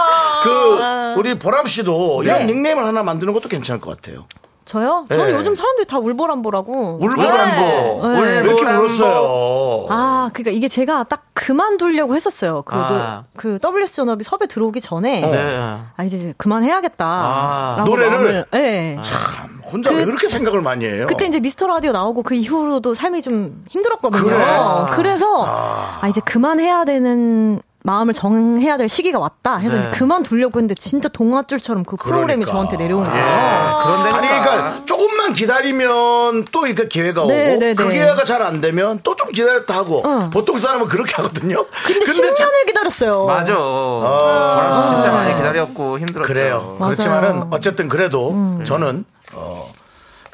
[0.42, 2.46] 그 우리 보람 씨도 이런 네.
[2.46, 4.26] 닉네임을 하나 만드는 것도 괜찮을 것 같아요.
[4.66, 5.06] 저요?
[5.08, 5.32] 저는 네.
[5.34, 6.98] 요즘 사람들이 다 울보람보라고.
[7.00, 8.20] 울보람보 네.
[8.20, 8.82] 왜 이렇게 울보람보.
[8.82, 9.86] 울었어요?
[9.90, 12.62] 아, 그러니까 이게 제가 딱 그만두려고 했었어요.
[12.62, 13.22] 그, 아.
[13.22, 15.20] 노- 그 WS 전업이 섭외 들어오기 전에.
[15.20, 15.78] 네.
[15.96, 17.06] 아, 이제 그만해야겠다.
[17.06, 17.84] 아.
[17.86, 18.18] 노래를?
[18.42, 18.98] 마음을- 네.
[19.02, 21.06] 참 혼자 왜 그렇게 생각을 많이 해요?
[21.08, 24.22] 그때 이제 미스터 라디오 나오고 그 이후로도 삶이 좀 힘들었거든요.
[24.24, 24.96] 그래?
[24.96, 26.08] 그래서 아.
[26.08, 29.80] 이제 그만해야 되는 마음을 정해야 될 시기가 왔다 해서 네.
[29.80, 32.50] 이제 그만두려고 했는데 진짜 동화줄처럼 그 프로그램이 그러니까.
[32.52, 33.12] 저한테 내려오는 예.
[33.12, 33.80] 거예요.
[33.84, 37.92] 그런데 아니 그러니까 조금만 기다리면 또 이렇게 기회가 오고 네, 네, 그 네.
[37.92, 40.28] 기회가 잘 안 되면 또 좀 기다렸다 하고 어.
[40.32, 41.64] 보통 사람은 그렇게 하거든요.
[41.86, 43.24] 근데, 참- 10년을 기다렸어요.
[43.24, 43.56] 맞아.
[43.56, 46.26] 보람 씨 진짜 많이 기다렸고 힘들었죠.
[46.28, 46.58] 그래요.
[46.58, 46.74] 맞아요.
[46.78, 46.84] 음.
[46.86, 49.72] 그렇지만은 어쨌든 그래도 저는 어,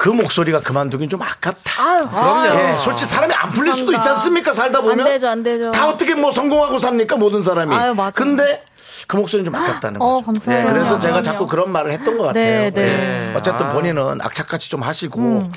[0.02, 2.00] 그 목소리가 그만두긴 좀 아깝다.
[2.00, 2.58] 그럼요.
[2.58, 4.52] 예, 솔직히 사람이 안 풀릴 수도 있지 않습니까?
[4.52, 5.70] 살다 보면 안 되죠, 안 되죠.
[5.70, 7.16] 다 어떻게 뭐 성공하고 삽니까?
[7.16, 7.72] 모든 사람이.
[7.72, 8.10] 아유, 맞아요.
[8.12, 8.64] 근데
[9.06, 10.26] 그 목소리는 좀 아깝다는 어, 거죠.
[10.26, 10.66] 감사해요.
[10.66, 11.22] 예, 그래서 제가.
[11.22, 12.44] 자꾸 그런 말을 했던 것 같아요.
[12.44, 12.82] 네, 네.
[13.30, 13.34] 예.
[13.36, 13.72] 어쨌든 아.
[13.74, 15.20] 본인은 악착같이 좀 하시고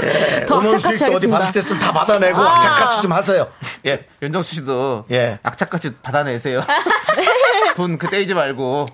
[0.00, 0.46] 네.
[0.46, 1.38] 더 음원 수익도 어디 하겠습니다.
[1.38, 3.46] 받을 때 쓰면 다 받아내고 악착같이 좀 하세요.
[3.86, 4.04] 예.
[4.22, 5.38] 윤정수 씨도 예.
[5.44, 6.64] 악착같이 받아내세요.
[7.76, 8.88] 돈그 떼이지 말고.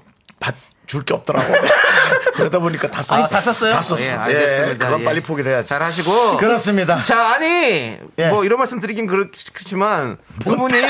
[0.91, 1.55] 줄 게 없더라고.
[2.35, 3.23] 그러다 보니까 다 썼어.
[3.25, 3.73] 아, 다 썼어요?
[3.73, 4.01] 다 썼어.
[4.01, 4.87] 예, 예, 알겠습니다.
[4.87, 5.05] 그건 예.
[5.05, 5.69] 빨리 포기를 해야지.
[5.69, 6.37] 잘 하시고.
[6.39, 7.03] 그렇습니다.
[7.05, 8.29] 자, 아니, 예.
[8.29, 10.81] 뭐 이런 말씀 드리긴 그렇지만 두 분이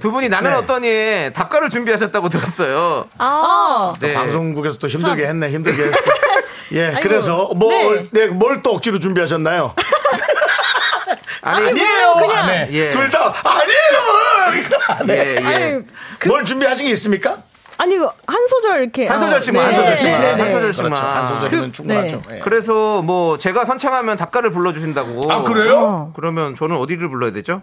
[0.00, 0.56] 두 분이 나는 네.
[0.56, 3.06] 어떠니 답가를 준비하셨다고 들었어요.
[3.18, 4.14] 아, 네.
[4.14, 5.98] 방송국에서 또 힘들게 했네, 힘들게 했어.
[6.72, 9.74] 예, 그래서 뭘, 네, 뭘또 억지로 준비하셨나요?
[11.42, 12.10] 아니, 아니에요.
[12.32, 12.68] 안 해.
[12.72, 12.90] 예.
[12.90, 15.04] 둘다 아니에요.
[15.06, 15.14] 네.
[15.14, 15.80] 예, 예.
[16.26, 17.38] 뭘 준비하신 게 있습니까?
[17.76, 19.66] 아니 한 소절 이렇게 한 아, 소절씩만, 네.
[19.66, 20.42] 한 소절씩만, 네, 네, 네.
[20.42, 20.90] 한 소절씩만.
[20.92, 21.06] 그렇죠.
[21.06, 22.22] 한 소절이면 그- 충분하죠.
[22.28, 22.36] 네.
[22.36, 22.40] 예.
[22.40, 25.30] 그래서 뭐 제가 선창하면 닭가를 불러주신다고.
[25.32, 25.78] 아, 그래요?
[25.80, 26.12] 어.
[26.14, 27.62] 그러면 저는 어디를 불러야 되죠?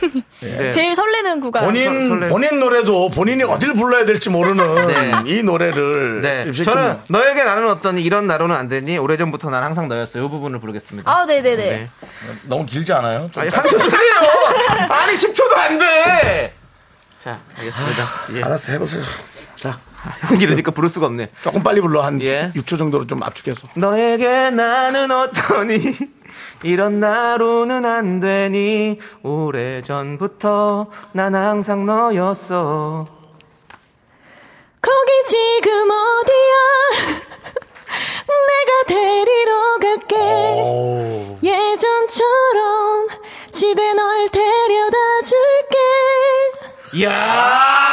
[0.40, 0.70] 네.
[0.72, 1.64] 제일 설레는 구간.
[1.64, 4.56] 본인 설레- 본인 노래도 본인이 어딜 불러야 될지 모르는
[4.88, 5.12] 네.
[5.26, 6.52] 이 노래를 네.
[6.52, 10.24] 저는 너에게 나는 어떠니 이런 나로는 안 되니 오래전부터 난 항상 너였어요.
[10.24, 11.08] 이 부분을 부르겠습니다.
[11.10, 11.56] 아, 네네네.
[11.56, 11.88] 네.
[12.48, 13.28] 너무 길지 않아요?
[13.30, 14.14] 좀 아니, 짧- 한 소절이에요.
[14.90, 16.54] 아니, 10초도 안 돼.
[17.22, 18.02] 자, 알겠습니다.
[18.34, 18.42] 예.
[18.42, 19.02] 알았어 해보세요.
[20.02, 21.28] 자형 이러니까 부를 수가 없네.
[21.42, 22.50] 조금 빨리 불러 한 예.
[22.54, 23.68] 6초 정도로 좀 압축해서.
[23.76, 25.96] 너에게 나는 어떠니
[26.64, 33.06] 이런 나로는 안 되니 오래 전부터 난 항상 너였어
[34.80, 37.12] 거기 지금 어디야?
[38.48, 40.16] 내가 데리러 갈게.
[40.16, 41.38] 오.
[41.42, 43.08] 예전처럼
[43.50, 45.78] 집에 널 데려다 줄게.
[46.94, 47.91] 이야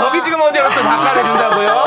[0.00, 1.85] 거기 지금 어디로 또 바꿔내준다고요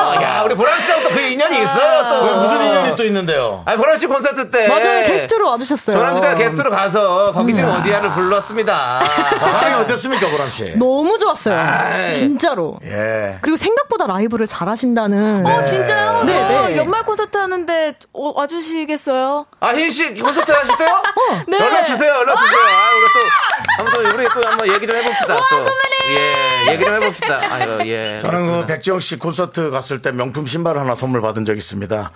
[1.39, 3.61] 인연이 있어요 또 왜 무슨 인연이 또 있는데요?
[3.65, 5.97] 아니 보람 씨 콘서트 때 맞아요 게스트로 와주셨어요.
[5.97, 9.01] 조남지대가 게스트로 가서 거기 지금 어디야를 불렀습니다
[9.39, 10.73] 반응이 어땠습니까, 보람 씨?
[10.77, 11.57] 너무 좋았어요.
[11.59, 12.11] 아이.
[12.11, 12.77] 진짜로.
[12.83, 13.37] 예.
[13.41, 15.45] 그리고 생각보다 라이브를 잘하신다는.
[15.45, 16.23] 어, 진짜요?
[16.23, 16.77] 네, 저 네.
[16.77, 19.45] 연말 콘서트 하는데 어, 와주시겠어요?
[19.59, 21.01] 아흰 씨 콘서트 하실 때요?
[21.47, 21.57] 네.
[21.59, 26.71] 연락 주세요 연락 주세요 아 우리 또 한번 우리 또 한번 얘기 좀 해봅시다 또예
[26.73, 28.65] 얘기 좀 해봅시다 아이고 예 저는 그.
[28.67, 32.11] 백지영 씨 콘서트 갔을 때 명품 신발 하나 선물 받은 적 있습니다.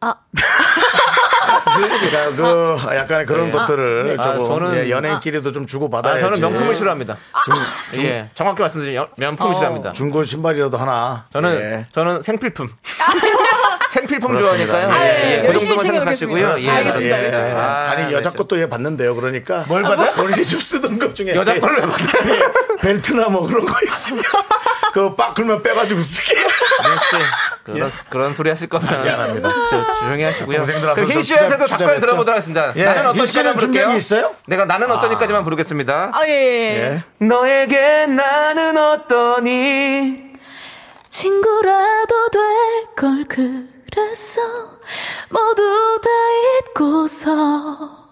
[0.00, 0.14] 아.
[1.76, 3.52] 그, 그 약간의 그런 네.
[3.52, 6.20] 것들을 아, 조금 저는- 예, 연예인끼리도 좀 주고 아, 받아야지.
[6.22, 7.16] 저는 명품을 싫어합니다.
[7.92, 9.92] 중, 예, 정확히 말씀드리면 명품을 싫어합니다.
[9.92, 11.26] 중고 신발이라도 하나.
[11.32, 11.86] 저는 예.
[11.92, 12.68] 저는 생필품.
[13.92, 14.72] 생필품 그렇습니다.
[14.72, 15.00] 좋아하니까요.
[15.00, 15.94] 아, 예, 예, 예, 그 열심히 정도만.
[16.16, 16.46] 생각하시고요.
[16.48, 17.16] 알겠습니다, 그렇습니다.
[17.16, 17.60] 알겠습니다.
[17.60, 19.14] 아, 아니 여자 네, 것도 얘 받는데요.
[19.14, 20.12] 그러니까 뭘 받아요?
[20.16, 21.90] 본인이 좀 쓰던 것 중에 여자 예, 받아요?
[21.90, 24.22] 예, 벨트나 뭐 그런 거 있으면
[24.92, 26.34] 그거 빡 그러면 빼가지고 쓰게.
[27.74, 29.40] 그런, 그런 소리 하실 거면 예.
[29.70, 30.62] 저 조용히 하시고요.
[30.62, 32.00] 그럼 흰좀 씨한테도 투자했죠?
[32.00, 32.72] 들어보도록 하겠습니다.
[32.76, 33.88] 예, 나는 준비한 부를게요.
[33.90, 34.34] 게 있어요?
[34.46, 36.10] 내가 나는 어떠니까지만 부르겠습니다.
[36.14, 37.02] 아, 예, 예.
[37.20, 37.26] 예.
[37.26, 40.16] 너에게 나는 어떠니
[41.10, 42.42] 친구라도 될
[42.96, 44.40] 걸 그랬어.
[45.28, 46.08] 모두 다
[46.70, 48.06] 잊고서.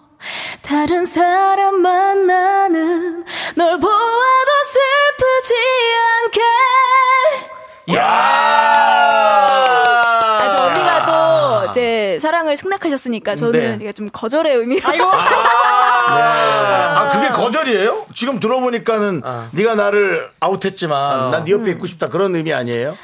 [0.61, 3.23] 다른 사람 만나는
[3.55, 5.53] 널 보아도 슬프지
[6.25, 6.41] 않게.
[10.37, 11.05] 아, 저 언니가
[11.65, 13.91] 또 이제 사랑을 승낙하셨으니까 저는 네.
[13.93, 14.87] 좀 거절의 의미로.
[16.07, 18.05] 아 그게 거절이에요?
[18.13, 19.21] 지금 들어보니까는
[19.51, 22.95] 네가 나를 아웃했지만 난 네 옆에 있고 싶다 그런 의미 아니에요?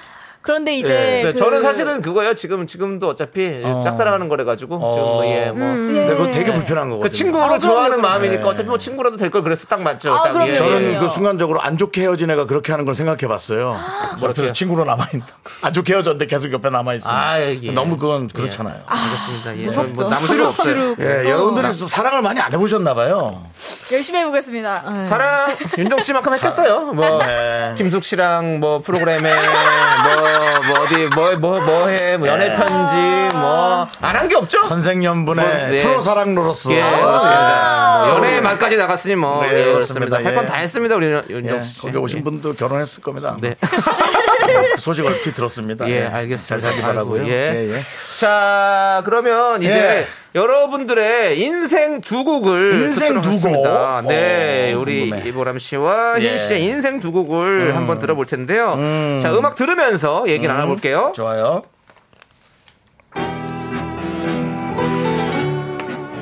[0.41, 2.33] 그런데 이제 네, 그- 저는 사실은 그거예요.
[2.33, 5.59] 지금 지금도 어차피 짝사랑하는 거래 가지고 지금 뭐, 예, 뭐.
[5.59, 7.09] 근데 그거 되게 불편한 거거든요.
[7.09, 8.01] 그 친구를 아, 좋아하는 그럼요.
[8.07, 10.13] 마음이니까 어차피 뭐 친구라도 될 걸 그래서 딱 맞죠.
[10.13, 10.47] 아, 딱.
[10.47, 10.97] 예, 저는 예.
[10.99, 13.77] 그 순간적으로 안 좋게 헤어진 애가 그렇게 하는 걸 생각해 봤어요.
[14.21, 15.25] 옆에서 친구로 남아있다.
[15.61, 17.15] 안 좋게 헤어졌는데 계속 옆에 남아 있으면.
[17.15, 17.71] 아, 예.
[17.71, 18.81] 너무 그건 그렇잖아요.
[18.87, 19.57] 알겠습니다.
[19.57, 19.65] 예.
[19.65, 20.01] 무섭죠.
[20.01, 20.95] 뭐 남은 소리 없어요.
[20.99, 23.43] 예, 여러분들이 좀 사랑을 많이 안 해보셨나 봐요.
[23.91, 25.05] 열심히 해보겠습니다.
[25.05, 26.93] 사랑 윤정 씨만큼 했겠어요.
[26.93, 27.73] 뭐 네.
[27.77, 30.30] 김숙 씨랑 뭐 프로그램에 뭐,
[30.67, 34.63] 뭐 어디 뭐 뭐 뭐해 뭐 연애 편지 뭐 안 한 게 없죠.
[34.63, 35.77] 선생연분의 뭐, 네.
[35.77, 36.71] 프로 사랑로로서.
[36.73, 38.03] 예, 그렇습니다.
[38.05, 40.05] 뭐 연애 만까지 나갔으니 뭐 네, 예, 그렇습니다.
[40.07, 40.17] 그렇습니다.
[40.29, 40.47] 할건 예.
[40.47, 41.81] 다 했습니다 우리 예, 윤정 씨.
[41.81, 43.37] 거기 오신 분도 결혼했을 겁니다.
[43.41, 43.55] 네.
[44.77, 45.87] 소식 얼핏 들었습니다.
[45.89, 46.47] 예, 예, 알겠습니다.
[46.47, 47.25] 잘 살기 바라고요.
[47.27, 47.31] 예.
[47.31, 47.81] 예, 예.
[48.19, 50.30] 자, 그러면 이제 예.
[50.33, 53.49] 여러분들의 인생 두 곡을 인생 듣도록 두.
[53.49, 54.07] 곡?
[54.07, 55.27] 네, 오, 우리 궁금해.
[55.27, 56.29] 이보람 씨와 예.
[56.29, 58.77] 흰 씨의 인생 두 곡을 한번 들어볼 텐데요.
[59.21, 61.11] 자, 음악 들으면서 얘기 나눠볼게요.
[61.13, 61.63] 좋아요.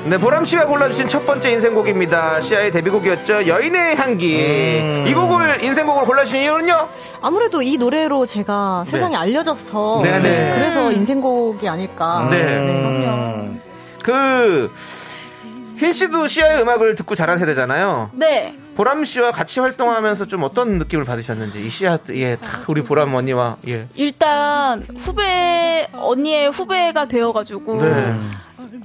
[0.06, 2.40] 네, 보람 씨가 골라주신 첫 번째 인생곡입니다.
[2.40, 3.46] 시아의 데뷔곡이었죠.
[3.46, 4.80] 여인의 향기.
[4.80, 5.04] 음.
[5.06, 6.88] 이 곡을 인생곡을 골라주신 이유는요?
[7.22, 10.54] 아무래도 이 노래로 제가 세상에 알려져서 네, 네.
[10.58, 12.26] 그래서 인생곡이 아닐까.
[12.28, 12.40] 네.
[12.40, 13.59] 그,
[15.78, 18.10] 흰 씨도 시아의 음악을 듣고 자란 세대잖아요.
[18.12, 18.54] 네.
[18.76, 23.56] 보람 씨와 같이 활동하면서 좀 어떤 느낌을 받으셨는지 이 씨야 예, 딱 우리 보람 언니와
[23.66, 23.88] 예.
[23.96, 28.14] 일단 후배 언니의 후배가 되어가지고 네.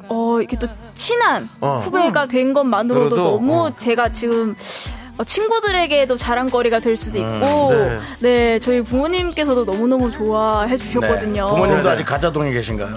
[0.07, 1.79] 어 이렇게 또 친한 어.
[1.83, 3.75] 후배가 된 것만으로도 그래도, 너무 어.
[3.75, 7.99] 제가 지금 어, 친구들에게도 자랑거리가 될 수도 있고 네.
[8.19, 8.59] 네.
[8.59, 11.45] 저희 부모님께서도 너무너무 좋아해 주셨거든요.
[11.45, 11.51] 네.
[11.51, 12.95] 부모님도 아직 가자동에 계신가요?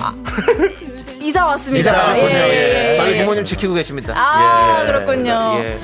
[1.20, 1.90] 이사 왔습니다.
[1.90, 2.28] 이사 왔군요.
[2.28, 2.90] 예, 예, 예.
[2.93, 2.97] 예.
[2.97, 4.15] 저희 부모님 지키고 계십니다.
[4.16, 4.86] 아 예.
[4.86, 5.61] 그렇군요.
[5.62, 5.78] 예.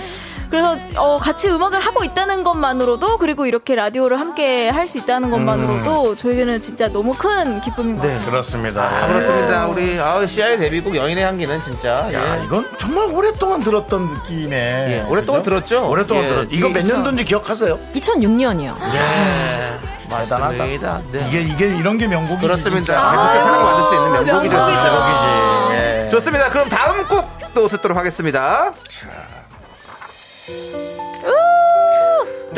[0.50, 6.16] 그래서 어, 같이 음악을 하고 있다는 것만으로도 그리고 이렇게 라디오를 함께 할 수 있다는 것만으로도
[6.16, 8.12] 저에게는 진짜 너무 큰 기쁨인 것 네.
[8.14, 8.30] 같아요.
[8.30, 8.82] 그렇습니다.
[8.84, 9.66] 아, 그렇습니다.
[9.68, 12.44] 우리 아, CI 데뷔곡 여인의 향기는 진짜 야, 예.
[12.44, 14.56] 이건 정말 오랫동안 들었던 느낌이네.
[14.56, 15.88] 예, 오랫동안 들었죠?
[15.88, 16.48] 오랫동안 예, 들었.
[16.50, 16.84] 이거 몇.
[16.84, 17.78] 년도인지 기억하세요?
[17.94, 18.74] 2006년이요.
[18.94, 19.78] 예.
[20.08, 20.48] 대단하다.
[20.58, 21.00] 맞습니다.
[21.12, 21.26] 네.
[21.28, 22.40] 이게 이게 이런 게 명곡이지.
[22.46, 22.76] 그렇습니다.
[22.84, 23.10] 진짜.
[23.10, 24.56] 계속해서 사랑을 만들 수 있는 명곡이죠.
[24.56, 25.72] 명곡이죠.
[25.72, 26.08] 예.
[26.10, 26.50] 좋습니다.
[26.50, 28.72] 그럼 다음 곡 또 듣도록 하겠습니다.
[28.88, 29.08] 자,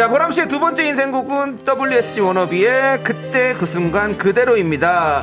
[0.09, 5.21] 보람 씨의 두 번째 인생곡은 WSG 워너비의 그때 그 순간 그대로입니다.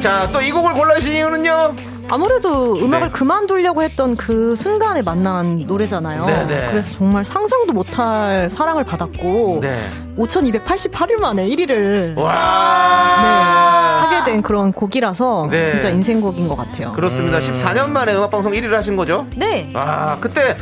[0.00, 1.74] 자, 또 이 곡을 골라주신 이유는요?
[2.10, 3.12] 아무래도 음악을 네.
[3.12, 6.24] 그만두려고 했던 그 순간에 만난 노래잖아요.
[6.26, 6.66] 네, 네.
[6.70, 9.78] 그래서 정말 상상도 못할 사랑을 받았고 네.
[10.16, 14.02] 5,288일 만에 1위를 네, 와.
[14.02, 15.66] 하게 된 그런 곡이라서 네.
[15.66, 16.92] 진짜 인생곡인 것 같아요.
[16.92, 17.40] 그렇습니다.
[17.40, 19.26] 14년 만에 음악 방송 1위를 하신 거죠?
[19.36, 19.70] 네.
[19.74, 20.56] 아, 그때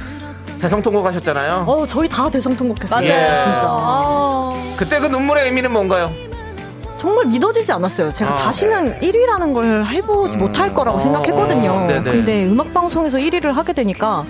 [0.61, 1.65] 대성 통곡 하셨잖아요.
[1.67, 3.01] 어, 저희 다 대성 통곡했어요.
[3.09, 3.37] 맞아요.
[3.37, 3.61] 진짜.
[3.65, 6.11] 아, 그때 그 눈물의 의미는 뭔가요?
[6.97, 8.11] 정말 믿어지지 않았어요.
[8.11, 8.37] 제가 아.
[8.37, 11.71] 다시는 1위라는 걸 해보지 못할 거라고 생각했거든요.
[11.71, 12.11] 어, 네네.
[12.11, 14.25] 근데 음악 방송에서 1위를 하게 되니까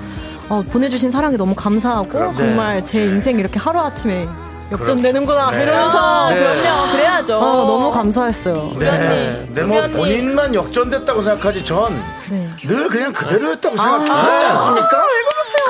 [0.49, 2.33] 어, 보내주신 사랑에 너무 감사하고 그럼요.
[2.33, 4.27] 정말 제 인생 이렇게 하루 아침에
[4.73, 6.37] 역전되는구나 이러면서 네.
[6.37, 6.93] 그럼요.
[6.93, 7.37] 그래야죠.
[7.39, 8.73] 어, 너무 감사했어요.
[8.79, 9.45] 네.
[9.47, 9.95] 근데 뭐 우연히.
[9.95, 12.49] 본인만 역전됐다고 생각하지 전늘 네.
[12.91, 15.07] 그냥 그대로였다고 생각하지 않습니까?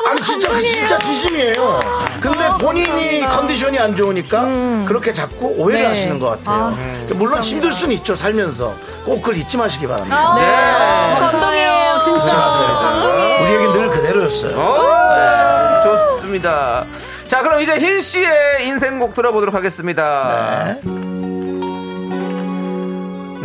[0.09, 1.81] 아니 진짜 그 진짜 진심이에요.
[2.21, 5.89] 근데 본인이 컨디션이 안 좋으니까 그렇게 자꾸 오해를 네.
[5.89, 6.77] 하시는 것 같아요.
[7.15, 8.73] 물론 힘들 수는 있죠 살면서
[9.05, 10.17] 꼭 그걸 잊지 마시기 바랍니다.
[10.17, 11.21] 아, 네.
[11.21, 11.97] 감동이에요.
[11.97, 13.39] 잊지 마세요.
[13.43, 14.57] 우리에겐 늘 그대로였어요.
[14.57, 16.85] 오, 좋습니다.
[17.29, 20.79] 자, 그럼 이제 흰 씨의 인생곡 들어보도록 하겠습니다.
[20.83, 20.96] 네,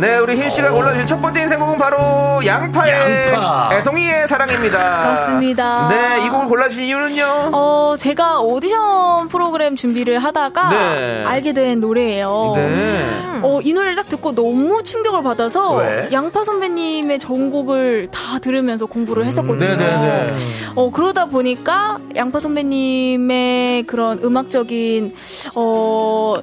[0.08, 3.70] 우리 흰 씨가 골라주신 첫 번째 인생곡은 바로 양파의 양파.
[3.72, 5.02] 애송이의 사랑입니다.
[5.04, 5.88] 그렇습니다.
[5.88, 7.50] 네, 이 곡을 골라주신 이유는요?
[7.52, 11.24] 어, 제가 오디션 프로그램 준비를 하다가 네.
[11.24, 12.52] 알게 된 노래예요.
[12.56, 13.22] 네.
[13.42, 16.08] 어, 이 노래를 딱 듣고 너무 충격을 받아서 왜?
[16.12, 19.72] 양파 선배님의 전곡을 다 들으면서 공부를 했었거든요.
[19.72, 20.36] 음, 네네네.
[20.74, 25.14] 어, 그러다 보니까 양파 선배님의 그런 음악적인
[25.56, 26.34] 어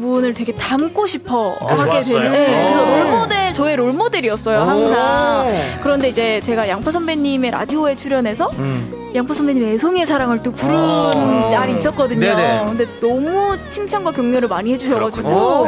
[0.00, 2.22] 부분을 되게 담고 싶어 네, 하게 좋았어요.
[2.22, 2.96] 되는 네, 그래서 오.
[3.04, 5.46] 롤모델 저의 롤모델이었어요 항상
[5.82, 9.10] 그런데 이제 제가 양파 선배님의 라디오에 출연해서 음.
[9.14, 11.48] 양파 선배님의 애송이의 사랑을 또 부른 어.
[11.50, 12.64] 날이 있었거든요 네네.
[12.66, 15.66] 근데 너무 칭찬과 격려를 많이 해주셔가지고 오.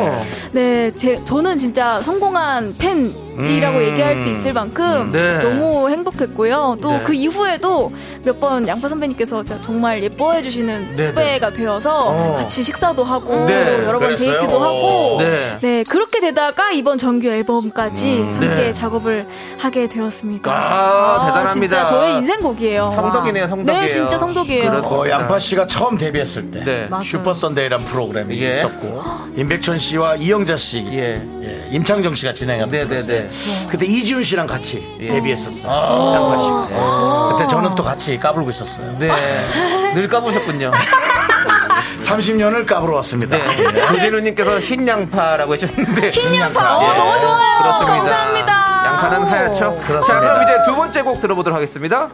[0.52, 3.82] 네, 제, 저는 진짜 성공한 팬이라고 음.
[3.84, 5.38] 얘기할 수 있을 만큼 네.
[5.42, 6.78] 너무 행복했고요.
[6.80, 7.02] 또 네.
[7.04, 7.92] 그 이후에도
[8.24, 12.36] 몇 번 양파 선배님께서 정말 예뻐해 주시는 네, 후배가 되어서 어.
[12.38, 13.84] 같이 식사도 하고 네.
[13.84, 14.16] 여러 번?
[14.18, 15.58] 데이트도 하고 네.
[15.60, 15.82] 네.
[15.88, 18.72] 그렇게 되다가 이번 정규 앨범까지 함께 네.
[18.72, 19.26] 작업을
[19.58, 20.50] 하게 되었습니다.
[20.50, 21.52] 아, 대단합니다.
[21.52, 22.90] 진짜 저의 인생곡이에요.
[22.90, 23.80] 성덕이네요, 성덕이에요.
[23.80, 24.70] 네, 진짜 성덕이에요.
[24.70, 25.00] 그렇습니다.
[25.00, 26.88] 어, 양파 씨가 처음 데뷔했을 때 네.
[27.04, 28.50] 슈퍼 선데이란 프로그램이 예.
[28.58, 29.02] 있었고
[29.36, 31.22] 임백천 씨와 이영자 씨, 예.
[31.42, 33.28] 예, 임창정 씨가 진행한 네, 네, 프로그램.
[33.28, 33.66] 네.
[33.70, 35.06] 그때 이지훈 씨랑 같이 예.
[35.08, 35.72] 데뷔했었어요.
[35.72, 36.14] 아.
[36.14, 36.74] 양파 씨.
[36.74, 36.78] 예.
[37.32, 38.96] 그때 저는 또 같이 까불고 있었어요.
[38.98, 39.08] 네.
[39.94, 40.70] 늘 까보셨군요.
[42.08, 43.36] 30년을 까불어 왔습니다.
[43.36, 43.86] 네.
[43.86, 46.10] 조진우님께서 흰 양파라고 하셨는데.
[46.10, 46.96] 흰 양파, 어, 예.
[46.96, 47.58] 너무 좋아요.
[47.58, 47.96] 그렇습니다.
[47.96, 48.82] 감사합니다.
[48.86, 49.76] 양파는 하얗죠.
[49.86, 50.02] 그렇습니다.
[50.02, 52.08] 자, 그럼 이제 두 번째 곡 들어보도록 하겠습니다.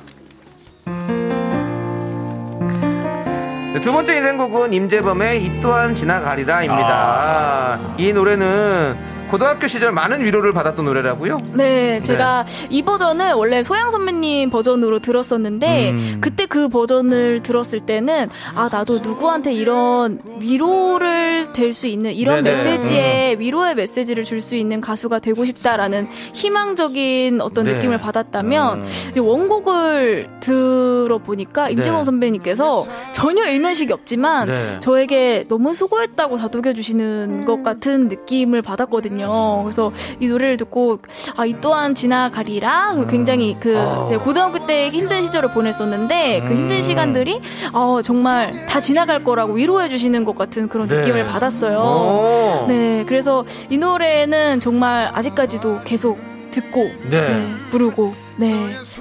[3.75, 7.79] 네, 두 번째 인생곡은 임재범의 이 또한 지나가리라입니다.
[7.99, 8.97] 이 노래는
[9.31, 11.39] 고등학교 시절 많은 위로를 받았던 노래라고요?
[11.55, 16.19] 네, 제가 이 버전을 원래 소양 선배님 버전으로 들었었는데 음.
[16.21, 22.51] 그때 그 버전을 들었을 때는 아 나도 누구한테 이런 위로를 될 수 있는 이런 네네.
[22.65, 27.75] 메시지에 위로의 메시지를 줄 수 있는 가수가 되고 싶다라는 희망적인 어떤 네.
[27.75, 32.05] 느낌을 받았다면 이제 원곡을 들어보니까 임재범 네.
[32.05, 32.85] 선배님께서
[33.15, 34.77] 전혀 일면식이 없지만 네.
[34.81, 39.14] 저에게 너무 수고했다고 다독여 주시는 것 같은 느낌을 받았거든요.
[39.63, 40.99] 그래서 이 노래를 듣고
[41.37, 43.77] 아 이 또한 지나가리라 그 굉장히 그
[44.07, 47.41] 이제 고등학교 때 힘든 시절을 보냈었는데 그 힘든 시간들이
[47.73, 50.97] 어 정말 다 지나갈 거라고 위로해 주시는 것 같은 그런 네.
[50.97, 51.79] 느낌을 받았어요.
[51.79, 52.65] 오.
[52.69, 56.19] 네, 그래서 이 노래는 정말 아직까지도 계속
[56.51, 56.81] 듣고
[57.11, 57.29] 네.
[57.29, 58.55] 네, 부르고 네.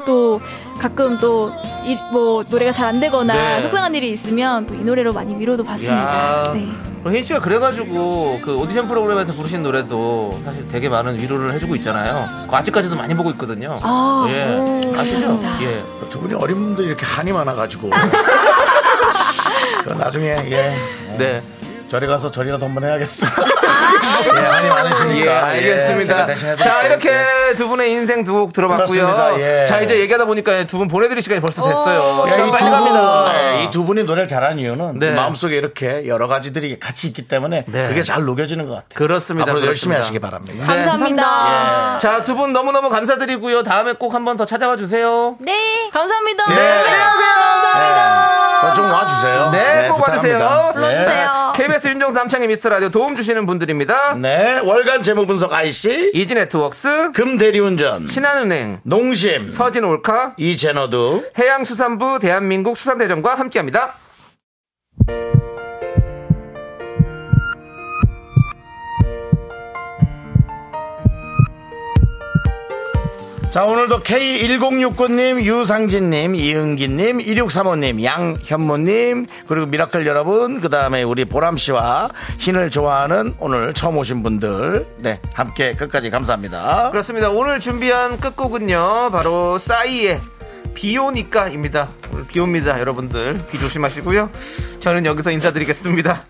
[0.05, 0.39] 또
[0.79, 1.49] 가끔 또
[2.13, 3.61] 뭐 노래가 잘 안 되거나 네.
[3.61, 6.43] 속상한 일이 있으면 또 이 노래로 많이 위로도 받습니다.
[6.47, 6.53] 야.
[6.53, 6.67] 네.
[7.03, 12.25] 그럼 흰 씨가 그래가지고 그 오디션 프로그램에서 부르신 노래도 사실 되게 많은 위로를 해주고 있잖아요.
[12.43, 13.75] 그거 아직까지도 많이 보고 있거든요.
[13.83, 14.55] 아, 예.
[14.57, 15.37] 오, 아시죠?
[15.63, 15.83] 예.
[16.09, 17.89] 두 분이 어린 분들이 이렇게 한이 많아가지고.
[19.83, 20.77] 그 나중에, 예.
[21.17, 21.41] 네.
[21.93, 23.27] 저리 가서 저리라도 한번 해야겠어.
[24.35, 25.31] 예, 많이 많으시니까.
[25.31, 26.05] 예, 알겠습니다.
[26.11, 26.73] 제가 대신 해드릴게요.
[26.73, 27.23] 자, 이렇게
[27.55, 29.35] 두 분의 인생 두 곡 들어봤고요.
[29.37, 29.67] 예.
[29.67, 32.25] 자, 이제 얘기하다 보니까 두 분 보내드릴 시간이 벌써 됐어요.
[32.27, 32.57] 야, 시간 이 두.
[32.57, 35.11] 분, 이 두 분이 노래를 잘하는 이유는 네.
[35.11, 37.87] 마음속에 이렇게 여러 가지들이 같이 있기 때문에 네.
[37.87, 38.95] 그게 잘 녹여지는 것 같아요.
[38.95, 39.51] 그렇습니다.
[39.51, 39.99] 앞으로 열심히 그렇습니다.
[39.99, 40.53] 하시기 바랍니다.
[40.65, 40.65] 네.
[40.65, 41.99] 감사합니다.
[41.99, 43.61] 자, 두 분 너무너무 감사드리고요.
[43.61, 45.35] 다음에 꼭 한번 더 찾아와 주세요.
[45.39, 45.53] 네,
[45.93, 46.49] 감사합니다.
[46.49, 46.55] 네.
[46.55, 48.22] 네.
[48.73, 49.49] 좀 와주세요.
[49.51, 50.37] 네, 꼭 와주세요.
[50.37, 50.73] 부탁합니다.
[50.73, 51.53] 불러주세요.
[51.55, 54.15] KBS 윤정수 남창희 미스터 라디오 도움 주시는 분들입니다.
[54.15, 62.77] 네, 월간 재무 분석 IC, 이지 네트웍스, 금대리운전, 신한은행, 농심, 서진 올카, 이제너두, 해양수산부 대한민국
[62.77, 63.93] 수산대전과 함께합니다.
[73.53, 82.09] 자, 오늘도 K1069님, 유상진님, 이은기님, 2635님, 양현모님, 그리고 미라클 여러분, 그 다음에 우리 보람씨와
[82.39, 86.89] 흰을 좋아하는 오늘 처음 오신 분들, 네, 함께 끝까지 감사합니다.
[86.89, 87.29] 그렇습니다.
[87.29, 90.19] 오늘 준비한 끝곡은요, 바로 싸이의
[90.73, 91.89] 비 오니까입니다.
[92.11, 93.39] 오늘 비 옵니다, 여러분들.
[93.51, 94.31] 비 조심하시고요.
[94.79, 96.23] 저는 여기서 인사드리겠습니다.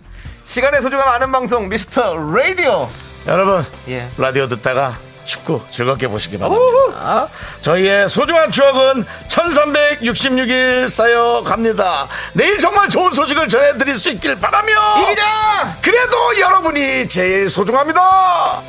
[0.47, 2.89] 시간의 소중함 아는 방송, 미스터 라디오.
[3.27, 4.09] 여러분, 예.
[4.17, 7.27] 라디오 듣다가 축구 즐겁게 보시기 바랍니다.
[7.61, 12.07] 저희의 소중한 추억은 1366일 쌓여갑니다.
[12.33, 14.73] 내일 정말 좋은 소식을 전해드릴 수 있길 바라며
[15.03, 15.77] 이기자!
[15.81, 18.61] 그래도 여러분이 제일 소중합니다.